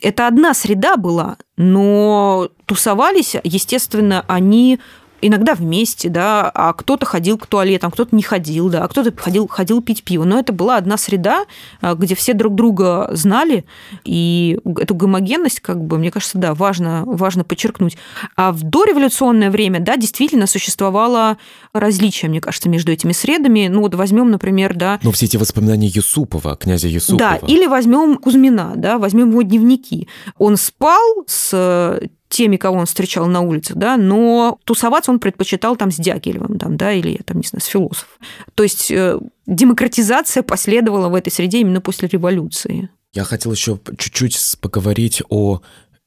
это 0.02 0.28
одна 0.28 0.54
среда 0.54 0.98
была, 0.98 1.38
но 1.58 2.50
тусовались, 2.66 3.36
естественно, 3.44 4.26
они 4.28 4.80
иногда 5.28 5.56
вместе, 5.56 6.10
да, 6.10 6.50
а 6.54 6.74
кто-то 6.74 7.06
ходил 7.06 7.38
к 7.38 7.48
туалетам, 7.48 7.92
кто-то 7.92 8.16
не 8.16 8.24
ходил, 8.24 8.70
да, 8.70 8.84
а 8.84 8.88
кто-то 8.88 9.14
ходил, 9.16 9.48
ходил 9.48 9.82
пить 9.82 10.04
пиво. 10.04 10.24
Но 10.24 10.40
это 10.40 10.54
была 10.54 10.78
одна 10.78 10.98
среда, 10.98 11.46
а, 11.82 11.96
где 11.96 12.16
все 12.16 12.34
друг 12.34 12.56
друга 12.56 13.10
знали, 13.12 13.66
и 14.04 14.60
эту 14.80 14.96
гомогенность, 14.96 15.60
как 15.60 15.84
бы, 15.84 15.98
мне 15.98 16.12
кажется, 16.12 16.38
да, 16.38 16.54
важно, 16.54 17.04
важно 17.06 17.44
подчеркнуть. 17.44 17.98
А 18.36 18.52
в 18.52 18.64
дореволюционное 18.64 19.50
время, 19.50 19.80
да, 19.80 19.98
действительно 19.98 20.48
существовало 20.48 21.38
различие, 21.74 22.30
мне 22.30 22.42
кажется, 22.42 22.70
между 22.70 22.92
этими 22.92 23.14
средами. 23.14 23.68
Ну 23.68 23.82
вот 23.82 23.96
возьмем, 23.96 24.30
например, 24.30 24.76
да... 24.76 25.00
Ну 25.04 25.12
все 25.12 25.26
эти 25.26 25.38
воспоминания 25.38 25.88
Юсупова, 25.88 26.56
князя 26.56 26.88
Юсупова. 26.88 27.40
Да, 27.42 27.48
или 27.48 27.66
возьмем 27.66 28.18
Кузьмина, 28.18 28.74
да, 28.76 28.98
возьмем 28.98 29.32
его 29.32 29.42
дневники. 29.42 30.08
Он 30.38 30.58
спал 30.58 31.24
с 31.28 32.00
теми, 32.34 32.58
кого 32.58 32.78
он 32.78 32.86
встречал 32.86 33.28
на 33.28 33.42
улице, 33.42 33.74
да, 33.76 33.96
но 33.96 34.58
тусоваться 34.64 35.12
он 35.12 35.20
предпочитал 35.20 35.76
там 35.76 35.92
с 35.92 35.98
Дягилевым, 35.98 36.58
там, 36.58 36.78
да, 36.78 36.92
или, 36.92 37.22
там, 37.26 37.38
не 37.38 37.48
знаю, 37.48 37.62
с 37.62 37.66
философом. 37.66 38.08
То 38.56 38.64
есть 38.64 38.90
э, 38.92 39.20
демократизация 39.46 40.42
последовала 40.44 41.10
в 41.10 41.16
этой 41.16 41.32
среде 41.32 41.60
именно 41.60 41.80
после 41.80 42.08
революции. 42.08 42.90
Я 43.14 43.24
хотел 43.24 43.52
еще 43.52 43.80
чуть-чуть 43.98 44.38
поговорить 44.60 45.22
о 45.30 45.62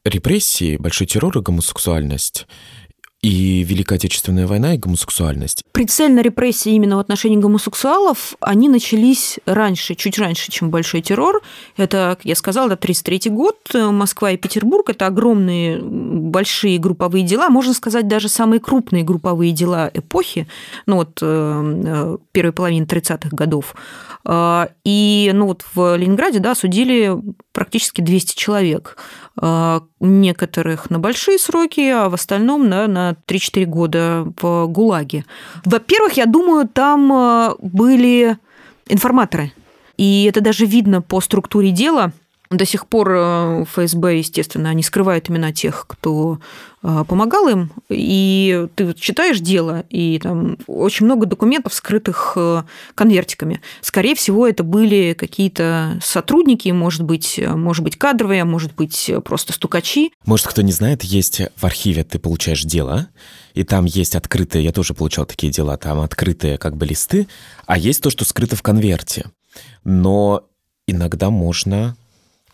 репрессии, 0.04 0.76
большой 0.76 1.06
террор 1.06 1.38
и 1.38 1.40
гомосексуальность 1.40 2.46
и 3.26 3.64
Великая 3.64 3.96
Отечественная 3.96 4.46
война, 4.46 4.74
и 4.74 4.78
гомосексуальность. 4.78 5.64
Прицельно 5.72 6.20
репрессии 6.20 6.72
именно 6.72 6.96
в 6.96 7.00
отношении 7.00 7.36
гомосексуалов, 7.36 8.36
они 8.38 8.68
начались 8.68 9.40
раньше, 9.46 9.96
чуть 9.96 10.16
раньше, 10.16 10.52
чем 10.52 10.70
Большой 10.70 11.02
террор. 11.02 11.42
Это, 11.76 12.16
как 12.16 12.24
я 12.24 12.36
сказала, 12.36 12.66
это 12.66 12.74
1933 12.74 13.32
год, 13.32 13.56
Москва 13.74 14.30
и 14.30 14.36
Петербург. 14.36 14.90
Это 14.90 15.08
огромные, 15.08 15.80
большие 15.82 16.78
групповые 16.78 17.24
дела, 17.24 17.50
можно 17.50 17.74
сказать, 17.74 18.06
даже 18.06 18.28
самые 18.28 18.60
крупные 18.60 19.02
групповые 19.02 19.50
дела 19.50 19.90
эпохи, 19.92 20.46
ну 20.86 20.96
вот 20.96 21.18
э, 21.20 21.82
э, 21.84 22.18
первой 22.30 22.52
половины 22.52 22.84
30-х 22.84 23.30
годов. 23.32 23.74
А, 24.24 24.68
и 24.84 25.30
ну 25.34 25.46
вот 25.46 25.64
в 25.74 25.96
Ленинграде 25.96 26.40
да, 26.40 26.54
судили 26.54 27.16
практически 27.52 28.00
200 28.00 28.36
человек. 28.36 28.96
А, 29.38 29.82
некоторых 30.00 30.90
на 30.90 30.98
большие 30.98 31.38
сроки, 31.38 31.80
а 31.90 32.08
в 32.08 32.14
остальном 32.14 32.70
да, 32.70 32.86
на 32.86 33.16
3-4 33.26 33.64
года 33.66 34.32
в 34.40 34.66
ГУЛАГе. 34.66 35.24
Во-первых, 35.64 36.14
я 36.14 36.26
думаю, 36.26 36.68
там 36.68 37.12
а, 37.12 37.54
были 37.60 38.38
информаторы. 38.88 39.52
И 39.96 40.24
это 40.24 40.40
даже 40.40 40.66
видно 40.66 41.02
по 41.02 41.20
структуре 41.20 41.70
дела– 41.70 42.12
до 42.56 42.64
сих 42.64 42.86
пор 42.86 43.10
э, 43.10 43.64
ФСБ, 43.64 44.18
естественно, 44.18 44.70
они 44.70 44.82
скрывают 44.82 45.30
имена 45.30 45.52
тех, 45.52 45.86
кто 45.86 46.38
э, 46.82 47.04
помогал 47.08 47.48
им. 47.48 47.70
И 47.88 48.66
ты 48.74 48.86
вот 48.86 48.96
читаешь 48.98 49.40
дело, 49.40 49.84
и 49.90 50.18
там 50.18 50.58
очень 50.66 51.06
много 51.06 51.26
документов, 51.26 51.74
скрытых 51.74 52.34
э, 52.36 52.62
конвертиками. 52.94 53.60
Скорее 53.80 54.14
всего, 54.14 54.46
это 54.46 54.62
были 54.62 55.14
какие-то 55.18 55.98
сотрудники, 56.02 56.68
может 56.70 57.02
быть, 57.02 57.40
может 57.42 57.84
быть, 57.84 57.96
кадровые, 57.96 58.42
а 58.42 58.46
может 58.46 58.74
быть, 58.74 59.10
просто 59.24 59.52
стукачи. 59.52 60.12
Может, 60.24 60.46
кто 60.46 60.62
не 60.62 60.72
знает, 60.72 61.02
есть 61.02 61.42
в 61.56 61.64
архиве, 61.64 62.04
ты 62.04 62.18
получаешь 62.18 62.62
дело, 62.62 63.08
и 63.54 63.64
там 63.64 63.86
есть 63.86 64.14
открытые, 64.14 64.64
я 64.64 64.72
тоже 64.72 64.94
получал 64.94 65.24
такие 65.24 65.52
дела, 65.52 65.76
там 65.76 66.00
открытые 66.00 66.58
как 66.58 66.76
бы 66.76 66.86
листы, 66.86 67.26
а 67.66 67.78
есть 67.78 68.02
то, 68.02 68.10
что 68.10 68.24
скрыто 68.24 68.56
в 68.56 68.62
конверте. 68.62 69.30
Но 69.84 70.44
иногда 70.86 71.30
можно 71.30 71.96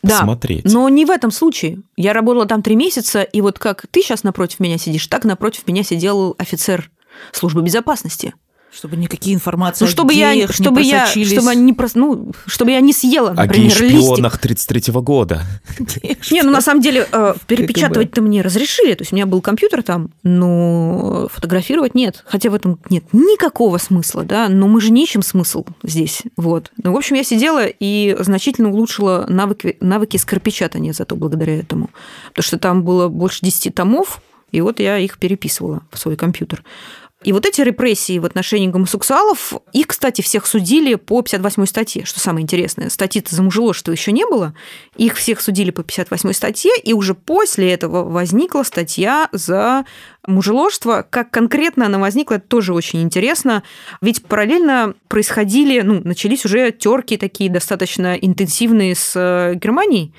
да, 0.02 0.18
посмотреть. 0.18 0.64
Но 0.64 0.88
не 0.88 1.04
в 1.04 1.10
этом 1.10 1.30
случае. 1.30 1.82
Я 1.96 2.12
работала 2.12 2.46
там 2.46 2.62
три 2.62 2.76
месяца, 2.76 3.22
и 3.22 3.40
вот 3.40 3.58
как 3.58 3.86
ты 3.90 4.02
сейчас 4.02 4.24
напротив 4.24 4.60
меня 4.60 4.78
сидишь, 4.78 5.06
так 5.06 5.24
напротив 5.24 5.66
меня 5.66 5.82
сидел 5.82 6.34
офицер 6.38 6.90
службы 7.32 7.62
безопасности. 7.62 8.34
Чтобы 8.72 8.96
никакие 8.96 9.36
информации 9.36 9.84
ну, 9.84 9.90
чтобы 9.90 10.14
я, 10.14 10.48
чтобы 10.48 10.82
не 10.82 10.88
я, 10.88 11.06
чтобы 11.06 11.54
не 11.54 11.74
прос... 11.74 11.94
ну, 11.94 12.32
чтобы 12.46 12.70
я 12.70 12.80
не 12.80 12.94
съела, 12.94 13.34
например, 13.34 13.70
О 13.70 13.74
шпионах 13.74 14.40
33-го 14.42 15.02
года. 15.02 15.42
Не, 16.30 16.42
ну 16.42 16.50
на 16.50 16.62
самом 16.62 16.80
деле 16.80 17.06
э, 17.12 17.34
перепечатывать-то 17.46 18.22
мне 18.22 18.40
разрешили, 18.40 18.94
то 18.94 19.02
есть 19.02 19.12
у 19.12 19.16
меня 19.16 19.26
был 19.26 19.42
компьютер 19.42 19.82
там, 19.82 20.10
но 20.22 21.28
фотографировать 21.30 21.94
нет, 21.94 22.24
хотя 22.26 22.48
в 22.48 22.54
этом 22.54 22.78
нет 22.88 23.04
никакого 23.12 23.76
смысла, 23.76 24.24
да, 24.24 24.48
но 24.48 24.68
мы 24.68 24.80
же 24.80 24.90
не 24.90 25.04
ищем 25.04 25.20
смысл 25.20 25.66
здесь, 25.82 26.22
вот. 26.38 26.70
Ну, 26.82 26.92
в 26.92 26.96
общем, 26.96 27.16
я 27.16 27.24
сидела 27.24 27.66
и 27.66 28.16
значительно 28.20 28.70
улучшила 28.70 29.26
навыки, 29.28 29.76
навыки 29.80 30.16
скоропечатания 30.16 30.94
зато 30.94 31.14
благодаря 31.14 31.58
этому, 31.58 31.90
потому 32.28 32.42
что 32.42 32.58
там 32.58 32.84
было 32.84 33.08
больше 33.08 33.40
10 33.42 33.74
томов, 33.74 34.22
и 34.52 34.60
вот 34.60 34.80
я 34.80 34.98
их 34.98 35.18
переписывала 35.18 35.82
в 35.90 35.98
свой 35.98 36.16
компьютер. 36.16 36.62
И 37.24 37.32
вот 37.32 37.46
эти 37.46 37.60
репрессии 37.60 38.18
в 38.18 38.24
отношении 38.24 38.68
гомосексуалов, 38.68 39.54
их, 39.72 39.86
кстати, 39.88 40.22
всех 40.22 40.46
судили 40.46 40.94
по 40.96 41.22
58 41.22 41.66
статье, 41.66 42.04
что 42.04 42.20
самое 42.20 42.42
интересное. 42.42 42.90
Статьи-то 42.90 43.34
за 43.34 43.42
мужеложество 43.42 43.92
еще 43.92 44.12
не 44.12 44.24
было, 44.26 44.54
их 44.96 45.16
всех 45.16 45.40
судили 45.40 45.70
по 45.70 45.82
58 45.82 46.32
статье, 46.32 46.72
и 46.82 46.92
уже 46.92 47.14
после 47.14 47.72
этого 47.72 48.04
возникла 48.08 48.62
статья 48.62 49.28
за 49.32 49.84
мужеложство. 50.26 51.06
Как 51.08 51.30
конкретно 51.30 51.86
она 51.86 51.98
возникла, 51.98 52.34
это 52.34 52.46
тоже 52.46 52.74
очень 52.74 53.02
интересно. 53.02 53.62
Ведь 54.00 54.22
параллельно 54.24 54.94
происходили, 55.08 55.80
ну, 55.80 56.00
начались 56.02 56.44
уже 56.44 56.70
терки 56.70 57.16
такие 57.16 57.50
достаточно 57.50 58.14
интенсивные 58.14 58.94
с 58.94 59.12
э, 59.16 59.54
Германией 59.56 60.12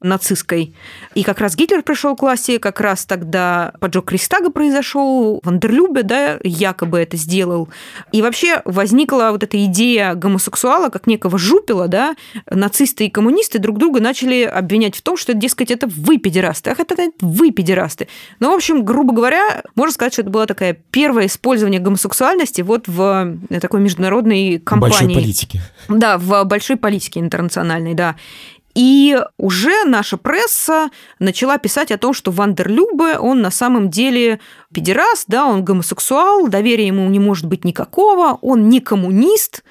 нацистской. 0.00 0.74
И 1.14 1.24
как 1.24 1.40
раз 1.40 1.56
Гитлер 1.56 1.82
пришел 1.82 2.14
к 2.14 2.22
власти, 2.22 2.58
как 2.58 2.80
раз 2.80 3.04
тогда 3.04 3.72
поджог 3.80 4.06
Кристага 4.06 4.50
произошел, 4.50 5.40
Вандерлюбе, 5.42 6.02
да, 6.04 6.38
якобы 6.48 6.98
это 6.98 7.16
сделал. 7.16 7.68
И 8.12 8.22
вообще 8.22 8.62
возникла 8.64 9.28
вот 9.30 9.42
эта 9.42 9.62
идея 9.66 10.14
гомосексуала 10.14 10.88
как 10.88 11.06
некого 11.06 11.38
жупила, 11.38 11.88
да, 11.88 12.16
нацисты 12.50 13.06
и 13.06 13.10
коммунисты 13.10 13.58
друг 13.58 13.78
друга 13.78 14.00
начали 14.00 14.42
обвинять 14.42 14.96
в 14.96 15.02
том, 15.02 15.16
что, 15.16 15.34
дескать, 15.34 15.70
это 15.70 15.86
вы 15.86 16.18
педерасты, 16.18 16.70
ах, 16.70 16.80
это 16.80 16.96
вы 17.20 17.50
педерасты. 17.50 18.08
Ну, 18.40 18.52
в 18.52 18.56
общем, 18.56 18.84
грубо 18.84 19.12
говоря, 19.12 19.62
можно 19.74 19.92
сказать, 19.92 20.12
что 20.12 20.22
это 20.22 20.30
было 20.30 20.46
такое 20.46 20.78
первое 20.90 21.26
использование 21.26 21.80
гомосексуальности 21.80 22.62
вот 22.62 22.88
в 22.88 23.38
э, 23.50 23.60
такой 23.60 23.80
международной 23.80 24.58
кампании. 24.58 24.92
Большой 24.92 25.14
политике. 25.14 25.62
Да, 25.88 26.18
в 26.18 26.44
большой 26.44 26.76
политике 26.76 27.20
интернациональной, 27.20 27.94
да. 27.94 28.16
И 28.78 29.20
уже 29.38 29.84
наша 29.86 30.16
пресса 30.16 30.90
начала 31.18 31.58
писать 31.58 31.90
о 31.90 31.98
том, 31.98 32.14
что 32.14 32.30
Вандерлюбе, 32.30 33.18
он 33.18 33.40
на 33.42 33.50
самом 33.50 33.90
деле 33.90 34.38
педераст, 34.72 35.24
да, 35.26 35.46
он 35.46 35.64
гомосексуал, 35.64 36.46
доверия 36.46 36.86
ему 36.86 37.08
не 37.08 37.18
может 37.18 37.46
быть 37.46 37.64
никакого, 37.64 38.38
он 38.40 38.68
не 38.68 38.80
коммунист, 38.80 39.64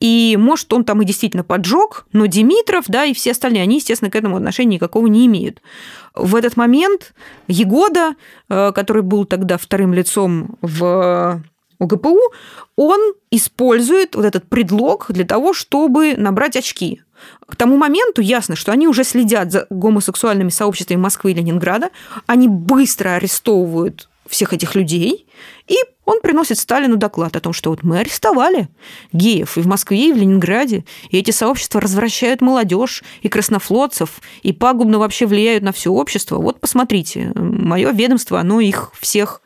и, 0.00 0.38
может, 0.40 0.72
он 0.72 0.84
там 0.84 1.02
и 1.02 1.04
действительно 1.04 1.44
поджег, 1.44 2.06
но 2.14 2.24
Димитров, 2.24 2.86
да, 2.88 3.04
и 3.04 3.12
все 3.12 3.32
остальные, 3.32 3.64
они, 3.64 3.76
естественно, 3.76 4.10
к 4.10 4.16
этому 4.16 4.38
отношения 4.38 4.76
никакого 4.76 5.08
не 5.08 5.26
имеют. 5.26 5.60
В 6.14 6.34
этот 6.34 6.56
момент 6.56 7.12
Егода, 7.48 8.14
э, 8.48 8.72
который 8.72 9.02
был 9.02 9.26
тогда 9.26 9.58
вторым 9.58 9.92
лицом 9.92 10.56
в 10.62 11.42
ОГПУ, 11.80 12.18
он 12.76 13.12
использует 13.30 14.14
вот 14.14 14.24
этот 14.24 14.48
предлог 14.48 15.06
для 15.10 15.24
того, 15.24 15.52
чтобы 15.52 16.16
набрать 16.16 16.56
очки. 16.56 17.02
К 17.46 17.56
тому 17.56 17.76
моменту 17.76 18.20
ясно, 18.20 18.56
что 18.56 18.72
они 18.72 18.88
уже 18.88 19.04
следят 19.04 19.52
за 19.52 19.66
гомосексуальными 19.70 20.50
сообществами 20.50 20.98
Москвы 20.98 21.32
и 21.32 21.34
Ленинграда, 21.34 21.90
они 22.26 22.48
быстро 22.48 23.14
арестовывают 23.14 24.08
всех 24.28 24.52
этих 24.52 24.74
людей, 24.74 25.26
и 25.66 25.76
он 26.04 26.20
приносит 26.20 26.58
Сталину 26.58 26.96
доклад 26.96 27.36
о 27.36 27.40
том, 27.40 27.52
что 27.52 27.70
вот 27.70 27.82
мы 27.82 27.98
арестовали 27.98 28.68
геев 29.12 29.58
и 29.58 29.60
в 29.60 29.66
Москве, 29.66 30.08
и 30.08 30.12
в 30.12 30.16
Ленинграде, 30.16 30.84
и 31.10 31.18
эти 31.18 31.30
сообщества 31.30 31.80
развращают 31.80 32.40
молодежь 32.40 33.02
и 33.22 33.28
краснофлотцев, 33.28 34.20
и 34.42 34.52
пагубно 34.52 34.98
вообще 34.98 35.26
влияют 35.26 35.64
на 35.64 35.72
все 35.72 35.90
общество. 35.90 36.36
Вот 36.36 36.60
посмотрите, 36.60 37.32
мое 37.34 37.90
ведомство, 37.90 38.40
оно 38.40 38.60
их 38.60 38.90
всех 38.98 39.42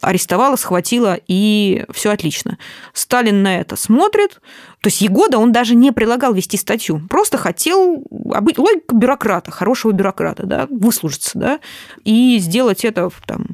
арестовала, 0.00 0.56
схватила, 0.56 1.18
и 1.26 1.84
все 1.92 2.10
отлично. 2.10 2.58
Сталин 2.92 3.42
на 3.42 3.60
это 3.60 3.76
смотрит. 3.76 4.40
То 4.80 4.88
есть 4.88 5.00
Егода 5.00 5.38
он 5.38 5.52
даже 5.52 5.74
не 5.74 5.92
прилагал 5.92 6.32
вести 6.32 6.56
статью, 6.56 7.02
просто 7.10 7.36
хотел 7.36 8.04
быть 8.10 8.58
логика 8.58 8.94
бюрократа, 8.94 9.50
хорошего 9.50 9.90
бюрократа, 9.92 10.46
да, 10.46 10.68
выслужиться, 10.70 11.36
да, 11.36 11.60
и 12.04 12.38
сделать 12.38 12.84
это 12.84 13.10
там, 13.26 13.46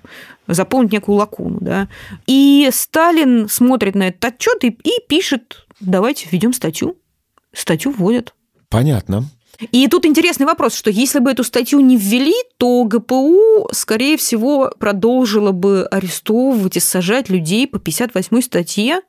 заполнить 0.46 0.92
некую 0.92 1.16
лакуну, 1.16 1.58
да. 1.60 1.88
И 2.26 2.68
Сталин 2.72 3.48
смотрит 3.48 3.94
на 3.94 4.08
этот 4.08 4.24
отчет 4.24 4.64
и, 4.64 4.68
и 4.68 4.92
пишет, 5.08 5.66
давайте 5.80 6.28
введем 6.30 6.52
статью. 6.52 6.98
Статью 7.54 7.92
вводят. 7.92 8.34
Понятно. 8.68 9.24
И 9.72 9.86
тут 9.88 10.06
интересный 10.06 10.46
вопрос, 10.46 10.74
что 10.74 10.90
если 10.90 11.18
бы 11.18 11.30
эту 11.30 11.44
статью 11.44 11.80
не 11.80 11.96
ввели, 11.96 12.34
то 12.56 12.84
ГПУ, 12.84 13.68
скорее 13.72 14.16
всего, 14.16 14.72
продолжило 14.78 15.52
бы 15.52 15.86
арестовывать 15.90 16.76
и 16.76 16.80
сажать 16.80 17.28
людей 17.28 17.66
по 17.66 17.78
58 17.78 18.40
статье. 18.40 19.00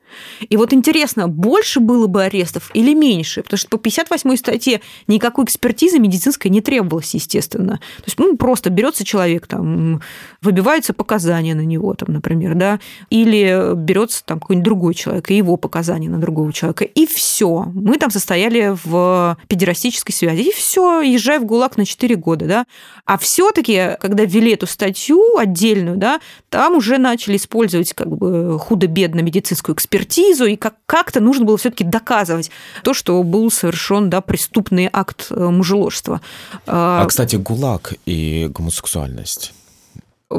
И 0.48 0.58
вот 0.58 0.74
интересно, 0.74 1.28
больше 1.28 1.80
было 1.80 2.08
бы 2.08 2.24
арестов 2.24 2.72
или 2.74 2.94
меньше? 2.94 3.44
Потому 3.44 3.58
что 3.58 3.70
по 3.70 3.78
58 3.78 4.36
статье 4.38 4.82
никакой 5.08 5.46
экспертизы 5.46 6.00
медицинской 6.00 6.52
не 6.52 6.62
требовалось, 6.62 7.14
естественно. 7.14 7.80
То 7.98 8.04
есть 8.06 8.20
ну, 8.20 8.38
просто 8.38 8.70
берется 8.70 9.04
человек, 9.04 9.48
там, 9.48 10.02
выбиваются 10.42 10.94
показания 10.94 11.56
на 11.56 11.66
него, 11.66 11.94
там, 11.96 12.14
например, 12.14 12.56
да, 12.56 12.80
или 13.10 13.74
берется 13.76 14.24
там 14.24 14.40
какой-нибудь 14.40 14.66
другой 14.66 14.94
человек, 14.94 15.32
и 15.32 15.38
его 15.38 15.58
показания 15.58 16.10
на 16.10 16.20
другого 16.20 16.54
человека, 16.54 16.84
и 16.86 17.06
все. 17.06 17.66
Мы 17.74 17.98
там 17.98 18.12
состояли 18.12 18.76
в 18.84 19.38
педерастической 19.48 20.14
связи 20.14 20.35
и 20.42 20.52
все, 20.52 21.02
езжай 21.02 21.40
в 21.40 21.46
ГУЛАГ 21.46 21.78
на 21.78 21.86
4 21.86 22.16
года, 22.16 22.46
да. 22.46 22.66
А 23.06 23.18
все 23.18 23.52
таки 23.52 23.98
когда 24.00 24.26
ввели 24.26 24.54
эту 24.54 24.68
статью 24.68 25.38
отдельную, 25.38 25.98
да, 25.98 26.20
там 26.50 26.76
уже 26.76 26.98
начали 26.98 27.38
использовать 27.38 27.94
как 27.94 28.08
бы 28.08 28.60
худо-бедно 28.60 29.22
медицинскую 29.22 29.76
экспертизу, 29.76 30.46
и 30.46 30.56
как- 30.56 30.76
как-то 30.86 31.20
нужно 31.20 31.46
было 31.46 31.58
все 31.58 31.72
таки 31.72 31.84
доказывать 31.84 32.52
то, 32.84 32.94
что 32.94 33.22
был 33.24 33.50
совершен, 33.50 34.10
да, 34.10 34.22
преступный 34.22 34.90
акт 34.92 35.28
э, 35.32 35.50
мужеложества. 35.50 36.22
А, 36.68 37.06
кстати, 37.06 37.36
ГУЛАГ 37.36 37.94
и 38.06 38.48
гомосексуальность. 38.50 39.55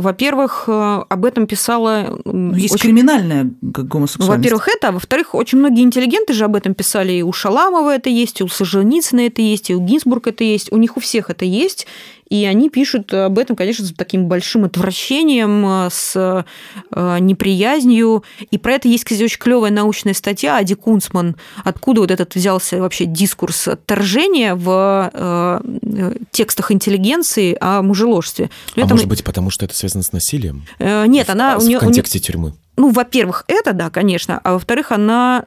Во-первых, 0.01 0.65
э, 0.69 1.03
об 1.09 1.25
этом 1.25 1.47
писала... 1.47 2.19
Ну, 2.25 2.55
есть 2.55 2.75
очень... 2.75 2.83
криминальная 2.83 3.51
гомосексуальность. 3.61 4.39
Во-первых, 4.39 4.69
это, 4.69 4.89
а 4.89 4.93
во-вторых, 4.93 5.35
очень 5.35 5.59
многие 5.59 5.83
интеллигенты 5.83 6.33
же 6.33 6.45
об 6.45 6.57
этом 6.57 6.75
писали. 6.75 7.13
И 7.13 7.23
у 7.23 7.33
Шаламова 7.33 7.95
это 7.95 8.09
есть, 8.11 8.41
и 8.41 8.45
у 8.45 8.49
Солженицына 8.49 9.21
это 9.27 9.43
есть, 9.43 9.71
и 9.71 9.75
у 9.75 9.81
Гинзбурга 9.81 10.31
это 10.31 10.45
есть. 10.45 10.73
У 10.73 10.77
них 10.77 10.97
у 10.97 11.01
всех 11.01 11.31
это 11.31 11.45
есть. 11.45 11.87
И 12.29 12.45
они 12.45 12.71
пишут 12.71 13.13
об 13.15 13.39
этом, 13.39 13.57
конечно, 13.57 13.85
с 13.85 13.93
таким 13.93 14.27
большим 14.27 14.65
отвращением, 14.65 15.65
э, 15.67 15.89
с 15.91 16.45
э, 16.91 17.19
неприязнью. 17.21 18.25
И 18.51 18.59
про 18.59 18.75
это 18.75 18.89
есть, 18.89 19.05
кстати, 19.05 19.23
очень 19.23 19.39
клевая 19.39 19.71
научная 19.71 20.15
статья 20.15 20.57
Ади 20.57 20.75
Кунцман, 20.75 21.37
откуда 21.65 22.01
вот 22.01 22.11
этот 22.11 22.35
взялся 22.35 22.79
вообще 22.79 23.05
дискурс 23.05 23.69
отторжения 23.69 24.55
в 24.55 25.11
э, 25.13 26.15
текстах 26.31 26.73
интеллигенции 26.73 27.57
о 27.61 27.83
мужеложстве. 27.83 28.51
А 28.75 28.81
это... 28.81 28.89
может 28.91 29.09
быть, 29.09 29.23
потому 29.23 29.51
что 29.51 29.65
это 29.65 29.77
связано 29.77 30.03
с 30.03 30.13
насилием? 30.13 30.65
Нет, 30.79 31.31
она... 31.31 31.59
В, 31.59 31.65
в 31.65 31.79
контексте 31.79 32.19
тюрьмы. 32.19 32.55
Ну, 32.77 32.91
во-первых, 32.91 33.45
это, 33.49 33.73
да, 33.73 33.91
конечно, 33.91 34.41
а 34.45 34.53
во-вторых, 34.55 34.93
она 34.93 35.45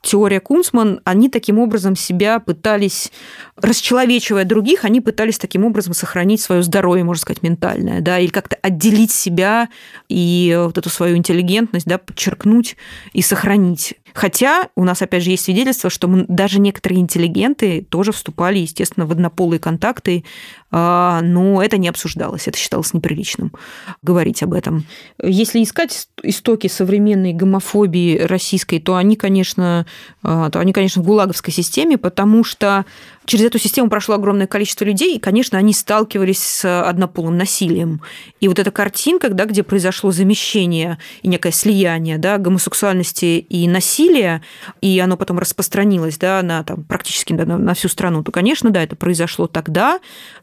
теория 0.00 0.40
Кунцман, 0.40 1.00
они 1.04 1.28
таким 1.28 1.58
образом 1.58 1.96
себя 1.96 2.38
пытались, 2.38 3.12
расчеловечивая 3.56 4.44
других, 4.44 4.84
они 4.84 5.00
пытались 5.00 5.38
таким 5.38 5.64
образом 5.64 5.92
сохранить 5.92 6.40
свое 6.40 6.62
здоровье, 6.62 7.04
можно 7.04 7.20
сказать, 7.20 7.42
ментальное, 7.42 8.00
да, 8.00 8.18
или 8.18 8.30
как-то 8.30 8.56
отделить 8.62 9.10
себя 9.10 9.68
и 10.08 10.58
вот 10.62 10.78
эту 10.78 10.88
свою 10.88 11.16
интеллигентность, 11.16 11.86
да, 11.86 11.98
подчеркнуть 11.98 12.76
и 13.12 13.22
сохранить. 13.22 13.94
Хотя 14.18 14.70
у 14.74 14.82
нас, 14.82 15.00
опять 15.00 15.22
же, 15.22 15.30
есть 15.30 15.44
свидетельство, 15.44 15.90
что 15.90 16.08
мы, 16.08 16.24
даже 16.26 16.58
некоторые 16.58 17.00
интеллигенты 17.00 17.86
тоже 17.88 18.10
вступали, 18.10 18.58
естественно, 18.58 19.06
в 19.06 19.12
однополые 19.12 19.60
контакты, 19.60 20.24
а, 20.72 21.20
но 21.22 21.62
это 21.62 21.78
не 21.78 21.86
обсуждалось, 21.86 22.48
это 22.48 22.58
считалось 22.58 22.92
неприличным 22.92 23.52
говорить 24.02 24.42
об 24.42 24.54
этом. 24.54 24.86
Если 25.22 25.62
искать 25.62 26.08
истоки 26.24 26.66
современной 26.66 27.32
гомофобии 27.32 28.18
российской, 28.18 28.80
то 28.80 28.96
они, 28.96 29.14
конечно, 29.14 29.86
а, 30.24 30.50
то 30.50 30.58
они, 30.58 30.72
конечно, 30.72 31.00
в 31.00 31.06
гулаговской 31.06 31.54
системе, 31.54 31.96
потому 31.96 32.42
что 32.42 32.86
через 33.28 33.44
эту 33.44 33.58
систему 33.58 33.90
прошло 33.90 34.14
огромное 34.14 34.46
количество 34.46 34.84
людей, 34.84 35.16
и, 35.16 35.20
конечно, 35.20 35.58
они 35.58 35.72
сталкивались 35.72 36.42
с 36.42 36.82
однополым 36.88 37.36
насилием. 37.36 38.00
И 38.40 38.48
вот 38.48 38.58
эта 38.58 38.70
картинка, 38.70 39.28
да, 39.28 39.44
где 39.44 39.62
произошло 39.62 40.10
замещение 40.10 40.98
и 41.22 41.28
некое 41.28 41.52
слияние 41.52 42.18
да, 42.18 42.38
гомосексуальности 42.38 43.38
и 43.38 43.68
насилия, 43.68 44.42
и 44.80 44.98
оно 44.98 45.16
потом 45.16 45.38
распространилось 45.38 46.16
да, 46.16 46.42
на, 46.42 46.64
там, 46.64 46.84
практически 46.84 47.34
да, 47.34 47.44
на, 47.44 47.58
на 47.58 47.74
всю 47.74 47.88
страну, 47.88 48.24
то, 48.24 48.32
конечно, 48.32 48.70
да, 48.70 48.82
это 48.82 48.96
произошло 48.96 49.46
тогда, 49.46 50.00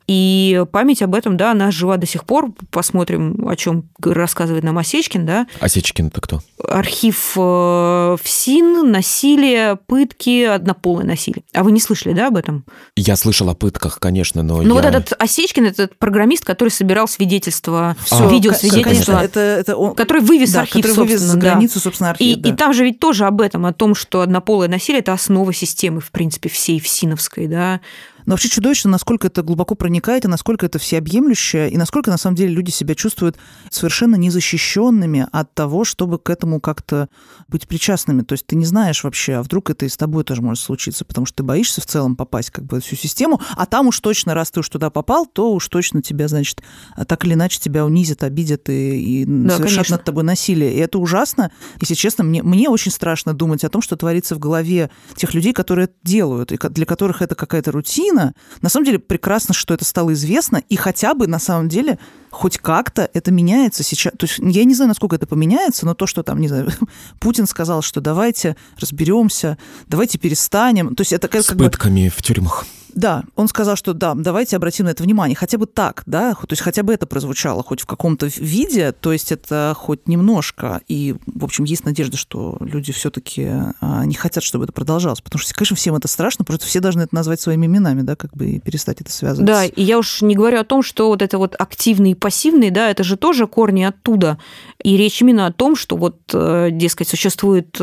и 0.07 0.63
память 0.71 1.01
об 1.01 1.15
этом, 1.15 1.35
да, 1.35 1.51
она 1.51 1.71
жива 1.71 1.97
до 1.97 2.05
сих 2.05 2.25
пор. 2.25 2.51
Посмотрим, 2.69 3.47
о 3.47 3.55
чем 3.55 3.89
рассказывает 3.99 4.63
нам 4.63 4.77
Осечкин, 4.77 5.25
да. 5.25 5.47
Осечкин 5.59 6.07
это 6.07 6.21
кто? 6.21 6.41
Архив 6.63 7.33
э, 7.35 8.17
ФСИН, 8.21 8.91
насилие, 8.91 9.77
пытки, 9.87 10.43
однополое 10.43 11.05
насилие. 11.05 11.43
А 11.53 11.63
вы 11.63 11.71
не 11.71 11.79
слышали, 11.79 12.13
да, 12.13 12.27
об 12.27 12.37
этом? 12.37 12.65
Я 12.95 13.15
слышал 13.15 13.49
о 13.49 13.55
пытках, 13.55 13.99
конечно, 13.99 14.41
но 14.43 14.61
Ну 14.61 14.67
я... 14.69 14.73
вот 14.73 14.85
этот 14.85 15.13
Осечкин, 15.19 15.65
этот 15.65 15.97
программист, 15.97 16.45
который 16.45 16.69
собирал 16.69 17.07
свидетельства, 17.07 17.95
а, 18.11 18.27
видеосвидетельства, 18.27 19.23
это, 19.23 19.39
это 19.39 19.75
он, 19.75 19.95
который 19.95 20.21
вывез 20.21 20.53
да, 20.53 20.61
архив, 20.61 20.81
который 20.81 21.05
вывез 21.05 21.19
за 21.19 21.35
да. 21.35 21.41
границу, 21.41 21.79
собственно, 21.79 22.11
архив. 22.11 22.25
И, 22.25 22.35
да. 22.35 22.49
и 22.49 22.53
там 22.53 22.73
же 22.73 22.83
ведь 22.83 22.99
тоже 22.99 23.25
об 23.25 23.41
этом, 23.41 23.65
о 23.65 23.73
том, 23.73 23.95
что 23.95 24.21
однополое 24.21 24.69
насилие– 24.69 24.99
это 25.01 25.13
основа 25.13 25.53
системы, 25.53 25.99
в 25.99 26.11
принципе, 26.11 26.49
всей 26.49 26.79
ФСИНовской, 26.79 27.47
да, 27.47 27.81
но 28.25 28.33
вообще 28.33 28.49
чудовищно, 28.49 28.89
насколько 28.89 29.27
это 29.27 29.43
глубоко 29.43 29.75
проникает, 29.75 30.25
и 30.25 30.27
насколько 30.27 30.65
это 30.65 30.79
всеобъемлющее, 30.79 31.69
и 31.69 31.77
насколько, 31.77 32.09
на 32.09 32.17
самом 32.17 32.35
деле, 32.35 32.53
люди 32.53 32.71
себя 32.71 32.95
чувствуют 32.95 33.37
совершенно 33.69 34.15
незащищенными 34.15 35.27
от 35.31 35.53
того, 35.53 35.83
чтобы 35.83 36.17
к 36.17 36.29
этому 36.29 36.59
как-то 36.59 37.09
быть 37.47 37.67
причастными. 37.67 38.21
То 38.21 38.33
есть 38.33 38.45
ты 38.45 38.55
не 38.55 38.65
знаешь 38.65 39.03
вообще, 39.03 39.35
а 39.35 39.43
вдруг 39.43 39.69
это 39.69 39.85
и 39.85 39.89
с 39.89 39.97
тобой 39.97 40.23
тоже 40.23 40.41
может 40.41 40.63
случиться, 40.63 41.05
потому 41.05 41.25
что 41.25 41.37
ты 41.37 41.43
боишься 41.43 41.81
в 41.81 41.85
целом 41.85 42.15
попасть 42.15 42.51
как 42.51 42.65
бы 42.65 42.79
в 42.79 42.85
всю 42.85 42.95
систему, 42.95 43.41
а 43.55 43.65
там 43.65 43.87
уж 43.87 43.99
точно, 43.99 44.33
раз 44.33 44.51
ты 44.51 44.59
уж 44.59 44.69
туда 44.69 44.89
попал, 44.89 45.25
то 45.25 45.53
уж 45.53 45.67
точно 45.67 46.01
тебя, 46.01 46.27
значит, 46.27 46.61
так 47.07 47.25
или 47.25 47.33
иначе 47.33 47.59
тебя 47.59 47.85
унизят, 47.85 48.23
обидят 48.23 48.69
и, 48.69 49.21
и 49.21 49.25
да, 49.25 49.57
совершат 49.57 49.77
конечно. 49.77 49.97
над 49.97 50.05
тобой 50.05 50.23
насилие. 50.23 50.73
И 50.73 50.77
это 50.77 50.99
ужасно. 50.99 51.51
Если 51.81 51.95
честно, 51.95 52.23
мне, 52.23 52.43
мне 52.43 52.69
очень 52.69 52.91
страшно 52.91 53.33
думать 53.33 53.63
о 53.63 53.69
том, 53.69 53.81
что 53.81 53.95
творится 53.95 54.35
в 54.35 54.39
голове 54.39 54.89
тех 55.15 55.33
людей, 55.33 55.53
которые 55.53 55.85
это 55.85 55.95
делают, 56.03 56.51
и 56.51 56.57
для 56.69 56.85
которых 56.85 57.21
это 57.21 57.35
какая-то 57.35 57.71
рутина. 57.71 58.14
На 58.61 58.69
самом 58.69 58.85
деле 58.85 58.99
прекрасно, 58.99 59.53
что 59.53 59.73
это 59.73 59.85
стало 59.85 60.13
известно, 60.13 60.61
и 60.69 60.75
хотя 60.75 61.13
бы 61.13 61.27
на 61.27 61.39
самом 61.39 61.69
деле 61.69 61.99
хоть 62.31 62.57
как-то 62.57 63.09
это 63.13 63.31
меняется 63.31 63.83
сейчас. 63.83 64.13
То 64.17 64.25
есть 64.25 64.39
я 64.39 64.63
не 64.65 64.75
знаю, 64.75 64.89
насколько 64.89 65.15
это 65.15 65.25
поменяется, 65.25 65.85
но 65.85 65.93
то, 65.93 66.05
что 66.05 66.23
там, 66.23 66.39
не 66.41 66.47
знаю, 66.47 66.69
Путин 67.19 67.47
сказал, 67.47 67.81
что 67.81 68.01
давайте 68.01 68.55
разберемся, 68.77 69.57
давайте 69.87 70.17
перестанем. 70.17 70.95
То 70.95 71.01
есть 71.01 71.13
это 71.13 71.27
как, 71.27 71.43
С 71.43 71.53
пытками 71.53 72.05
бы... 72.05 72.09
в 72.09 72.21
тюрьмах. 72.21 72.65
Да, 72.95 73.23
он 73.35 73.47
сказал, 73.47 73.75
что 73.75 73.93
да, 73.93 74.13
давайте 74.15 74.55
обратим 74.55 74.85
на 74.85 74.89
это 74.89 75.03
внимание. 75.03 75.35
Хотя 75.35 75.57
бы 75.57 75.65
так, 75.65 76.03
да, 76.05 76.33
то 76.33 76.47
есть 76.49 76.61
хотя 76.61 76.81
бы 76.81 76.93
это 76.93 77.05
прозвучало 77.05 77.61
хоть 77.61 77.81
в 77.81 77.85
каком-то 77.85 78.27
виде, 78.37 78.93
то 78.93 79.11
есть 79.11 79.31
это 79.31 79.73
хоть 79.77 80.07
немножко. 80.07 80.81
И, 80.87 81.15
в 81.27 81.43
общем, 81.43 81.65
есть 81.65 81.85
надежда, 81.85 82.15
что 82.15 82.57
люди 82.61 82.93
все 82.93 83.11
таки 83.11 83.51
не 83.81 84.15
хотят, 84.15 84.43
чтобы 84.43 84.63
это 84.63 84.73
продолжалось. 84.73 85.21
Потому 85.21 85.41
что, 85.41 85.53
конечно, 85.53 85.75
всем 85.75 85.95
это 85.95 86.07
страшно, 86.07 86.45
просто 86.45 86.65
все 86.65 86.79
должны 86.79 87.01
это 87.01 87.13
назвать 87.13 87.41
своими 87.41 87.65
именами, 87.65 88.01
да, 88.01 88.15
как 88.15 88.33
бы 88.33 88.45
и 88.45 88.59
перестать 88.59 89.01
это 89.01 89.11
связывать. 89.11 89.45
Да, 89.45 89.65
и 89.65 89.83
я 89.83 89.99
уж 89.99 90.21
не 90.21 90.35
говорю 90.35 90.59
о 90.59 90.63
том, 90.63 90.81
что 90.81 91.09
вот 91.09 91.21
это 91.21 91.37
вот 91.37 91.55
активный 91.59 92.11
и 92.11 92.15
пассивный, 92.15 92.71
да, 92.71 92.89
это 92.89 93.03
же 93.03 93.17
тоже 93.17 93.45
корни 93.45 93.83
оттуда. 93.83 94.37
И 94.83 94.95
речь 94.95 95.21
именно 95.21 95.47
о 95.47 95.51
том, 95.51 95.75
что 95.75 95.97
вот, 95.97 96.17
дескать, 96.31 97.09
существует 97.09 97.75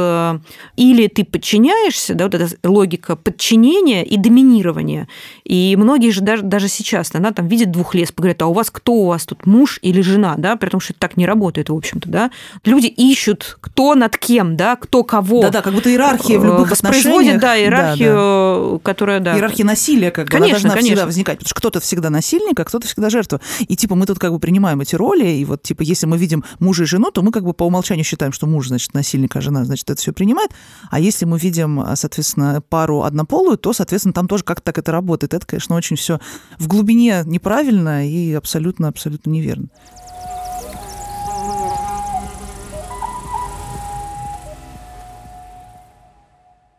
или 0.77 1.09
ты 1.09 1.25
подчиняешься, 1.25 2.15
да, 2.15 2.25
вот 2.25 2.35
эта 2.35 2.57
логика 2.67 3.17
подчинения 3.17 4.05
и 4.05 4.17
доминирования, 4.17 5.02
и 5.45 5.77
многие 5.77 6.11
же 6.11 6.21
даже, 6.21 6.43
даже 6.43 6.69
сейчас, 6.69 7.15
она 7.15 7.33
там 7.33 7.49
видит 7.49 7.71
двух 7.71 7.95
лес, 7.95 8.13
говорят, 8.17 8.43
а 8.43 8.47
у 8.47 8.53
вас 8.53 8.71
кто 8.71 8.93
у 8.93 9.07
вас 9.07 9.25
тут, 9.25 9.47
муж 9.47 9.79
или 9.83 10.01
жена, 10.01 10.35
да, 10.39 10.57
при 10.57 10.69
том, 10.69 10.81
что 10.81 10.93
это 10.93 11.01
так 11.01 11.17
не 11.17 11.27
работает, 11.27 11.69
в 11.71 11.75
общем-то, 11.75 12.09
да. 12.09 12.31
Люди 12.65 12.87
ищут, 12.87 13.59
кто 13.61 13.95
над 13.95 14.17
кем, 14.17 14.57
да, 14.57 14.77
кто 14.77 15.05
кого. 15.05 15.43
Да-да, 15.43 15.63
как 15.63 15.73
будто 15.73 15.91
иерархия 15.91 16.39
в 16.39 16.45
любых 16.45 16.73
отношениях. 16.73 17.41
да, 17.41 17.59
иерархию, 17.59 18.15
да, 18.15 18.73
да. 18.73 18.79
которая, 18.83 19.21
да. 19.21 19.35
Иерархия 19.37 19.65
насилия, 19.65 20.11
как 20.11 20.27
бы, 20.27 20.31
конечно, 20.31 20.47
она 20.47 20.53
должна 20.53 20.71
конечно. 20.71 20.89
всегда 20.89 21.07
возникать, 21.07 21.39
потому 21.39 21.49
что 21.49 21.55
кто-то 21.57 21.81
всегда 21.81 22.11
насильник, 22.11 22.59
а 22.59 22.65
кто-то 22.65 22.87
всегда 22.87 23.11
жертва. 23.11 23.41
И, 23.61 23.77
типа, 23.77 23.95
мы 23.95 24.07
тут 24.07 24.19
как 24.19 24.33
бы 24.33 24.39
принимаем 24.39 24.81
эти 24.81 24.95
роли, 24.95 25.27
и 25.27 25.45
вот, 25.45 25.63
типа, 25.63 25.83
если 25.83 26.07
мы 26.07 26.19
видим 26.19 26.45
мужа 26.59 26.85
и 26.85 26.87
жену, 26.87 27.11
то 27.11 27.23
мы 27.23 27.33
как 27.33 27.45
бы 27.45 27.53
по 27.53 27.65
умолчанию 27.65 28.05
считаем, 28.05 28.33
что 28.33 28.47
муж, 28.47 28.69
значит, 28.69 28.95
насильник, 28.95 29.37
а 29.37 29.41
жена, 29.41 29.65
значит, 29.65 29.89
это 29.91 30.01
все 30.01 30.13
принимает. 30.13 30.51
А 30.91 31.01
если 31.01 31.25
мы 31.25 31.39
видим, 31.39 31.83
соответственно, 31.95 32.63
пару 32.69 33.03
однополую, 33.03 33.59
то, 33.59 33.73
соответственно, 33.73 34.13
там 34.13 34.29
тоже 34.29 34.45
как-то 34.45 34.73
так 34.73 34.79
это 34.79 34.92
работает. 34.93 35.35
Это, 35.35 35.45
конечно, 35.47 35.75
очень 35.75 35.97
все 35.97 36.21
в 36.59 36.69
глубине 36.69 37.23
неправильно 37.25 38.09
и 38.09 38.33
абсолютно-абсолютно 38.33 39.31
неверно. 39.31 39.69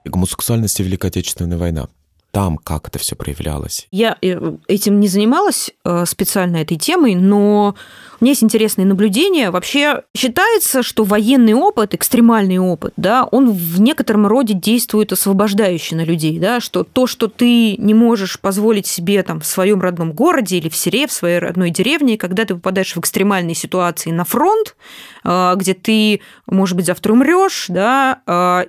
Гомосексуальность 0.05 0.79
и 0.79 0.83
Великая 0.83 1.07
Отечественная 1.07 1.57
война 1.57 1.87
там 2.33 2.57
как 2.57 2.87
это 2.87 2.97
все 2.97 3.15
проявлялось? 3.15 3.87
Я 3.91 4.17
э, 4.23 4.55
этим 4.67 4.99
не 4.99 5.07
занималась 5.07 5.69
э, 5.85 6.05
специально 6.07 6.57
этой 6.57 6.77
темой, 6.77 7.13
но 7.13 7.75
у 8.19 8.23
меня 8.23 8.31
есть 8.31 8.43
интересные 8.43 8.87
наблюдения. 8.87 9.51
Вообще 9.51 10.01
считается, 10.17 10.81
что 10.81 11.03
военный 11.03 11.53
опыт, 11.53 11.93
экстремальный 11.93 12.57
опыт, 12.57 12.93
да, 12.97 13.23
он 13.25 13.51
в 13.51 13.79
некотором 13.79 14.25
роде 14.25 14.55
действует 14.55 15.11
освобождающе 15.11 15.95
на 15.95 16.03
людей, 16.05 16.39
да, 16.39 16.59
что 16.59 16.83
то, 16.83 17.05
что 17.05 17.27
ты 17.27 17.77
не 17.77 17.93
можешь 17.93 18.39
позволить 18.39 18.87
себе 18.87 19.21
там 19.21 19.39
в 19.39 19.45
своем 19.45 19.79
родном 19.79 20.11
городе 20.13 20.57
или 20.57 20.69
в 20.69 20.75
селе, 20.75 21.05
в 21.05 21.11
своей 21.11 21.37
родной 21.37 21.69
деревне, 21.69 22.17
когда 22.17 22.45
ты 22.45 22.55
попадаешь 22.55 22.95
в 22.95 22.99
экстремальные 22.99 23.53
ситуации 23.53 24.09
на 24.09 24.25
фронт, 24.25 24.75
э, 25.23 25.53
где 25.55 25.75
ты, 25.75 26.21
может 26.47 26.75
быть, 26.75 26.87
завтра 26.87 27.13
умрешь, 27.13 27.65
да, 27.69 28.21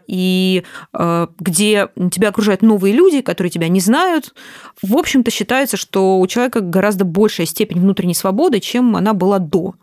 и 0.07 0.65
где 1.41 1.89
тебя 2.13 2.29
окружают 2.29 2.63
новые 2.63 2.93
люди, 2.93 3.23
которые 3.23 3.54
тебя 3.55 3.69
не 3.69 3.81
знают. 3.81 4.35
В 4.83 4.97
общем-то, 4.97 5.31
считается, 5.31 5.77
что 5.77 6.19
у 6.19 6.27
человека 6.27 6.61
гораздо 6.61 7.05
большая 7.05 7.47
степень 7.47 7.81
внутренней 7.81 8.15
свободы, 8.15 8.61
чем 8.61 8.97
она 8.97 9.15
была 9.15 9.39
до. 9.39 9.75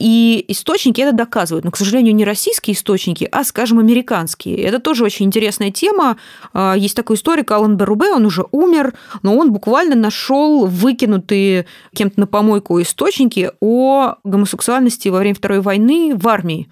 И 0.00 0.44
источники 0.48 1.00
это 1.00 1.16
доказывают. 1.16 1.64
Но, 1.64 1.70
к 1.70 1.76
сожалению, 1.76 2.14
не 2.14 2.24
российские 2.24 2.74
источники, 2.74 3.28
а, 3.30 3.44
скажем, 3.44 3.78
американские. 3.78 4.60
Это 4.60 4.80
тоже 4.80 5.04
очень 5.04 5.26
интересная 5.26 5.70
тема. 5.70 6.16
А, 6.52 6.74
есть 6.76 6.96
такой 6.96 7.14
историк 7.16 7.52
Алан 7.52 7.76
Берубе, 7.76 8.08
он 8.12 8.26
уже 8.26 8.44
умер, 8.50 8.94
но 9.22 9.36
он 9.36 9.52
буквально 9.52 9.94
нашел 9.94 10.66
выкинутые 10.66 11.66
кем-то 11.94 12.18
на 12.18 12.26
помойку 12.26 12.82
источники 12.82 13.52
о 13.60 14.16
гомосексуальности 14.24 15.08
во 15.08 15.20
время 15.20 15.36
Второй 15.36 15.60
войны 15.60 16.14
в 16.16 16.26
армии. 16.26 16.68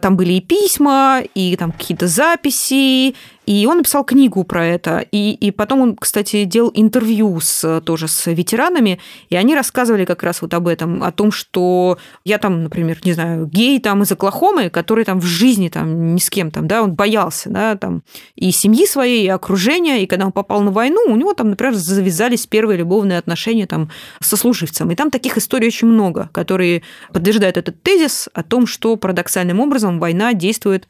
Там 0.00 0.16
были 0.16 0.34
и 0.34 0.40
письма, 0.40 1.22
и 1.34 1.56
там 1.56 1.72
какие-то 1.72 2.08
записи, 2.08 3.14
и 3.46 3.66
он 3.66 3.78
написал 3.78 4.04
книгу 4.04 4.42
про 4.44 4.66
это. 4.66 5.04
И, 5.10 5.32
и 5.32 5.50
потом 5.50 5.80
он, 5.80 5.96
кстати, 5.96 6.44
делал 6.44 6.70
интервью 6.74 7.38
с, 7.40 7.80
тоже 7.82 8.08
с 8.08 8.30
ветеранами, 8.30 8.98
и 9.28 9.36
они 9.36 9.54
рассказывали 9.54 10.04
как 10.04 10.22
раз 10.22 10.42
вот 10.42 10.54
об 10.54 10.66
этом, 10.68 11.02
о 11.02 11.12
том, 11.12 11.30
что 11.30 11.98
я 12.24 12.38
там, 12.38 12.62
например, 12.62 12.98
не 13.04 13.12
знаю, 13.12 13.46
гей 13.46 13.78
там 13.80 14.02
из 14.02 14.12
Оклахомы, 14.12 14.70
который 14.70 15.04
там 15.04 15.20
в 15.20 15.24
жизни 15.24 15.68
там 15.68 16.14
ни 16.14 16.20
с 16.20 16.30
кем 16.30 16.50
там, 16.50 16.66
да, 16.66 16.82
он 16.82 16.94
боялся, 16.94 17.50
да, 17.50 17.76
там 17.76 18.02
и 18.34 18.50
семьи 18.50 18.86
своей, 18.86 19.24
и 19.24 19.28
окружения, 19.28 20.02
и 20.02 20.06
когда 20.06 20.26
он 20.26 20.32
попал 20.32 20.62
на 20.62 20.70
войну, 20.70 21.02
у 21.06 21.16
него 21.16 21.34
там, 21.34 21.50
например, 21.50 21.74
завязались 21.74 22.46
первые 22.46 22.78
любовные 22.78 23.18
отношения 23.18 23.66
там 23.66 23.90
со 24.20 24.36
служивцем. 24.36 24.90
И 24.90 24.94
там 24.94 25.10
таких 25.10 25.36
историй 25.36 25.68
очень 25.68 25.88
много, 25.88 26.30
которые 26.32 26.82
подтверждают 27.12 27.56
этот 27.56 27.82
тезис 27.82 28.28
о 28.32 28.42
том, 28.42 28.66
что 28.66 28.96
парадоксальным 28.96 29.60
образом 29.60 29.98
война 29.98 30.32
действует 30.32 30.88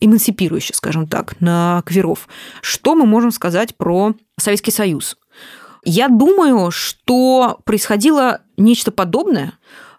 эмансипирующе, 0.00 0.74
скажем 0.74 1.06
так, 1.06 1.40
на 1.40 1.82
кверов. 1.86 2.28
Что 2.60 2.94
мы 2.94 3.06
можем 3.06 3.30
сказать 3.30 3.76
про 3.76 4.14
Советский 4.38 4.70
Союз? 4.70 5.16
Я 5.84 6.08
думаю, 6.08 6.70
что 6.70 7.60
происходило 7.64 8.40
нечто 8.56 8.90
подобное, 8.90 9.52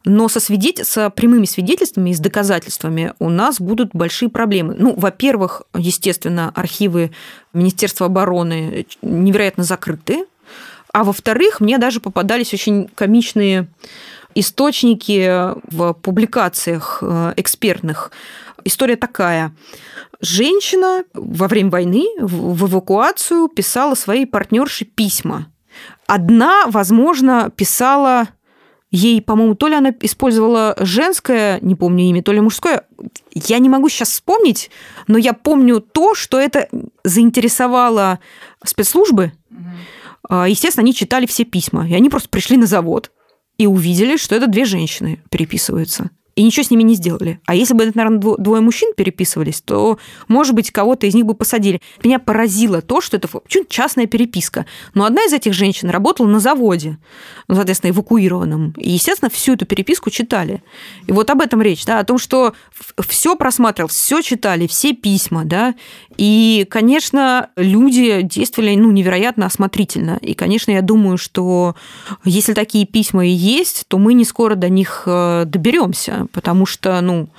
но 0.04 0.28
со, 0.28 0.40
свидетель... 0.40 0.86
со 0.86 1.10
прямыми 1.10 1.46
свидетельствами 1.46 2.12
и 2.12 2.14
с 2.14 2.20
доказательствами 2.20 3.14
у 3.20 3.30
нас 3.30 3.60
будут 3.60 3.92
большие 3.94 4.30
проблемы. 4.30 4.76
Ну, 4.78 4.94
во-первых, 4.96 5.64
естественно, 5.76 6.52
архивы 6.56 7.12
Министерства 7.54 8.06
обороны 8.08 8.86
невероятно 9.02 9.64
закрыты. 9.64 10.26
А 10.94 11.04
во-вторых, 11.04 11.60
мне 11.60 11.78
даже 11.78 12.00
попадались 12.00 12.54
очень 12.54 12.90
комичные 12.96 13.68
источники 14.34 15.52
в 15.72 15.94
публикациях 15.94 17.00
э, 17.02 17.34
экспертных 17.38 18.12
История 18.68 18.98
такая. 18.98 19.56
Женщина 20.20 21.06
во 21.14 21.48
время 21.48 21.70
войны 21.70 22.06
в 22.20 22.66
эвакуацию 22.66 23.48
писала 23.48 23.96
своей 23.96 24.26
партнерше 24.26 24.84
письма. 24.84 25.48
Одна, 26.06 26.66
возможно, 26.68 27.50
писала 27.56 28.28
ей, 28.92 29.22
по-моему, 29.22 29.56
то 29.56 29.70
ли 29.70 29.76
она 29.76 29.94
использовала 30.02 30.76
женское, 30.80 31.60
не 31.62 31.76
помню 31.76 32.10
имя, 32.10 32.22
то 32.22 32.34
ли 32.34 32.42
мужское. 32.42 32.84
Я 33.34 33.60
не 33.60 33.70
могу 33.70 33.88
сейчас 33.88 34.10
вспомнить, 34.10 34.70
но 35.08 35.18
я 35.18 35.32
помню 35.32 35.80
то, 35.80 36.14
что 36.14 36.38
это 36.38 36.68
заинтересовало 37.06 38.20
спецслужбы. 38.66 39.32
Угу. 39.50 40.36
Естественно, 40.44 40.84
они 40.84 40.94
читали 40.94 41.26
все 41.26 41.46
письма, 41.46 41.88
и 41.88 41.94
они 41.94 42.10
просто 42.10 42.28
пришли 42.28 42.58
на 42.58 42.66
завод 42.66 43.12
и 43.58 43.66
увидели, 43.66 44.18
что 44.18 44.36
это 44.36 44.48
две 44.48 44.66
женщины 44.66 45.24
переписываются 45.30 46.10
и 46.38 46.44
ничего 46.44 46.64
с 46.64 46.70
ними 46.70 46.84
не 46.84 46.94
сделали. 46.94 47.40
А 47.48 47.56
если 47.56 47.74
бы 47.74 47.84
это, 47.84 47.98
наверное, 47.98 48.36
двое 48.38 48.62
мужчин 48.62 48.94
переписывались, 48.96 49.60
то, 49.60 49.98
может 50.28 50.54
быть, 50.54 50.70
кого-то 50.70 51.08
из 51.08 51.16
них 51.16 51.26
бы 51.26 51.34
посадили. 51.34 51.82
Меня 52.04 52.20
поразило 52.20 52.84
то, 52.84 53.02
что 53.02 53.18
это 53.18 53.28
чуть 53.48 53.70
частная 53.70 54.06
переписка. 54.06 54.68
Но 54.94 55.06
одна 55.06 55.24
из 55.24 55.34
этих 55.34 55.54
женщин 55.54 55.90
работала 55.90 56.28
на 56.28 56.40
заводе, 56.40 57.00
ну, 57.48 57.56
соответственно, 57.56 57.90
эвакуированном. 57.90 58.76
И, 58.78 58.92
естественно, 58.92 59.32
всю 59.32 59.54
эту 59.54 59.66
переписку 59.66 60.12
читали. 60.12 60.62
И 61.08 61.12
вот 61.12 61.28
об 61.32 61.42
этом 61.42 61.60
речь, 61.60 61.84
да, 61.86 61.98
о 61.98 62.04
том, 62.04 62.20
что 62.20 62.54
все 63.08 63.36
просматривал, 63.36 63.90
все 63.92 64.22
читали, 64.22 64.68
все 64.68 64.94
письма, 64.94 65.44
да. 65.44 65.74
И, 66.18 66.68
конечно, 66.70 67.50
люди 67.56 68.22
действовали, 68.22 68.76
ну, 68.76 68.92
невероятно 68.92 69.48
осмотрительно. 69.48 70.20
И, 70.22 70.36
конечно, 70.36 70.70
я 70.70 70.84
думаю, 70.84 71.18
что 71.18 71.76
если 72.24 72.54
такие 72.54 72.86
письма 72.86 73.26
и 73.26 73.32
есть, 73.32 73.86
то 73.88 73.98
мы 73.98 74.14
не 74.14 74.24
скоро 74.24 74.54
до 74.54 74.70
них 74.70 75.02
э, 75.08 75.46
доберемся 75.46 76.27
потому 76.32 76.66
что, 76.66 77.00
ну, 77.02 77.30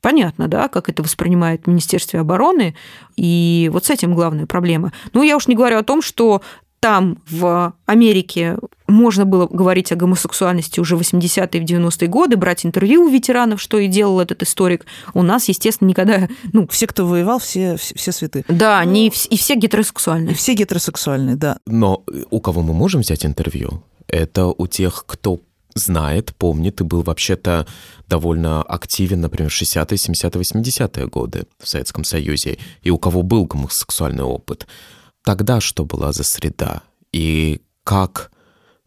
понятно, 0.00 0.48
да, 0.48 0.68
как 0.68 0.88
это 0.88 1.02
воспринимает 1.02 1.66
Министерство 1.66 2.20
обороны, 2.20 2.74
и 3.16 3.70
вот 3.72 3.86
с 3.86 3.90
этим 3.90 4.14
главная 4.14 4.46
проблема. 4.46 4.92
Ну, 5.12 5.22
я 5.22 5.36
уж 5.36 5.48
не 5.48 5.54
говорю 5.54 5.78
о 5.78 5.82
том, 5.82 6.02
что 6.02 6.42
там, 6.80 7.18
в 7.28 7.74
Америке, 7.86 8.58
можно 8.86 9.24
было 9.24 9.46
говорить 9.46 9.90
о 9.90 9.96
гомосексуальности 9.96 10.78
уже 10.78 10.96
в 10.96 11.00
80-е, 11.00 11.60
в 11.60 11.64
90-е 11.64 12.08
годы, 12.08 12.36
брать 12.36 12.64
интервью 12.64 13.06
у 13.06 13.08
ветеранов, 13.08 13.60
что 13.60 13.78
и 13.78 13.88
делал 13.88 14.20
этот 14.20 14.42
историк. 14.42 14.86
У 15.14 15.22
нас, 15.22 15.48
естественно, 15.48 15.88
никогда... 15.88 16.28
Ну, 16.52 16.68
все, 16.68 16.86
кто 16.86 17.06
воевал, 17.06 17.40
все, 17.40 17.76
все, 17.76 17.94
все 17.96 18.12
святы. 18.12 18.44
Да, 18.48 18.78
они 18.78 19.08
и 19.08 19.36
все 19.36 19.56
гетеросексуальные. 19.56 20.32
И 20.32 20.36
все 20.36 20.54
гетеросексуальные, 20.54 21.34
да. 21.34 21.58
Но 21.66 22.04
у 22.30 22.40
кого 22.40 22.62
мы 22.62 22.72
можем 22.72 23.00
взять 23.00 23.26
интервью? 23.26 23.82
Это 24.06 24.46
у 24.46 24.66
тех, 24.68 25.04
кто 25.06 25.40
знает, 25.76 26.34
помнит 26.36 26.80
и 26.80 26.84
был 26.84 27.02
вообще-то 27.02 27.66
довольно 28.08 28.62
активен, 28.62 29.20
например, 29.20 29.50
60-е, 29.50 29.96
70-е, 29.96 30.42
80-е 30.42 31.06
годы 31.06 31.46
в 31.62 31.68
Советском 31.68 32.04
Союзе, 32.04 32.58
и 32.82 32.90
у 32.90 32.98
кого 32.98 33.22
был 33.22 33.44
гомосексуальный 33.44 34.24
опыт. 34.24 34.66
Тогда 35.22 35.60
что 35.60 35.84
была 35.84 36.12
за 36.12 36.24
среда? 36.24 36.82
И 37.12 37.60
как 37.84 38.30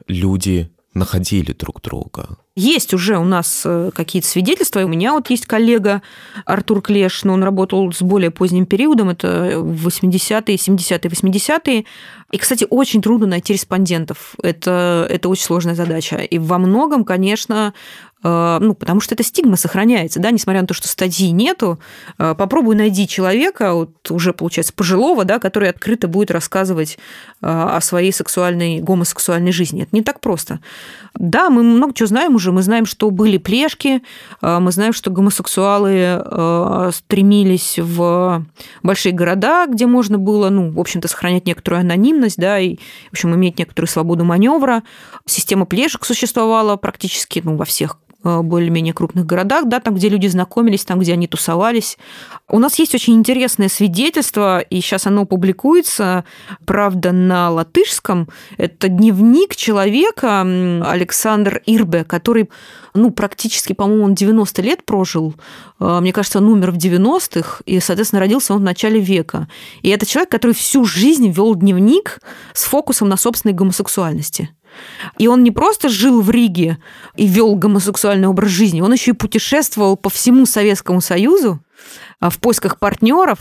люди 0.08 0.70
находили 0.94 1.54
друг 1.54 1.82
друга? 1.82 2.38
Есть 2.60 2.94
уже 2.94 3.18
у 3.18 3.24
нас 3.24 3.62
э, 3.64 3.90
какие-то 3.96 4.28
свидетельства. 4.28 4.84
У 4.84 4.88
меня 4.90 5.14
вот 5.14 5.30
есть 5.30 5.46
коллега 5.46 6.02
Артур 6.44 6.82
Клеш, 6.82 7.24
но 7.24 7.32
он 7.32 7.42
работал 7.42 7.94
с 7.94 8.02
более 8.02 8.32
поздним 8.32 8.66
периодом, 8.66 9.08
это 9.08 9.54
80-е, 9.54 10.58
70-е, 10.58 11.10
80-е. 11.10 11.86
И, 12.32 12.38
кстати, 12.38 12.68
очень 12.70 13.02
трудно 13.02 13.28
найти 13.28 13.54
респондентов. 13.54 14.36
Это, 14.44 15.08
это 15.10 15.30
очень 15.30 15.46
сложная 15.46 15.74
задача. 15.74 16.18
И 16.18 16.38
во 16.38 16.58
многом, 16.58 17.06
конечно, 17.06 17.74
ну, 18.22 18.74
потому 18.74 19.00
что 19.00 19.16
эта 19.16 19.24
стигма 19.24 19.56
сохраняется, 19.56 20.20
да, 20.20 20.32
несмотря 20.32 20.62
на 20.62 20.68
то, 20.68 20.74
что 20.74 20.90
статьи 20.90 21.32
нету, 21.32 21.80
э, 22.18 22.36
попробуй 22.38 22.76
найди 22.76 23.08
человека, 23.08 23.74
вот 23.74 24.12
уже, 24.12 24.34
получается, 24.34 24.74
пожилого, 24.74 25.24
да, 25.24 25.40
который 25.40 25.70
открыто 25.70 26.10
будет 26.10 26.30
рассказывать 26.30 26.98
э, 27.42 27.48
о 27.48 27.80
своей 27.80 28.12
сексуальной, 28.12 28.80
гомосексуальной 28.80 29.54
жизни. 29.54 29.84
Это 29.84 29.96
не 29.96 30.04
так 30.04 30.20
просто. 30.20 30.60
Да, 31.14 31.50
мы 31.50 31.64
много 31.64 31.94
чего 31.94 32.08
знаем 32.08 32.36
уже, 32.36 32.52
мы 32.52 32.62
знаем, 32.62 32.86
что 32.86 33.10
были 33.10 33.38
плешки, 33.38 34.04
мы 34.42 34.72
знаем, 34.72 34.94
что 34.94 35.10
гомосексуалы 35.10 36.92
стремились 36.94 37.80
в 37.80 38.46
большие 38.84 39.14
города, 39.14 39.66
где 39.68 39.86
можно 39.86 40.18
было, 40.18 40.50
ну, 40.50 40.72
в 40.72 40.80
общем-то, 40.80 41.08
сохранять 41.08 41.46
некоторую 41.46 41.82
анонимность, 41.82 42.38
да, 42.38 42.60
и, 42.60 42.76
в 43.10 43.14
общем, 43.14 43.34
иметь 43.34 43.58
некоторую 43.58 43.90
свободу 43.90 44.24
маневра. 44.24 44.84
Система 45.26 45.66
плешек 45.66 46.06
существовала 46.06 46.76
практически, 46.76 47.42
ну, 47.44 47.56
во 47.56 47.66
всех 47.66 47.98
Э, 48.09 48.09
более-менее 48.24 48.94
крупных 48.94 49.26
городах, 49.26 49.66
да, 49.68 49.80
там, 49.80 49.96
где 49.96 50.10
люди 50.10 50.28
знакомились, 50.28 50.84
там, 50.84 51.00
где 51.00 51.14
они 51.14 51.28
тусовались. 51.28 51.98
У 52.50 52.60
нас 52.60 52.78
есть 52.80 52.94
очень 52.94 53.14
интересное 53.14 53.70
свидетельство, 53.70 54.60
и 54.60 54.82
сейчас 54.82 55.08
оно 55.08 55.26
публикуется, 55.26 56.26
правда, 56.66 57.12
на 57.12 57.50
латышском. 57.50 58.28
Это 58.58 58.90
дневник 58.90 59.56
человека 59.56 60.42
Александр 60.42 61.62
Ирбе, 61.66 62.04
который, 62.04 62.50
ну, 62.94 63.12
практически, 63.12 63.74
по-моему, 63.74 64.04
он 64.04 64.16
90 64.16 64.62
лет 64.62 64.84
прожил. 64.84 65.36
Э, 65.80 66.00
мне 66.02 66.12
кажется, 66.12 66.40
он 66.40 66.46
умер 66.46 66.72
в 66.72 66.78
90-х, 66.78 67.62
и, 67.66 67.80
соответственно, 67.80 68.20
родился 68.20 68.54
он 68.54 68.60
в 68.60 68.64
начале 68.64 69.00
века. 69.00 69.48
И 69.82 69.90
это 69.90 70.06
человек, 70.06 70.30
который 70.30 70.54
всю 70.54 70.84
жизнь 70.86 71.30
вел 71.30 71.56
дневник 71.56 72.20
с 72.54 72.66
фокусом 72.66 73.08
на 73.08 73.16
собственной 73.16 73.54
гомосексуальности. 73.54 74.50
И 75.18 75.28
он 75.28 75.44
не 75.44 75.52
просто 75.52 75.90
жил 75.90 76.22
в 76.22 76.30
Риге 76.30 76.78
и 77.16 77.28
вел 77.28 77.56
гомосексуальный 77.56 78.28
образ 78.28 78.50
жизни, 78.50 78.82
он 78.82 78.94
еще 78.94 79.12
и 79.12 79.16
путешествовал 79.16 79.98
по 79.98 80.10
всему 80.10 80.46
Советскому 80.46 81.02
Союзу 81.02 81.60
а, 82.20 82.30
в 82.30 82.40
поисках 82.40 82.80
партнеров, 82.80 83.40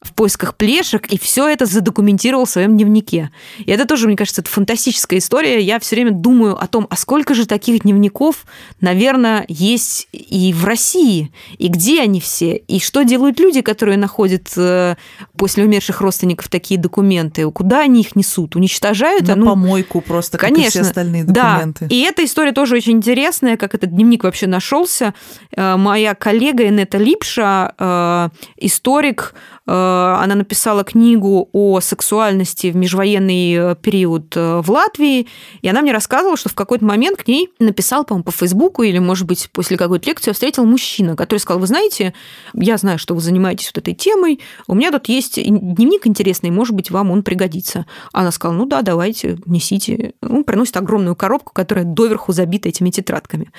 в 0.00 0.12
поисках 0.14 0.56
плешек, 0.56 1.06
и 1.06 1.18
все 1.18 1.48
это 1.48 1.66
задокументировал 1.66 2.44
в 2.44 2.50
своем 2.50 2.76
дневнике. 2.76 3.30
И 3.58 3.70
это 3.70 3.86
тоже, 3.86 4.06
мне 4.06 4.16
кажется, 4.16 4.40
это 4.40 4.50
фантастическая 4.50 5.18
история. 5.18 5.60
Я 5.60 5.78
все 5.78 5.96
время 5.96 6.12
думаю 6.12 6.60
о 6.60 6.66
том, 6.66 6.86
а 6.90 6.96
сколько 6.96 7.34
же 7.34 7.46
таких 7.46 7.82
дневников, 7.82 8.46
наверное, 8.80 9.44
есть 9.48 10.08
и 10.12 10.52
в 10.52 10.64
России, 10.64 11.32
и 11.58 11.68
где 11.68 12.00
они 12.00 12.20
все, 12.20 12.56
и 12.56 12.80
что 12.80 13.02
делают 13.02 13.38
люди, 13.40 13.60
которые 13.60 13.98
находят 13.98 14.48
э, 14.56 14.96
после 15.36 15.64
умерших 15.64 16.00
родственников 16.00 16.48
такие 16.48 16.78
документы, 16.78 17.50
куда 17.50 17.80
они 17.80 18.00
их 18.00 18.16
несут, 18.16 18.56
уничтожают? 18.56 19.26
На 19.26 19.36
ну, 19.36 19.46
помойку 19.46 20.00
просто, 20.00 20.38
как 20.38 20.50
конечно, 20.50 20.66
и 20.66 20.70
все 20.70 20.80
остальные 20.80 21.24
документы. 21.24 21.86
Да, 21.86 21.94
и 21.94 22.00
эта 22.00 22.24
история 22.24 22.52
тоже 22.52 22.76
очень 22.76 22.94
интересная, 22.94 23.56
как 23.56 23.74
этот 23.74 23.90
дневник 23.90 24.24
вообще 24.24 24.46
нашелся. 24.46 25.14
Э, 25.56 25.76
моя 25.76 26.14
коллега 26.14 26.66
Инета 26.66 26.98
Липша, 26.98 27.74
э, 27.78 28.28
историк, 28.56 29.34
она 29.66 30.34
написала 30.34 30.84
книгу 30.84 31.48
о 31.52 31.80
сексуальности 31.80 32.70
в 32.70 32.76
межвоенный 32.76 33.52
э, 33.54 33.76
период 33.80 34.36
э, 34.36 34.60
в 34.62 34.70
Латвии, 34.70 35.28
и 35.62 35.68
она 35.68 35.82
мне 35.82 35.92
рассказывала, 35.92 36.36
что 36.36 36.48
в 36.48 36.54
какой-то 36.54 36.84
момент 36.84 37.22
к 37.22 37.28
ней 37.28 37.50
написал, 37.58 38.04
по-моему, 38.04 38.24
по 38.24 38.32
Фейсбуку 38.32 38.82
или, 38.82 38.98
может 38.98 39.26
быть, 39.26 39.48
после 39.52 39.76
какой-то 39.76 40.08
лекции 40.08 40.32
встретил 40.32 40.64
мужчина, 40.64 41.14
который 41.14 41.38
сказал, 41.38 41.60
вы 41.60 41.66
знаете, 41.66 42.14
я 42.54 42.76
знаю, 42.78 42.98
что 42.98 43.14
вы 43.14 43.20
занимаетесь 43.20 43.70
вот 43.74 43.78
этой 43.78 43.94
темой, 43.94 44.40
у 44.66 44.74
меня 44.74 44.90
тут 44.90 45.08
есть 45.08 45.36
дневник 45.36 46.06
интересный, 46.06 46.50
может 46.50 46.74
быть, 46.74 46.90
вам 46.90 47.10
он 47.10 47.22
пригодится. 47.22 47.86
Она 48.12 48.32
сказала, 48.32 48.56
ну 48.56 48.66
да, 48.66 48.82
давайте, 48.82 49.38
несите. 49.46 50.14
Он 50.22 50.44
приносит 50.44 50.76
огромную 50.76 51.16
коробку, 51.16 51.52
которая 51.52 51.84
доверху 51.84 52.32
забита 52.32 52.68
этими 52.68 52.90
тетрадками. 52.90 53.50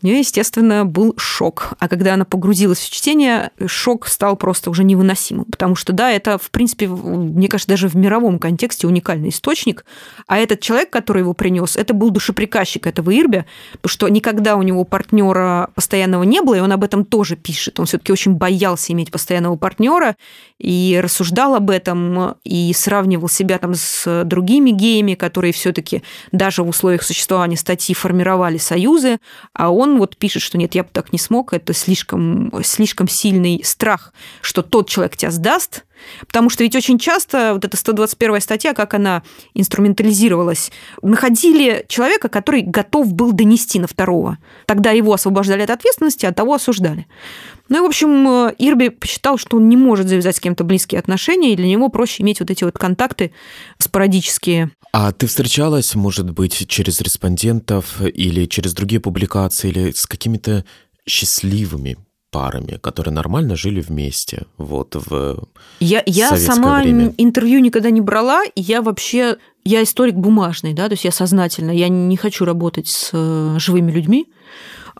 У 0.00 0.06
нее, 0.06 0.20
естественно, 0.20 0.84
был 0.84 1.14
шок. 1.16 1.72
А 1.80 1.88
когда 1.88 2.14
она 2.14 2.24
погрузилась 2.24 2.78
в 2.78 2.90
чтение, 2.90 3.50
шок 3.66 4.06
стал 4.06 4.36
просто 4.36 4.70
уже 4.70 4.84
невыносимым. 4.84 5.44
Потому 5.46 5.74
что, 5.74 5.92
да, 5.92 6.12
это, 6.12 6.38
в 6.38 6.50
принципе, 6.52 6.86
мне 6.86 7.48
кажется, 7.48 7.68
даже 7.68 7.88
в 7.88 7.96
мировом 7.96 8.38
контексте 8.38 8.86
уникальный 8.86 9.30
источник. 9.30 9.84
А 10.28 10.38
этот 10.38 10.60
человек, 10.60 10.90
который 10.90 11.20
его 11.20 11.34
принес, 11.34 11.76
это 11.76 11.94
был 11.94 12.10
душеприказчик 12.10 12.86
этого 12.86 13.16
Ирбя, 13.16 13.46
потому 13.72 13.90
что 13.90 14.08
никогда 14.08 14.54
у 14.54 14.62
него 14.62 14.84
партнера 14.84 15.70
постоянного 15.74 16.22
не 16.22 16.42
было, 16.42 16.54
и 16.54 16.60
он 16.60 16.70
об 16.70 16.84
этом 16.84 17.04
тоже 17.04 17.34
пишет. 17.34 17.80
Он 17.80 17.86
все-таки 17.86 18.12
очень 18.12 18.34
боялся 18.34 18.92
иметь 18.92 19.10
постоянного 19.10 19.56
партнера 19.56 20.16
и 20.58 21.00
рассуждал 21.02 21.56
об 21.56 21.70
этом, 21.70 22.36
и 22.44 22.72
сравнивал 22.72 23.28
себя 23.28 23.58
там 23.58 23.74
с 23.74 24.22
другими 24.24 24.70
геями, 24.70 25.14
которые 25.14 25.52
все-таки 25.52 26.02
даже 26.30 26.62
в 26.62 26.68
условиях 26.68 27.02
существования 27.02 27.56
статьи 27.56 27.94
формировали 27.94 28.58
союзы, 28.58 29.18
а 29.52 29.70
он 29.70 29.87
он 29.92 29.98
вот 29.98 30.16
пишет, 30.16 30.42
что 30.42 30.58
нет, 30.58 30.74
я 30.74 30.84
бы 30.84 30.90
так 30.92 31.12
не 31.12 31.18
смог, 31.18 31.52
это 31.52 31.72
слишком, 31.72 32.52
слишком 32.64 33.08
сильный 33.08 33.62
страх, 33.64 34.12
что 34.40 34.62
тот 34.62 34.88
человек 34.88 35.16
тебя 35.16 35.30
сдаст, 35.30 35.84
Потому 36.26 36.50
что 36.50 36.62
ведь 36.62 36.76
очень 36.76 36.98
часто 36.98 37.54
вот 37.54 37.64
эта 37.64 37.76
121 37.76 38.40
статья, 38.40 38.74
как 38.74 38.94
она 38.94 39.22
инструментализировалась, 39.54 40.70
находили 41.02 41.84
человека, 41.88 42.28
который 42.28 42.62
готов 42.62 43.12
был 43.12 43.32
донести 43.32 43.78
на 43.78 43.86
второго. 43.86 44.38
Тогда 44.66 44.90
его 44.90 45.12
освобождали 45.12 45.62
от 45.62 45.70
ответственности, 45.70 46.26
а 46.26 46.32
того 46.32 46.54
осуждали. 46.54 47.06
Ну 47.68 47.78
и, 47.78 47.80
в 47.80 47.84
общем, 47.84 48.48
Ирби 48.58 48.88
посчитал, 48.88 49.36
что 49.36 49.58
он 49.58 49.68
не 49.68 49.76
может 49.76 50.08
завязать 50.08 50.36
с 50.36 50.40
кем-то 50.40 50.64
близкие 50.64 50.98
отношения, 50.98 51.52
и 51.52 51.56
для 51.56 51.66
него 51.66 51.88
проще 51.90 52.22
иметь 52.22 52.40
вот 52.40 52.50
эти 52.50 52.64
вот 52.64 52.78
контакты 52.78 53.32
спорадические. 53.78 54.70
А 54.92 55.12
ты 55.12 55.26
встречалась, 55.26 55.94
может 55.94 56.30
быть, 56.30 56.66
через 56.68 57.00
респондентов 57.00 58.00
или 58.00 58.46
через 58.46 58.72
другие 58.72 59.00
публикации, 59.00 59.68
или 59.68 59.92
с 59.92 60.06
какими-то 60.06 60.64
счастливыми 61.06 61.98
парами, 62.30 62.78
которые 62.80 63.12
нормально 63.14 63.56
жили 63.56 63.80
вместе, 63.80 64.46
вот 64.58 64.94
в 64.94 65.48
Я, 65.80 66.02
я 66.06 66.36
сама 66.36 66.82
время. 66.82 67.14
интервью 67.16 67.60
никогда 67.60 67.90
не 67.90 68.00
брала, 68.00 68.44
и 68.44 68.60
я 68.60 68.82
вообще, 68.82 69.38
я 69.64 69.82
историк 69.82 70.14
бумажный, 70.14 70.74
да, 70.74 70.88
то 70.88 70.92
есть 70.92 71.04
я 71.04 71.10
сознательно, 71.10 71.70
я 71.70 71.88
не 71.88 72.16
хочу 72.16 72.44
работать 72.44 72.88
с 72.88 73.10
э, 73.12 73.56
живыми 73.58 73.90
людьми, 73.90 74.26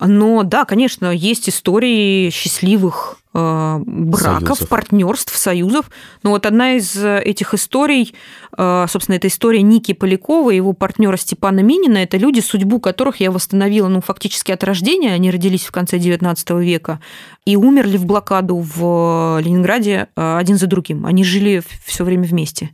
но 0.00 0.42
да, 0.42 0.64
конечно, 0.64 1.06
есть 1.06 1.48
истории 1.48 2.30
счастливых 2.30 3.18
э, 3.34 3.78
браков, 3.84 4.58
союзов. 4.58 4.68
партнерств, 4.68 5.36
союзов. 5.36 5.90
Но 6.22 6.30
вот 6.30 6.46
одна 6.46 6.74
из 6.74 6.96
этих 6.96 7.54
историй, 7.54 8.14
э, 8.56 8.86
собственно, 8.88 9.16
это 9.16 9.28
история 9.28 9.62
Ники 9.62 9.92
Полякова 9.92 10.50
и 10.50 10.56
его 10.56 10.72
партнера 10.72 11.16
Степана 11.16 11.60
Минина. 11.60 11.98
Это 11.98 12.16
люди, 12.16 12.40
судьбу 12.40 12.80
которых 12.80 13.20
я 13.20 13.30
восстановила, 13.30 13.88
ну, 13.88 14.00
фактически 14.00 14.52
от 14.52 14.62
рождения. 14.64 15.12
Они 15.12 15.30
родились 15.30 15.64
в 15.64 15.72
конце 15.72 15.98
XIX 15.98 16.62
века 16.62 17.00
и 17.44 17.56
умерли 17.56 17.96
в 17.96 18.06
блокаду 18.06 18.58
в 18.58 19.40
Ленинграде 19.40 20.08
э, 20.14 20.36
один 20.38 20.58
за 20.58 20.66
другим. 20.66 21.06
Они 21.06 21.24
жили 21.24 21.62
все 21.84 22.04
время 22.04 22.24
вместе. 22.24 22.70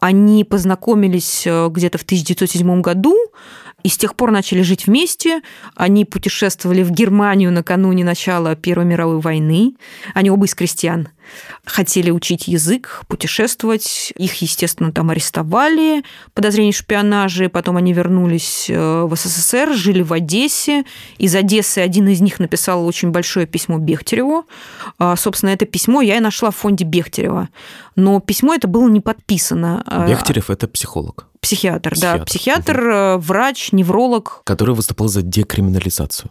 Они 0.00 0.44
познакомились 0.44 1.46
где-то 1.46 1.96
в 1.96 2.02
1907 2.02 2.82
году, 2.82 3.16
и 3.82 3.88
с 3.88 3.96
тех 3.96 4.16
пор 4.16 4.32
начали 4.32 4.62
жить 4.62 4.86
вместе. 4.86 5.42
Они 5.74 6.04
путешествовали 6.04 6.82
в 6.82 6.90
Германию 6.90 7.52
накануне 7.52 8.04
начала 8.04 8.56
Первой 8.56 8.84
мировой 8.84 9.20
войны. 9.20 9.74
Они 10.14 10.30
оба 10.30 10.46
из 10.46 10.54
крестьян 10.54 11.08
хотели 11.64 12.10
учить 12.10 12.48
язык, 12.48 13.02
путешествовать. 13.08 14.12
Их, 14.16 14.34
естественно, 14.42 14.92
там 14.92 15.10
арестовали, 15.10 16.04
подозрение 16.34 16.72
в 16.72 16.76
шпионаже. 16.76 17.48
Потом 17.48 17.76
они 17.76 17.92
вернулись 17.92 18.66
э, 18.68 19.02
в 19.02 19.14
СССР, 19.14 19.72
жили 19.74 20.02
в 20.02 20.12
Одессе. 20.12 20.84
Из 21.18 21.34
Одессы 21.34 21.78
один 21.78 22.08
из 22.08 22.20
них 22.20 22.38
написал 22.38 22.86
очень 22.86 23.10
большое 23.10 23.46
письмо 23.46 23.78
Бехтереву. 23.78 24.46
А, 24.98 25.16
собственно, 25.16 25.50
это 25.50 25.66
письмо 25.66 26.00
я 26.00 26.16
и 26.16 26.20
нашла 26.20 26.50
в 26.50 26.56
фонде 26.56 26.84
Бехтерева. 26.84 27.48
Но 27.96 28.20
письмо 28.20 28.54
это 28.54 28.68
было 28.68 28.88
не 28.88 29.00
подписано. 29.00 29.82
А, 29.86 30.08
Бехтерев– 30.08 30.50
это 30.50 30.68
психолог. 30.68 31.26
Психиатр, 31.46 31.92
психиатр, 31.92 32.18
да. 32.18 32.24
Психиатр, 32.24 32.80
угу. 32.80 33.22
врач, 33.22 33.72
невролог. 33.72 34.42
Который 34.44 34.74
выступал 34.74 35.08
за 35.08 35.22
декриминализацию. 35.22 36.30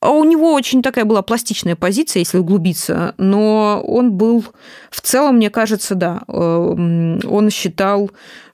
А 0.00 0.10
у 0.10 0.24
него 0.24 0.52
очень 0.52 0.82
такая 0.82 1.04
была 1.04 1.22
пластичная 1.22 1.74
позиция, 1.74 2.20
если 2.20 2.38
углубиться, 2.38 3.14
но 3.16 3.82
он 3.84 4.12
был 4.12 4.44
в 4.90 5.00
целом, 5.00 5.36
мне 5.36 5.50
кажется, 5.50 5.94
да, 5.94 6.22
э, 6.28 6.32
он 6.32 7.50
считал 7.50 8.10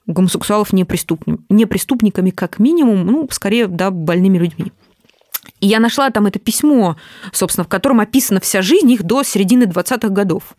гомосексуалов 0.07 0.71
неприступниками, 0.71 1.45
неприступниками 1.49 2.29
как 2.29 2.59
минимум, 2.59 3.05
ну, 3.05 3.27
скорее, 3.29 3.67
да, 3.67 3.91
больными 3.91 4.37
людьми. 4.37 4.71
И 5.59 5.67
я 5.67 5.79
нашла 5.79 6.09
там 6.11 6.25
это 6.27 6.39
письмо, 6.39 6.95
собственно, 7.31 7.65
в 7.65 7.69
котором 7.69 7.99
описана 7.99 8.39
вся 8.39 8.61
жизнь 8.61 8.91
их 8.91 9.03
до 9.03 9.23
середины 9.23 9.63
20-х 9.63 10.09
годов. 10.09 10.55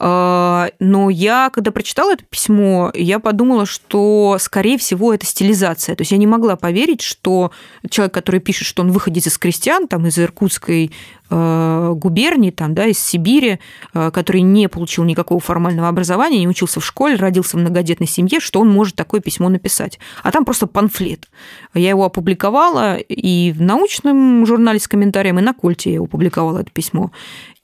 А, 0.00 0.70
но 0.80 1.10
я, 1.10 1.50
когда 1.52 1.70
прочитала 1.70 2.12
это 2.12 2.24
письмо, 2.24 2.90
я 2.94 3.18
подумала, 3.18 3.66
что, 3.66 4.36
скорее 4.40 4.78
всего, 4.78 5.14
это 5.14 5.26
стилизация. 5.26 5.94
То 5.94 6.02
есть 6.02 6.12
я 6.12 6.18
не 6.18 6.26
могла 6.26 6.56
поверить, 6.56 7.02
что 7.02 7.52
человек, 7.88 8.12
который 8.12 8.40
пишет, 8.40 8.66
что 8.66 8.82
он 8.82 8.90
выходит 8.90 9.26
из 9.26 9.38
крестьян, 9.38 9.86
там, 9.86 10.06
из 10.06 10.18
Иркутской 10.18 10.90
э, 11.30 11.92
губернии, 11.94 12.50
там, 12.50 12.74
да, 12.74 12.86
из 12.86 12.98
Сибири, 12.98 13.60
э, 13.94 14.10
который 14.10 14.40
не 14.40 14.68
получил 14.68 15.04
никакого 15.04 15.40
формального 15.40 15.88
образования, 15.88 16.40
не 16.40 16.48
учился 16.48 16.80
в 16.80 16.84
школе, 16.84 17.16
родился 17.16 17.56
в 17.56 17.60
многодетной 17.60 18.08
семье, 18.08 18.40
что 18.40 18.60
он 18.60 18.68
может 18.68 18.96
такое 18.96 19.20
письмо 19.20 19.48
написать. 19.48 20.00
А 20.22 20.32
там 20.32 20.44
просто 20.44 20.66
памфлет. 20.66 21.28
Я 21.74 21.90
его 21.90 22.04
опубликовала 22.04 22.96
и 22.96 23.52
в 23.52 23.60
научном 23.60 24.44
журнале 24.46 24.80
с 24.80 24.88
комментарием, 24.88 25.38
и 25.38 25.42
на 25.42 25.54
Кольте 25.54 25.92
я 25.92 26.00
опубликовала 26.00 26.58
это 26.58 26.70
письмо. 26.70 27.12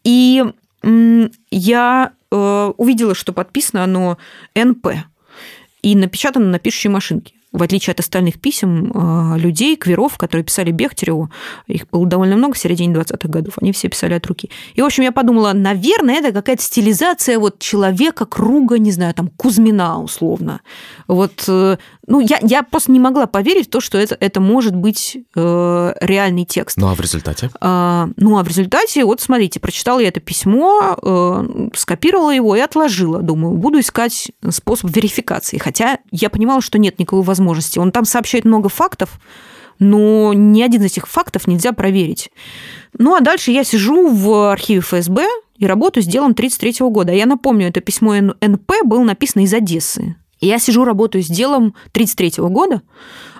И 0.04 0.44
я 0.82 2.12
э, 2.30 2.72
увидела, 2.76 3.14
что 3.14 3.32
подписано 3.32 3.84
оно 3.84 4.18
НП 4.54 4.88
и 5.82 5.94
напечатано 5.96 6.46
на 6.46 6.58
пишущей 6.58 6.90
машинке 6.90 7.34
в 7.52 7.62
отличие 7.62 7.92
от 7.92 8.00
остальных 8.00 8.40
писем 8.40 8.92
э, 8.92 9.38
людей, 9.38 9.76
кверов, 9.76 10.18
которые 10.18 10.44
писали 10.44 10.70
Бехтереву, 10.70 11.30
их 11.66 11.88
было 11.90 12.06
довольно 12.06 12.36
много 12.36 12.54
в 12.54 12.58
середине 12.58 12.94
20-х 12.94 13.28
годов, 13.28 13.54
они 13.60 13.72
все 13.72 13.88
писали 13.88 14.14
от 14.14 14.26
руки. 14.26 14.50
И, 14.74 14.82
в 14.82 14.84
общем, 14.84 15.02
я 15.02 15.12
подумала, 15.12 15.52
наверное, 15.54 16.16
это 16.16 16.32
какая-то 16.32 16.62
стилизация 16.62 17.38
вот 17.38 17.58
человека, 17.58 18.26
круга, 18.26 18.78
не 18.78 18.92
знаю, 18.92 19.14
там, 19.14 19.28
Кузьмина, 19.28 20.02
условно. 20.02 20.60
Вот, 21.06 21.44
э, 21.48 21.78
ну, 22.06 22.20
я, 22.20 22.38
я 22.42 22.62
просто 22.62 22.92
не 22.92 23.00
могла 23.00 23.26
поверить 23.26 23.68
в 23.68 23.70
то, 23.70 23.80
что 23.80 23.96
это, 23.96 24.16
это 24.20 24.40
может 24.40 24.76
быть 24.76 25.16
э, 25.34 25.92
реальный 26.00 26.44
текст. 26.44 26.76
Ну, 26.76 26.88
а 26.88 26.94
в 26.94 27.00
результате? 27.00 27.50
А, 27.60 28.10
ну, 28.16 28.38
а 28.38 28.44
в 28.44 28.48
результате, 28.48 29.06
вот, 29.06 29.22
смотрите, 29.22 29.58
прочитала 29.58 30.00
я 30.00 30.08
это 30.08 30.20
письмо, 30.20 31.70
скопировала 31.74 32.30
его 32.30 32.54
и 32.56 32.60
отложила. 32.60 33.20
Думаю, 33.20 33.56
буду 33.56 33.80
искать 33.80 34.30
способ 34.50 34.94
верификации. 34.94 35.58
Хотя 35.58 35.98
я 36.10 36.28
понимала, 36.28 36.60
что 36.60 36.78
нет 36.78 36.98
никакой 36.98 37.22
возможности 37.22 37.37
возможности. 37.38 37.78
Он 37.78 37.92
там 37.92 38.04
сообщает 38.04 38.44
много 38.44 38.68
фактов, 38.68 39.20
но 39.78 40.32
ни 40.34 40.60
один 40.60 40.82
из 40.82 40.92
этих 40.92 41.06
фактов 41.06 41.46
нельзя 41.46 41.72
проверить. 41.72 42.30
Ну, 42.98 43.14
а 43.14 43.20
дальше 43.20 43.52
я 43.52 43.64
сижу 43.64 44.08
в 44.08 44.50
архиве 44.50 44.80
ФСБ 44.80 45.26
и 45.56 45.66
работаю 45.66 46.02
с 46.02 46.06
делом 46.06 46.32
1933 46.32 46.86
года. 46.88 47.12
Я 47.12 47.26
напомню, 47.26 47.68
это 47.68 47.80
письмо 47.80 48.14
НП 48.16 48.72
было 48.84 49.04
написано 49.04 49.42
из 49.42 49.54
Одессы. 49.54 50.16
я 50.40 50.58
сижу, 50.58 50.84
работаю 50.84 51.22
с 51.22 51.28
делом 51.28 51.74
1933 51.92 52.44
года 52.48 52.82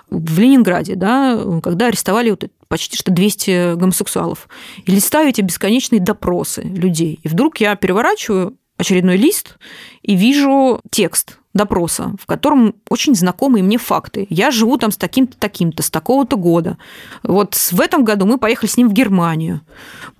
в 0.09 0.39
Ленинграде, 0.39 0.95
да, 0.95 1.39
когда 1.61 1.87
арестовали 1.87 2.31
вот 2.31 2.45
почти 2.67 2.97
что 2.97 3.11
200 3.11 3.75
гомосексуалов. 3.75 4.47
И 4.85 4.91
листаю 4.91 5.29
эти 5.29 5.41
бесконечные 5.41 5.99
допросы 5.99 6.61
людей. 6.61 7.19
И 7.23 7.27
вдруг 7.27 7.57
я 7.57 7.75
переворачиваю 7.75 8.57
очередной 8.77 9.17
лист 9.17 9.57
и 10.03 10.15
вижу 10.15 10.81
текст 10.89 11.38
допроса, 11.53 12.13
в 12.21 12.27
котором 12.27 12.75
очень 12.89 13.15
знакомые 13.15 13.63
мне 13.63 13.79
факты. 13.79 14.27
Я 14.29 14.51
живу 14.51 14.77
там 14.77 14.91
с 14.91 14.97
таким-то, 14.97 15.35
таким-то, 15.37 15.81
с 15.81 15.89
такого-то 15.89 16.37
года. 16.37 16.77
Вот 17.23 17.55
в 17.55 17.81
этом 17.81 18.03
году 18.03 18.27
мы 18.27 18.37
поехали 18.37 18.69
с 18.69 18.77
ним 18.77 18.87
в 18.89 18.93
Германию. 18.93 19.61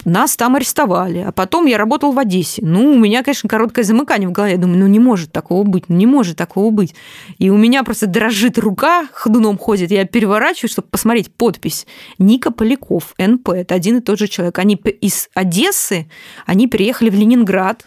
Нас 0.06 0.36
там 0.36 0.56
арестовали. 0.56 1.20
А 1.20 1.32
потом 1.32 1.68
я 1.68 1.78
работал 1.78 2.14
в 2.14 2.20
Одессе. 2.20 2.64
Ну, 2.66 2.94
у 2.94 2.98
меня, 2.98 3.22
конечно, 3.24 3.48
короткое 3.48 3.84
замыкание 3.84 4.28
в 4.28 4.32
голове. 4.32 4.54
Я 4.54 4.58
думаю, 4.58 4.80
ну 4.80 4.88
не 4.88 5.00
может 5.00 5.32
такого 5.32 5.64
быть, 5.64 5.88
ну 5.88 5.96
не 5.96 6.08
может 6.08 6.36
такого 6.36 6.72
быть. 6.72 6.96
И 7.38 7.52
у 7.52 7.58
меня 7.58 7.84
просто 7.84 8.08
дрожит 8.08 8.58
рука, 8.58 9.08
ходуном 9.14 9.58
ходит. 9.60 9.92
Я 9.92 10.06
переворачиваю, 10.06 10.70
чтобы 10.70 10.88
посмотреть 10.88 11.32
подпись. 11.32 11.86
Ника 12.18 12.52
Поляков, 12.52 13.14
НП. 13.20 13.50
Это 13.50 13.76
один 13.76 13.98
и 13.98 14.02
тот 14.02 14.18
же 14.18 14.28
человек. 14.28 14.58
Они 14.58 14.76
из 14.76 15.30
Одессы, 15.36 16.10
они 16.48 16.68
переехали 16.68 17.12
в 17.12 17.14
Ленинград, 17.16 17.86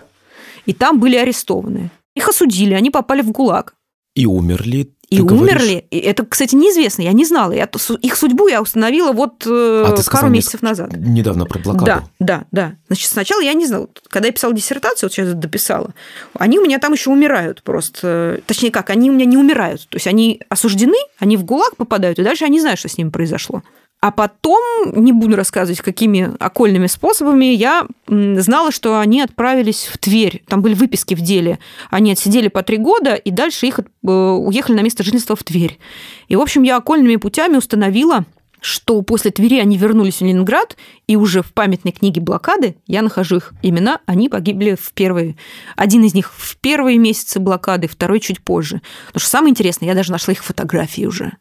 и 0.64 0.72
там 0.72 1.00
были 1.00 1.16
арестованы. 1.16 1.90
Их 2.14 2.28
осудили, 2.28 2.74
они 2.74 2.90
попали 2.90 3.22
в 3.22 3.30
ГУЛАГ. 3.30 3.74
И 4.14 4.26
умерли. 4.26 4.94
И 5.08 5.20
умерли. 5.20 5.86
И 5.90 5.98
это, 5.98 6.24
кстати, 6.24 6.54
неизвестно, 6.54 7.02
я 7.02 7.12
не 7.12 7.26
знала. 7.26 7.52
Я, 7.52 7.68
их 8.00 8.16
судьбу 8.16 8.48
я 8.48 8.62
установила 8.62 9.12
вот 9.12 9.46
э, 9.46 9.84
а 9.86 10.10
пару 10.10 10.28
месяцев 10.28 10.62
назад. 10.62 10.96
Недавно 10.96 11.44
про 11.44 11.58
блокаду. 11.58 11.84
Да, 11.84 12.04
да, 12.18 12.44
да. 12.50 12.76
Значит, 12.86 13.10
сначала 13.10 13.42
я 13.42 13.52
не 13.52 13.66
знала. 13.66 13.88
Когда 14.08 14.28
я 14.28 14.32
писала 14.32 14.54
диссертацию, 14.54 15.08
вот 15.08 15.12
сейчас 15.12 15.34
дописала, 15.34 15.92
они 16.34 16.58
у 16.58 16.64
меня 16.64 16.78
там 16.78 16.94
еще 16.94 17.10
умирают 17.10 17.62
просто. 17.62 18.40
Точнее, 18.46 18.70
как, 18.70 18.88
они 18.88 19.10
у 19.10 19.14
меня 19.14 19.26
не 19.26 19.36
умирают. 19.36 19.86
То 19.88 19.96
есть 19.96 20.06
они 20.06 20.40
осуждены, 20.48 20.98
они 21.18 21.36
в 21.36 21.44
ГУЛАГ 21.44 21.76
попадают, 21.76 22.18
и 22.18 22.22
дальше 22.22 22.44
я 22.44 22.50
не 22.50 22.60
знаю, 22.60 22.78
что 22.78 22.88
с 22.88 22.96
ними 22.96 23.10
произошло. 23.10 23.62
А 24.02 24.10
потом, 24.10 24.60
не 24.96 25.12
буду 25.12 25.36
рассказывать, 25.36 25.80
какими 25.80 26.34
окольными 26.40 26.88
способами, 26.88 27.44
я 27.44 27.86
знала, 28.08 28.72
что 28.72 28.98
они 28.98 29.20
отправились 29.20 29.88
в 29.90 29.96
Тверь. 29.96 30.42
Там 30.48 30.60
были 30.60 30.74
выписки 30.74 31.14
в 31.14 31.20
деле. 31.20 31.60
Они 31.88 32.10
отсидели 32.10 32.48
по 32.48 32.64
три 32.64 32.78
года, 32.78 33.14
и 33.14 33.30
дальше 33.30 33.66
их 33.66 33.78
э, 33.78 33.84
уехали 34.10 34.74
на 34.74 34.80
место 34.80 35.04
жительства 35.04 35.36
в 35.36 35.44
Тверь. 35.44 35.78
И, 36.26 36.34
в 36.34 36.40
общем, 36.40 36.64
я 36.64 36.78
окольными 36.78 37.14
путями 37.14 37.56
установила, 37.56 38.24
что 38.60 39.00
после 39.02 39.30
Твери 39.30 39.60
они 39.60 39.76
вернулись 39.76 40.16
в 40.16 40.22
Ленинград, 40.22 40.76
и 41.06 41.14
уже 41.14 41.42
в 41.42 41.52
памятной 41.52 41.92
книге 41.92 42.20
блокады 42.20 42.74
я 42.88 43.02
нахожу 43.02 43.36
их 43.36 43.52
имена, 43.62 44.00
они 44.06 44.28
погибли 44.28 44.74
в 44.74 44.92
первые... 44.94 45.36
Один 45.76 46.02
из 46.02 46.12
них 46.12 46.32
в 46.32 46.56
первые 46.56 46.98
месяцы 46.98 47.38
блокады, 47.38 47.86
второй 47.86 48.18
чуть 48.18 48.40
позже. 48.40 48.82
Потому 49.06 49.20
что 49.20 49.30
самое 49.30 49.50
интересное, 49.52 49.86
я 49.88 49.94
даже 49.94 50.10
нашла 50.10 50.32
их 50.32 50.42
фотографии 50.42 51.06
уже. 51.06 51.34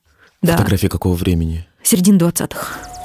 Фотографии 0.43 0.85
да. 0.85 0.91
какого 0.91 1.15
времени? 1.15 1.65
Середины 1.83 2.17
20-х. 2.17 3.00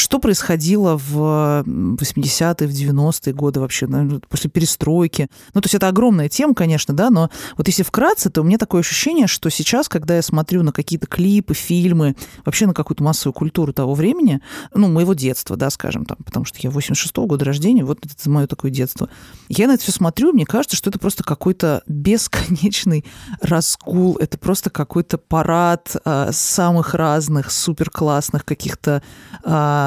Что 0.00 0.18
происходило 0.18 0.96
в 0.96 1.62
80-е, 1.66 2.66
в 2.66 2.70
90-е 2.70 3.34
годы 3.34 3.60
вообще, 3.60 3.86
наверное, 3.86 4.22
после 4.30 4.48
перестройки? 4.48 5.28
Ну, 5.52 5.60
то 5.60 5.66
есть 5.66 5.74
это 5.74 5.88
огромная 5.88 6.30
тема, 6.30 6.54
конечно, 6.54 6.94
да, 6.94 7.10
но 7.10 7.28
вот 7.58 7.68
если 7.68 7.82
вкратце, 7.82 8.30
то 8.30 8.40
у 8.40 8.44
меня 8.44 8.56
такое 8.56 8.80
ощущение, 8.80 9.26
что 9.26 9.50
сейчас, 9.50 9.90
когда 9.90 10.16
я 10.16 10.22
смотрю 10.22 10.62
на 10.62 10.72
какие-то 10.72 11.06
клипы, 11.06 11.52
фильмы, 11.52 12.16
вообще 12.46 12.66
на 12.66 12.72
какую-то 12.72 13.04
массовую 13.04 13.34
культуру 13.34 13.74
того 13.74 13.92
времени, 13.92 14.40
ну, 14.74 14.88
моего 14.88 15.12
детства, 15.12 15.54
да, 15.56 15.68
скажем, 15.68 16.06
там, 16.06 16.16
потому 16.24 16.46
что 16.46 16.58
я 16.62 16.70
86-го 16.70 17.26
года 17.26 17.44
рождения, 17.44 17.84
вот 17.84 17.98
это 18.02 18.30
мое 18.30 18.46
такое 18.46 18.70
детство, 18.70 19.10
я 19.50 19.66
на 19.66 19.72
это 19.72 19.82
все 19.82 19.92
смотрю, 19.92 20.32
мне 20.32 20.46
кажется, 20.46 20.78
что 20.78 20.88
это 20.88 20.98
просто 20.98 21.24
какой-то 21.24 21.82
бесконечный 21.86 23.04
разгул, 23.42 24.16
это 24.16 24.38
просто 24.38 24.70
какой-то 24.70 25.18
парад 25.18 25.94
а, 26.06 26.32
самых 26.32 26.94
разных, 26.94 27.50
супер 27.50 27.90
классных 27.90 28.46
каких-то 28.46 29.02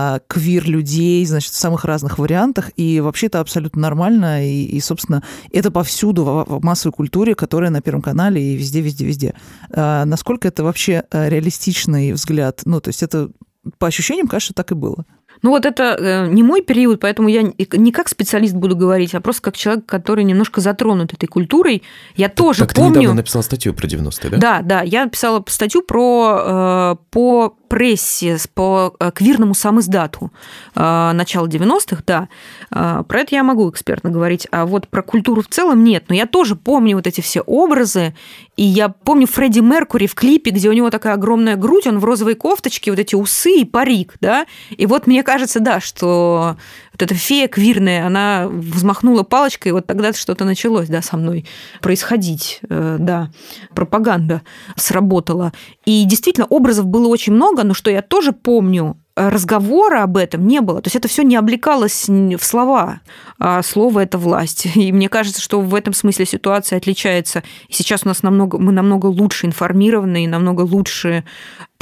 а, 0.03 0.19
квир-людей, 0.27 1.25
значит, 1.25 1.53
в 1.53 1.57
самых 1.57 1.85
разных 1.85 2.19
вариантах, 2.19 2.71
и 2.75 2.99
вообще 2.99 3.27
это 3.27 3.39
абсолютно 3.39 3.81
нормально, 3.81 4.45
и, 4.45 4.65
и 4.65 4.79
собственно, 4.81 5.23
это 5.51 5.71
повсюду 5.71 6.23
в, 6.25 6.45
в 6.59 6.63
массовой 6.63 6.93
культуре, 6.93 7.35
которая 7.35 7.69
на 7.69 7.81
Первом 7.81 8.01
канале 8.01 8.41
и 8.41 8.55
везде, 8.55 8.81
везде, 8.81 9.05
везде. 9.05 9.35
А, 9.71 10.03
насколько 10.03 10.47
это 10.47 10.63
вообще 10.63 11.03
э, 11.09 11.29
реалистичный 11.29 12.11
взгляд? 12.11 12.61
Ну, 12.65 12.81
то 12.81 12.89
есть 12.89 13.01
это 13.01 13.29
по 13.77 13.87
ощущениям, 13.87 14.27
кажется, 14.27 14.53
так 14.53 14.71
и 14.71 14.75
было. 14.75 15.05
Ну 15.41 15.49
вот 15.49 15.65
это 15.65 15.95
э, 15.99 16.27
не 16.27 16.43
мой 16.43 16.61
период, 16.61 16.99
поэтому 16.99 17.27
я 17.27 17.43
не 17.43 17.91
как 17.91 18.07
специалист 18.07 18.53
буду 18.53 18.75
говорить, 18.75 19.13
а 19.15 19.21
просто 19.21 19.41
как 19.41 19.57
человек, 19.57 19.85
который 19.85 20.23
немножко 20.23 20.61
затронут 20.61 21.13
этой 21.13 21.27
культурой. 21.27 21.83
Я 22.15 22.29
тоже 22.29 22.59
так 22.59 22.73
помню... 22.73 22.93
ты 22.93 22.99
недавно 22.99 23.17
написала 23.17 23.41
статью 23.41 23.73
про 23.73 23.87
90-е, 23.87 24.29
да? 24.31 24.37
Да, 24.37 24.61
да, 24.61 24.81
я 24.81 25.05
написала 25.05 25.43
статью 25.47 25.81
про, 25.81 26.95
э, 26.95 26.95
по 27.09 27.57
прессе, 27.73 28.37
по 28.53 28.93
э, 28.99 29.11
квирному 29.11 29.55
самоиздату 29.55 30.31
начала 30.75 31.47
90-х, 31.47 32.03
да. 32.05 32.27
Про 32.69 33.19
это 33.19 33.35
я 33.35 33.43
могу 33.43 33.69
экспертно 33.69 34.11
говорить, 34.11 34.47
а 34.51 34.65
вот 34.65 34.87
про 34.87 35.01
культуру 35.01 35.41
в 35.41 35.47
целом 35.47 35.83
нет. 35.83 36.05
Но 36.09 36.15
я 36.15 36.27
тоже 36.27 36.55
помню 36.55 36.95
вот 36.95 37.07
эти 37.07 37.21
все 37.21 37.41
образы, 37.41 38.13
и 38.55 38.63
я 38.63 38.89
помню 38.89 39.25
Фредди 39.25 39.59
Меркури 39.59 40.05
в 40.05 40.13
клипе, 40.13 40.51
где 40.51 40.69
у 40.69 40.73
него 40.73 40.91
такая 40.91 41.15
огромная 41.15 41.55
грудь, 41.55 41.87
он 41.87 41.97
в 41.97 42.05
розовой 42.05 42.35
кофточке, 42.35 42.91
вот 42.91 42.99
эти 42.99 43.15
усы 43.15 43.61
и 43.61 43.65
парик, 43.65 44.15
да. 44.21 44.45
И 44.69 44.85
вот 44.85 45.07
мне 45.07 45.23
кажется, 45.23 45.59
да, 45.59 45.79
что 45.79 46.57
вот 46.93 47.01
эта 47.01 47.15
фея 47.15 47.47
квирная, 47.47 48.05
она 48.05 48.47
взмахнула 48.47 49.23
палочкой, 49.23 49.71
и 49.71 49.73
вот 49.73 49.87
тогда 49.87 50.13
что-то 50.13 50.45
началось, 50.45 50.87
да, 50.87 51.01
со 51.01 51.17
мной 51.17 51.45
происходить, 51.81 52.59
э, 52.69 52.97
да, 52.99 53.29
пропаганда 53.75 54.43
сработала. 54.75 55.51
И 55.85 56.05
действительно, 56.05 56.47
образов 56.47 56.85
было 56.85 57.07
очень 57.07 57.33
много, 57.33 57.63
но 57.63 57.73
что 57.73 57.89
я 57.89 58.01
тоже 58.01 58.31
помню, 58.31 58.97
разговора 59.15 60.03
об 60.03 60.17
этом 60.17 60.47
не 60.47 60.61
было. 60.61 60.81
То 60.81 60.87
есть 60.87 60.95
это 60.95 61.07
все 61.07 61.23
не 61.23 61.35
облекалось 61.35 62.07
в 62.07 62.43
слова, 62.43 63.01
а 63.39 63.61
слово 63.61 64.01
это 64.01 64.17
власть. 64.17 64.67
И 64.75 64.91
мне 64.91 65.09
кажется, 65.09 65.41
что 65.41 65.61
в 65.61 65.75
этом 65.75 65.93
смысле 65.93 66.25
ситуация 66.25 66.77
отличается. 66.77 67.43
И 67.67 67.73
сейчас 67.73 68.01
у 68.05 68.07
нас 68.07 68.23
намного, 68.23 68.57
мы 68.57 68.71
намного 68.71 69.07
лучше 69.07 69.45
информированы 69.45 70.23
и 70.23 70.27
намного 70.27 70.61
лучше 70.61 71.23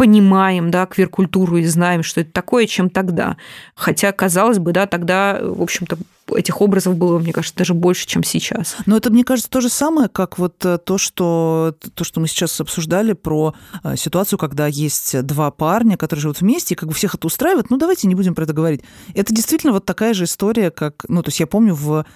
понимаем, 0.01 0.71
да, 0.71 0.87
квир-культуру 0.87 1.57
и 1.57 1.65
знаем, 1.65 2.01
что 2.01 2.21
это 2.21 2.31
такое, 2.31 2.65
чем 2.65 2.89
тогда. 2.89 3.37
Хотя, 3.75 4.11
казалось 4.11 4.57
бы, 4.57 4.71
да, 4.71 4.87
тогда, 4.87 5.37
в 5.39 5.61
общем-то, 5.61 5.95
этих 6.35 6.59
образов 6.59 6.95
было, 6.95 7.19
мне 7.19 7.31
кажется, 7.31 7.55
даже 7.55 7.75
больше, 7.75 8.07
чем 8.07 8.23
сейчас. 8.23 8.77
Но 8.87 8.97
это, 8.97 9.11
мне 9.11 9.23
кажется, 9.23 9.51
то 9.51 9.61
же 9.61 9.69
самое, 9.69 10.09
как 10.09 10.39
вот 10.39 10.65
э, 10.65 10.79
то, 10.79 10.97
что, 10.97 11.75
то, 11.93 12.03
что 12.03 12.19
мы 12.19 12.27
сейчас 12.27 12.59
обсуждали 12.59 13.13
про 13.13 13.53
э, 13.83 13.95
ситуацию, 13.95 14.39
когда 14.39 14.65
есть 14.65 15.21
два 15.21 15.51
парня, 15.51 15.97
которые 15.97 16.21
живут 16.21 16.41
вместе, 16.41 16.73
и 16.73 16.77
как 16.77 16.89
бы 16.89 16.95
всех 16.95 17.13
это 17.13 17.27
устраивает. 17.27 17.69
Ну, 17.69 17.77
давайте 17.77 18.07
не 18.07 18.15
будем 18.15 18.33
про 18.33 18.45
это 18.45 18.53
говорить. 18.53 18.81
Это 19.13 19.31
действительно 19.35 19.71
вот 19.71 19.85
такая 19.85 20.15
же 20.15 20.23
история, 20.23 20.71
как... 20.71 21.05
Ну, 21.09 21.21
то 21.21 21.27
есть 21.27 21.39
я 21.39 21.45
помню 21.45 21.75
в 21.75 22.07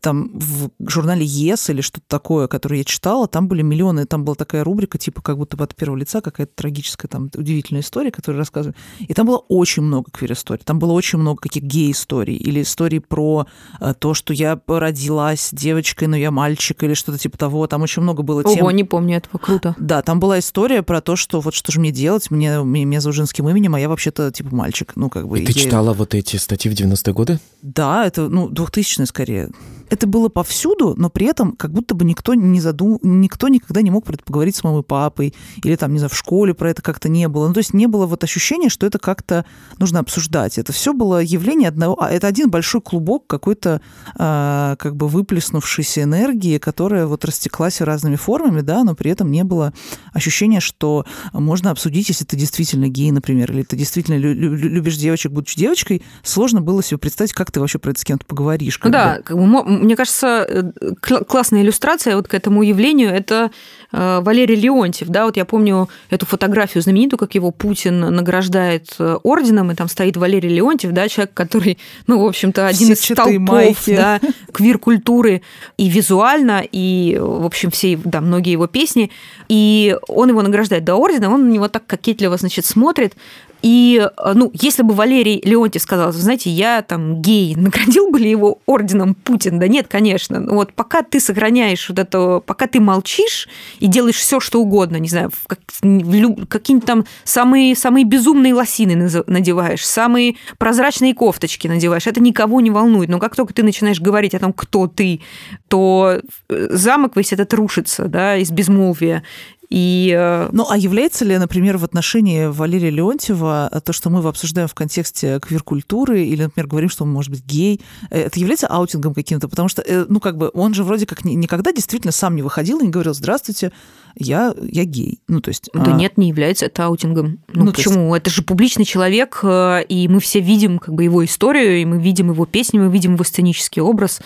там 0.00 0.30
в 0.34 0.70
журнале 0.80 1.24
ЕС 1.24 1.70
или 1.70 1.80
что-то 1.80 2.04
такое, 2.08 2.48
которое 2.48 2.78
я 2.78 2.84
читала, 2.84 3.28
там 3.28 3.48
были 3.48 3.62
миллионы, 3.62 4.06
там 4.06 4.24
была 4.24 4.34
такая 4.34 4.64
рубрика, 4.64 4.98
типа 4.98 5.22
как 5.22 5.38
будто 5.38 5.56
бы 5.56 5.64
от 5.64 5.74
первого 5.74 5.98
лица 5.98 6.20
какая-то 6.20 6.52
трагическая, 6.54 7.08
там, 7.08 7.30
удивительная 7.34 7.82
история, 7.82 8.10
которую 8.10 8.38
рассказывали. 8.38 8.76
И 9.00 9.14
там 9.14 9.26
было 9.26 9.38
очень 9.48 9.82
много 9.82 10.10
квир-историй, 10.10 10.62
там 10.64 10.78
было 10.78 10.92
очень 10.92 11.18
много 11.18 11.40
каких 11.40 11.62
гей-историй 11.62 12.36
или 12.36 12.62
историй 12.62 13.00
про 13.00 13.46
э, 13.80 13.94
то, 13.98 14.14
что 14.14 14.32
я 14.32 14.60
родилась 14.66 15.50
девочкой, 15.52 16.08
но 16.08 16.16
я 16.16 16.30
мальчик 16.30 16.82
или 16.82 16.94
что-то 16.94 17.18
типа 17.18 17.38
того. 17.38 17.66
Там 17.66 17.82
очень 17.82 18.02
много 18.02 18.22
было 18.22 18.42
тем. 18.42 18.62
Ого, 18.62 18.70
не 18.70 18.84
помню 18.84 19.18
этого, 19.18 19.38
круто. 19.38 19.74
Да, 19.78 20.02
там 20.02 20.20
была 20.20 20.38
история 20.38 20.82
про 20.82 21.00
то, 21.00 21.16
что 21.16 21.40
вот 21.40 21.54
что 21.54 21.70
же 21.72 21.80
мне 21.80 21.92
делать, 21.92 22.30
мне, 22.30 22.58
меня 22.62 23.00
зовут 23.00 23.16
женским 23.16 23.48
именем, 23.48 23.74
а 23.74 23.80
я 23.80 23.88
вообще-то 23.88 24.30
типа 24.30 24.54
мальчик. 24.54 24.92
Ну, 24.96 25.08
как 25.10 25.28
бы. 25.28 25.40
И 25.40 25.46
ты 25.46 25.52
я... 25.52 25.64
читала 25.64 25.92
вот 25.92 26.14
эти 26.14 26.36
статьи 26.36 26.70
в 26.70 26.74
90-е 26.74 27.14
годы? 27.14 27.38
Да, 27.62 28.04
это, 28.04 28.28
ну, 28.28 28.48
2000-е 28.48 29.06
скорее 29.06 29.50
это 29.90 30.06
было 30.06 30.28
повсюду, 30.28 30.94
но 30.96 31.10
при 31.10 31.26
этом 31.26 31.52
как 31.52 31.72
будто 31.72 31.94
бы 31.94 32.04
никто 32.04 32.34
не 32.34 32.60
задум... 32.60 32.98
никто 33.02 33.48
никогда 33.48 33.82
не 33.82 33.90
мог 33.90 34.04
про 34.04 34.14
это 34.14 34.24
поговорить 34.24 34.56
с 34.56 34.64
мамой 34.64 34.80
и 34.80 34.84
папой, 34.84 35.34
или 35.62 35.76
там, 35.76 35.92
не 35.92 35.98
знаю, 35.98 36.10
в 36.10 36.16
школе 36.16 36.54
про 36.54 36.70
это 36.70 36.82
как-то 36.82 37.08
не 37.08 37.28
было. 37.28 37.48
Ну, 37.48 37.54
то 37.54 37.58
есть 37.58 37.74
не 37.74 37.86
было 37.86 38.06
вот 38.06 38.24
ощущения, 38.24 38.68
что 38.68 38.86
это 38.86 38.98
как-то 38.98 39.44
нужно 39.78 40.00
обсуждать. 40.00 40.58
Это 40.58 40.72
все 40.72 40.92
было 40.92 41.22
явление 41.22 41.68
одного... 41.68 42.02
А, 42.02 42.10
это 42.10 42.26
один 42.26 42.50
большой 42.50 42.80
клубок 42.80 43.26
какой-то 43.26 43.80
э, 44.18 44.76
как 44.78 44.96
бы 44.96 45.08
выплеснувшейся 45.08 46.02
энергии, 46.02 46.58
которая 46.58 47.06
вот 47.06 47.24
растеклась 47.24 47.80
разными 47.80 48.16
формами, 48.16 48.60
да, 48.60 48.84
но 48.84 48.94
при 48.94 49.10
этом 49.10 49.30
не 49.30 49.44
было 49.44 49.72
ощущения, 50.12 50.60
что 50.60 51.04
можно 51.32 51.70
обсудить, 51.70 52.08
если 52.08 52.24
ты 52.24 52.36
действительно 52.36 52.88
гей, 52.88 53.10
например, 53.10 53.52
или 53.52 53.62
ты 53.62 53.76
действительно 53.76 54.16
любишь 54.16 54.96
девочек, 54.96 55.32
будучи 55.32 55.58
девочкой, 55.58 56.02
сложно 56.22 56.60
было 56.60 56.82
себе 56.82 56.98
представить, 56.98 57.32
как 57.32 57.50
ты 57.52 57.60
вообще 57.60 57.78
про 57.78 57.90
это 57.90 58.00
с 58.00 58.04
кем-то 58.04 58.26
поговоришь. 58.26 58.78
да, 58.92 59.22
как 59.22 59.36
бы 59.36 59.46
мне 59.76 59.96
кажется, 59.96 60.46
э, 60.48 60.62
классная 61.00 61.62
иллюстрация 61.62 62.16
вот 62.16 62.28
к 62.28 62.34
этому 62.34 62.62
явлению– 62.62 63.10
это 63.12 63.50
э, 63.92 64.20
Валерий 64.22 64.56
Леонтьев. 64.56 65.08
Да, 65.08 65.24
вот 65.24 65.36
я 65.36 65.44
помню 65.44 65.88
эту 66.10 66.26
фотографию 66.26 66.82
знаменитую, 66.82 67.18
как 67.18 67.34
его 67.34 67.50
Путин 67.50 68.00
награждает 68.00 68.94
э, 68.98 69.18
орденом, 69.22 69.70
и 69.70 69.74
там 69.74 69.88
стоит 69.88 70.16
Валерий 70.16 70.48
Леонтьев, 70.50 70.92
да, 70.92 71.08
человек, 71.08 71.34
который, 71.34 71.78
ну, 72.06 72.20
в 72.20 72.26
общем-то, 72.26 72.66
один 72.66 72.92
из 72.92 73.00
столпов 73.00 73.84
да, 73.86 74.20
квир-культуры 74.52 75.42
и 75.76 75.88
визуально, 75.88 76.62
и, 76.70 77.18
в 77.20 77.44
общем, 77.44 77.70
все, 77.70 77.98
да, 78.04 78.20
многие 78.20 78.52
его 78.52 78.66
песни. 78.66 79.10
И 79.48 79.96
он 80.08 80.28
его 80.28 80.42
награждает 80.42 80.84
до 80.84 80.96
ордена, 80.96 81.32
он 81.32 81.48
на 81.48 81.52
него 81.52 81.68
так 81.68 81.86
кокетливо, 81.86 82.36
значит, 82.36 82.66
смотрит. 82.66 83.14
И, 83.62 84.06
ну, 84.34 84.50
если 84.54 84.82
бы 84.82 84.94
Валерий 84.94 85.40
Леонтьев 85.44 85.82
сказал, 85.82 86.12
знаете, 86.12 86.50
я 86.50 86.82
там 86.82 87.20
гей, 87.20 87.54
наградил 87.56 88.10
бы 88.10 88.18
ли 88.18 88.30
его 88.30 88.60
орденом 88.66 89.14
Путин? 89.14 89.58
Да 89.58 89.68
нет, 89.68 89.86
конечно. 89.88 90.40
Но 90.40 90.54
вот 90.54 90.72
пока 90.72 91.02
ты 91.02 91.20
сохраняешь 91.20 91.88
вот 91.88 91.98
это, 91.98 92.40
пока 92.40 92.66
ты 92.66 92.80
молчишь 92.80 93.48
и 93.80 93.86
делаешь 93.86 94.16
все, 94.16 94.40
что 94.40 94.60
угодно, 94.60 94.96
не 94.96 95.08
знаю, 95.08 95.30
как, 95.46 95.60
какие-нибудь 95.80 96.86
там 96.86 97.04
самые, 97.24 97.74
самые 97.76 98.04
безумные 98.04 98.54
лосины 98.54 99.08
надеваешь, 99.26 99.84
самые 99.84 100.36
прозрачные 100.58 101.14
кофточки 101.14 101.68
надеваешь, 101.68 102.06
это 102.06 102.20
никого 102.20 102.60
не 102.60 102.70
волнует. 102.70 103.08
Но 103.08 103.18
как 103.18 103.36
только 103.36 103.54
ты 103.54 103.62
начинаешь 103.62 104.00
говорить 104.00 104.34
о 104.34 104.38
том, 104.38 104.52
кто 104.52 104.86
ты, 104.86 105.20
то 105.68 106.20
замок 106.48 107.16
весь 107.16 107.32
этот 107.32 107.52
рушится, 107.54 108.06
да, 108.06 108.36
из 108.36 108.50
безмолвия. 108.50 109.22
И... 109.68 110.14
Э, 110.16 110.48
ну, 110.52 110.66
а 110.70 110.76
является 110.76 111.24
ли, 111.24 111.36
например, 111.38 111.76
в 111.78 111.84
отношении 111.84 112.46
Валерия 112.46 112.90
Леонтьева 112.90 113.82
то, 113.84 113.92
что 113.92 114.10
мы 114.10 114.26
обсуждаем 114.26 114.68
в 114.68 114.74
контексте 114.74 115.40
квир-культуры, 115.40 116.24
или, 116.24 116.44
например, 116.44 116.68
говорим, 116.68 116.88
что 116.88 117.04
он 117.04 117.12
может 117.12 117.30
быть 117.30 117.44
гей, 117.44 117.80
э, 118.10 118.22
это 118.22 118.38
является 118.38 118.68
аутингом 118.68 119.14
каким-то? 119.14 119.48
Потому 119.48 119.68
что, 119.68 119.82
э, 119.82 120.06
ну, 120.08 120.20
как 120.20 120.36
бы, 120.36 120.50
он 120.54 120.74
же 120.74 120.84
вроде 120.84 121.06
как 121.06 121.24
никогда 121.24 121.72
действительно 121.72 122.12
сам 122.12 122.36
не 122.36 122.42
выходил 122.42 122.78
и 122.80 122.84
не 122.84 122.90
говорил, 122.90 123.14
здравствуйте, 123.14 123.72
я, 124.16 124.54
я 124.60 124.84
гей. 124.84 125.20
Ну, 125.28 125.40
то 125.40 125.50
есть... 125.50 125.70
Да 125.72 125.94
а... 125.94 125.96
нет, 125.96 126.18
не 126.18 126.28
является 126.28 126.66
это 126.66 126.86
аутингом. 126.86 127.38
Ну, 127.52 127.64
ну 127.64 127.72
почему? 127.72 128.14
Есть... 128.14 128.22
Это 128.22 128.30
же 128.30 128.42
публичный 128.42 128.84
человек, 128.84 129.40
и 129.42 130.08
мы 130.08 130.20
все 130.20 130.40
видим 130.40 130.78
как 130.78 130.94
бы 130.94 131.04
его 131.04 131.24
историю, 131.24 131.80
и 131.80 131.84
мы 131.84 131.98
видим 132.00 132.30
его 132.30 132.46
песни, 132.46 132.78
мы 132.78 132.90
видим 132.90 133.14
его 133.14 133.24
сценический 133.24 133.80
образ. 133.80 134.20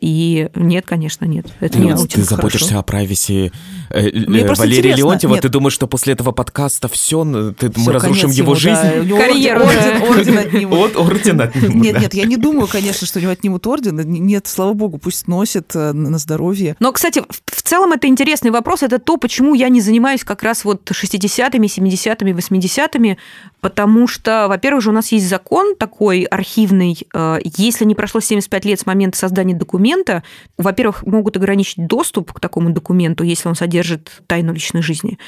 И 0.00 0.48
нет, 0.54 0.86
конечно, 0.86 1.24
нет. 1.24 1.46
Это 1.60 1.78
не 1.78 1.90
аутинг. 1.90 2.12
Ты 2.12 2.22
заботишься 2.22 2.68
Хорошо. 2.68 2.80
о 2.80 2.82
прайвеси 2.82 3.52
э, 3.90 4.10
Валерия 4.54 4.76
Валерия 4.76 4.94
Леонтьева, 4.96 5.34
Нет. 5.34 5.42
ты 5.42 5.48
думаешь, 5.48 5.72
что 5.72 5.86
после 5.86 6.12
этого 6.12 6.32
подкаста 6.32 6.88
все, 6.88 7.24
ты, 7.58 7.70
все 7.70 7.80
мы 7.80 7.92
разрушим 7.92 8.30
его 8.30 8.52
ему, 8.52 8.54
жизнь? 8.54 9.08
Да. 9.08 9.16
Карьеру. 9.16 9.64
Орден, 9.64 10.02
орден 10.02 10.38
отнимут. 10.38 10.96
Орден 10.96 11.40
отнимут, 11.40 11.74
Нет, 11.74 12.00
нет, 12.00 12.14
я 12.14 12.24
не 12.24 12.36
думаю, 12.36 12.66
конечно, 12.66 13.06
что 13.06 13.18
у 13.18 13.22
него 13.22 13.32
отнимут 13.32 13.66
орден. 13.66 13.96
Нет, 13.96 14.46
слава 14.46 14.72
богу, 14.74 14.98
пусть 14.98 15.28
носит 15.28 15.74
э, 15.74 15.92
на 15.92 16.18
здоровье. 16.18 16.76
Но, 16.80 16.92
кстати, 16.92 17.22
в 17.46 17.62
целом 17.62 17.92
это 17.92 18.06
интересный 18.06 18.50
вопрос. 18.50 18.82
Это 18.82 18.98
то, 18.98 19.16
почему 19.16 19.35
я 19.54 19.68
не 19.68 19.80
занимаюсь 19.80 20.24
как 20.24 20.42
раз 20.42 20.64
вот 20.64 20.90
60-ми, 20.90 21.66
70-ми, 21.66 22.32
80-ми, 22.32 23.18
потому 23.60 24.06
что, 24.06 24.46
во-первых, 24.48 24.82
же 24.82 24.90
у 24.90 24.92
нас 24.92 25.12
есть 25.12 25.28
закон 25.28 25.76
такой 25.76 26.22
архивный. 26.22 26.98
Э, 27.14 27.38
если 27.42 27.84
не 27.84 27.94
прошло 27.94 28.20
75 28.20 28.64
лет 28.64 28.80
с 28.80 28.86
момента 28.86 29.18
создания 29.18 29.54
документа, 29.54 30.22
во-первых, 30.58 31.04
могут 31.04 31.36
ограничить 31.36 31.86
доступ 31.86 32.32
к 32.32 32.40
такому 32.40 32.70
документу, 32.70 33.24
если 33.24 33.48
он 33.48 33.54
содержит 33.54 34.22
тайну 34.26 34.52
личной 34.52 34.82
жизни 34.82 35.18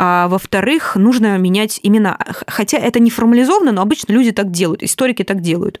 а 0.00 0.28
во-вторых, 0.28 0.94
нужно 0.94 1.36
менять 1.38 1.80
имена. 1.82 2.16
Хотя 2.46 2.78
это 2.78 3.00
не 3.00 3.10
формализовано, 3.10 3.72
но 3.72 3.82
обычно 3.82 4.12
люди 4.12 4.30
так 4.30 4.52
делают, 4.52 4.84
историки 4.84 5.24
так 5.24 5.40
делают. 5.40 5.80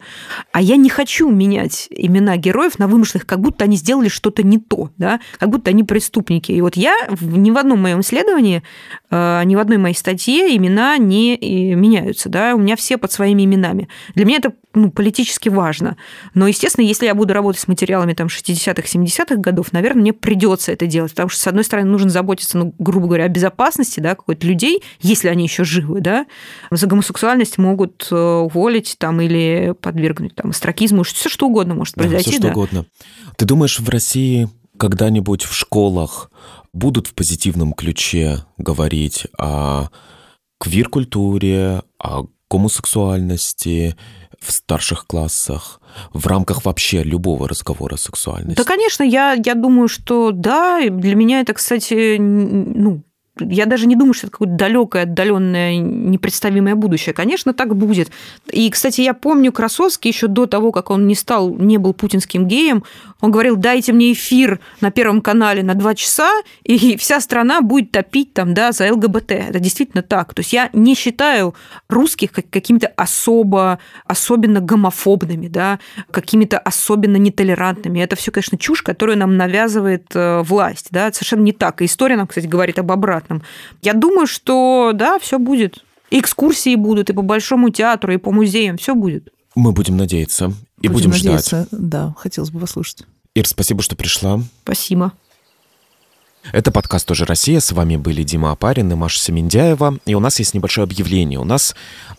А 0.50 0.60
я 0.60 0.74
не 0.74 0.90
хочу 0.90 1.30
менять 1.30 1.86
имена 1.90 2.36
героев 2.36 2.80
на 2.80 2.88
вымышленных, 2.88 3.26
как 3.26 3.40
будто 3.40 3.62
они 3.62 3.76
сделали 3.76 4.08
что-то 4.08 4.42
не 4.42 4.58
то, 4.58 4.90
да? 4.98 5.20
как 5.38 5.50
будто 5.50 5.70
они 5.70 5.84
преступники. 5.84 6.50
И 6.50 6.60
вот 6.60 6.76
я 6.76 6.96
ни 7.20 7.52
в 7.52 7.58
одном 7.58 7.80
моем 7.80 8.00
исследовании, 8.00 8.64
э, 9.08 9.42
ни 9.44 9.54
в 9.54 9.60
одной 9.60 9.78
моей 9.78 9.94
статье 9.94 10.56
имена 10.56 10.98
не 10.98 11.36
э, 11.36 11.74
меняются. 11.76 12.28
Да? 12.28 12.56
У 12.56 12.58
меня 12.58 12.74
все 12.74 12.98
под 12.98 13.12
своими 13.12 13.44
именами. 13.44 13.88
Для 14.16 14.24
меня 14.24 14.38
это 14.38 14.52
ну, 14.78 14.90
политически 14.90 15.48
важно. 15.48 15.96
Но, 16.34 16.46
естественно, 16.46 16.84
если 16.84 17.06
я 17.06 17.14
буду 17.14 17.34
работать 17.34 17.60
с 17.60 17.68
материалами 17.68 18.14
там, 18.14 18.28
60-х, 18.28 18.82
70-х 18.82 19.36
годов, 19.36 19.72
наверное, 19.72 20.02
мне 20.02 20.12
придется 20.12 20.72
это 20.72 20.86
делать, 20.86 21.12
потому 21.12 21.28
что, 21.28 21.40
с 21.40 21.46
одной 21.46 21.64
стороны, 21.64 21.90
нужно 21.90 22.10
заботиться, 22.10 22.58
ну, 22.58 22.74
грубо 22.78 23.06
говоря, 23.06 23.24
о 23.24 23.28
безопасности 23.28 24.00
да, 24.00 24.14
какой-то 24.14 24.46
людей, 24.46 24.82
если 25.00 25.28
они 25.28 25.44
еще 25.44 25.64
живы, 25.64 26.00
да, 26.00 26.26
за 26.70 26.86
гомосексуальность 26.86 27.58
могут 27.58 28.08
э, 28.10 28.16
уволить 28.16 28.96
там, 28.98 29.20
или 29.20 29.74
подвергнуть 29.80 30.34
там, 30.34 30.50
астракизму, 30.50 31.02
все 31.02 31.28
что 31.28 31.46
угодно 31.46 31.74
может 31.74 31.94
произойти. 31.94 32.24
Да, 32.24 32.30
все 32.30 32.38
что 32.38 32.46
да. 32.46 32.52
угодно. 32.52 32.86
Ты 33.36 33.44
думаешь, 33.44 33.80
в 33.80 33.88
России 33.88 34.48
когда-нибудь 34.78 35.42
в 35.42 35.54
школах 35.54 36.30
будут 36.72 37.08
в 37.08 37.14
позитивном 37.14 37.72
ключе 37.72 38.44
говорить 38.56 39.26
о 39.36 39.88
квир-культуре, 40.58 41.82
о 41.98 42.26
гомосексуальности, 42.50 43.96
в 44.40 44.52
старших 44.52 45.06
классах, 45.06 45.80
в 46.12 46.26
рамках 46.26 46.64
вообще 46.64 47.02
любого 47.02 47.48
разговора 47.48 47.94
о 47.94 47.98
сексуальности? 47.98 48.56
Да, 48.56 48.64
конечно, 48.64 49.02
я, 49.02 49.36
я 49.44 49.54
думаю, 49.54 49.88
что 49.88 50.30
да. 50.32 50.80
Для 50.88 51.14
меня 51.14 51.40
это, 51.40 51.54
кстати, 51.54 52.16
ну, 52.18 53.02
я 53.40 53.66
даже 53.66 53.86
не 53.86 53.96
думаю, 53.96 54.14
что 54.14 54.26
это 54.26 54.32
какое-то 54.32 54.56
далекое, 54.56 55.02
отдаленное, 55.02 55.76
непредставимое 55.76 56.74
будущее. 56.74 57.14
Конечно, 57.14 57.54
так 57.54 57.76
будет. 57.76 58.10
И, 58.50 58.70
кстати, 58.70 59.00
я 59.00 59.14
помню 59.14 59.52
Красовский 59.52 60.10
еще 60.10 60.26
до 60.26 60.46
того, 60.46 60.72
как 60.72 60.90
он 60.90 61.06
не 61.06 61.14
стал, 61.14 61.54
не 61.54 61.78
был 61.78 61.92
путинским 61.94 62.46
геем, 62.46 62.84
он 63.20 63.32
говорил, 63.32 63.56
дайте 63.56 63.92
мне 63.92 64.12
эфир 64.12 64.60
на 64.80 64.90
Первом 64.90 65.20
канале 65.20 65.62
на 65.62 65.74
два 65.74 65.94
часа, 65.94 66.30
и 66.62 66.96
вся 66.96 67.20
страна 67.20 67.60
будет 67.60 67.90
топить 67.90 68.32
там, 68.32 68.54
да, 68.54 68.72
за 68.72 68.92
ЛГБТ. 68.92 69.32
Это 69.32 69.58
действительно 69.58 70.02
так. 70.02 70.34
То 70.34 70.40
есть 70.40 70.52
я 70.52 70.70
не 70.72 70.94
считаю 70.94 71.54
русских 71.88 72.30
какими-то 72.32 72.86
особо, 72.96 73.80
особенно 74.06 74.60
гомофобными, 74.60 75.48
да, 75.48 75.80
какими-то 76.10 76.58
особенно 76.58 77.16
нетолерантными. 77.16 77.98
Это 77.98 78.14
все, 78.14 78.30
конечно, 78.30 78.56
чушь, 78.56 78.82
которую 78.82 79.18
нам 79.18 79.36
навязывает 79.36 80.06
э, 80.14 80.42
власть. 80.42 80.88
Да. 80.90 81.08
Это 81.08 81.16
совершенно 81.16 81.42
не 81.42 81.52
так. 81.52 81.82
И 81.82 81.86
история 81.86 82.16
нам, 82.16 82.28
кстати, 82.28 82.46
говорит 82.46 82.78
об 82.78 82.92
обратном. 82.92 83.27
Я 83.82 83.94
думаю, 83.94 84.26
что 84.26 84.92
да, 84.94 85.18
все 85.18 85.38
будет. 85.38 85.84
И 86.10 86.20
экскурсии 86.20 86.74
будут, 86.74 87.10
и 87.10 87.12
по 87.12 87.22
Большому 87.22 87.70
театру, 87.70 88.12
и 88.12 88.16
по 88.16 88.32
музеям, 88.32 88.78
все 88.78 88.94
будет. 88.94 89.28
Мы 89.54 89.72
будем 89.72 89.96
надеяться. 89.96 90.52
И 90.80 90.88
будем, 90.88 91.10
будем 91.10 91.10
надеяться. 91.10 91.66
ждать. 91.66 91.68
Да, 91.72 92.14
хотелось 92.16 92.50
бы 92.50 92.60
послушать. 92.60 93.04
Ир, 93.34 93.46
спасибо, 93.46 93.82
что 93.82 93.96
пришла. 93.96 94.40
Спасибо. 94.62 95.12
Это 96.52 96.72
подкаст 96.72 97.06
«Тоже 97.06 97.24
Россия». 97.26 97.60
С 97.60 97.72
вами 97.72 97.96
были 97.96 98.22
Дима 98.22 98.52
Апарин 98.52 98.90
и 98.90 98.94
Маша 98.94 99.18
Семендяева. 99.18 99.98
И 100.06 100.14
у 100.14 100.20
нас 100.20 100.38
есть 100.38 100.54
небольшое 100.54 100.84
объявление. 100.84 101.38
У 101.38 101.44
нас 101.44 101.74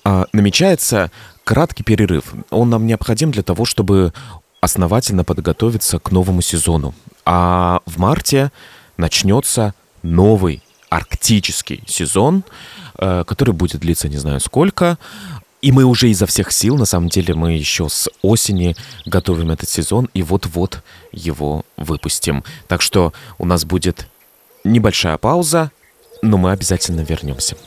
э, 0.06 0.26
намечается 0.34 1.12
краткий 1.44 1.84
перерыв. 1.84 2.34
Он 2.52 2.70
нам 2.70 2.86
необходим 2.86 3.32
для 3.32 3.42
того, 3.42 3.66
чтобы 3.66 4.14
основательно 4.62 5.24
подготовиться 5.24 5.98
к 5.98 6.12
новому 6.12 6.42
сезону. 6.42 6.94
А 7.26 7.82
в 7.86 7.98
марте 7.98 8.52
начнется 8.98 9.74
новый 10.04 10.62
арктический 10.90 11.84
сезон, 11.88 12.44
э, 12.98 13.24
который 13.26 13.54
будет 13.54 13.82
длиться 13.82 14.10
не 14.10 14.18
знаю 14.18 14.40
сколько. 14.40 14.98
И 15.62 15.72
мы 15.72 15.84
уже 15.84 16.10
изо 16.10 16.26
всех 16.26 16.52
сил, 16.52 16.78
на 16.78 16.86
самом 16.86 17.10
деле, 17.10 17.34
мы 17.34 17.54
еще 17.54 17.90
с 17.90 18.10
осени 18.22 18.76
готовим 19.06 19.52
этот 19.52 19.68
сезон 19.68 20.10
и 20.14 20.24
вот-вот 20.24 20.82
его 21.12 21.66
выпустим. 21.76 22.46
Так 22.68 22.82
что 22.82 23.14
у 23.38 23.46
нас 23.46 23.66
будет 23.66 24.08
небольшая 24.64 25.18
пауза, 25.18 25.72
но 26.22 26.38
мы 26.38 26.52
обязательно 26.52 27.02
вернемся. 27.02 27.58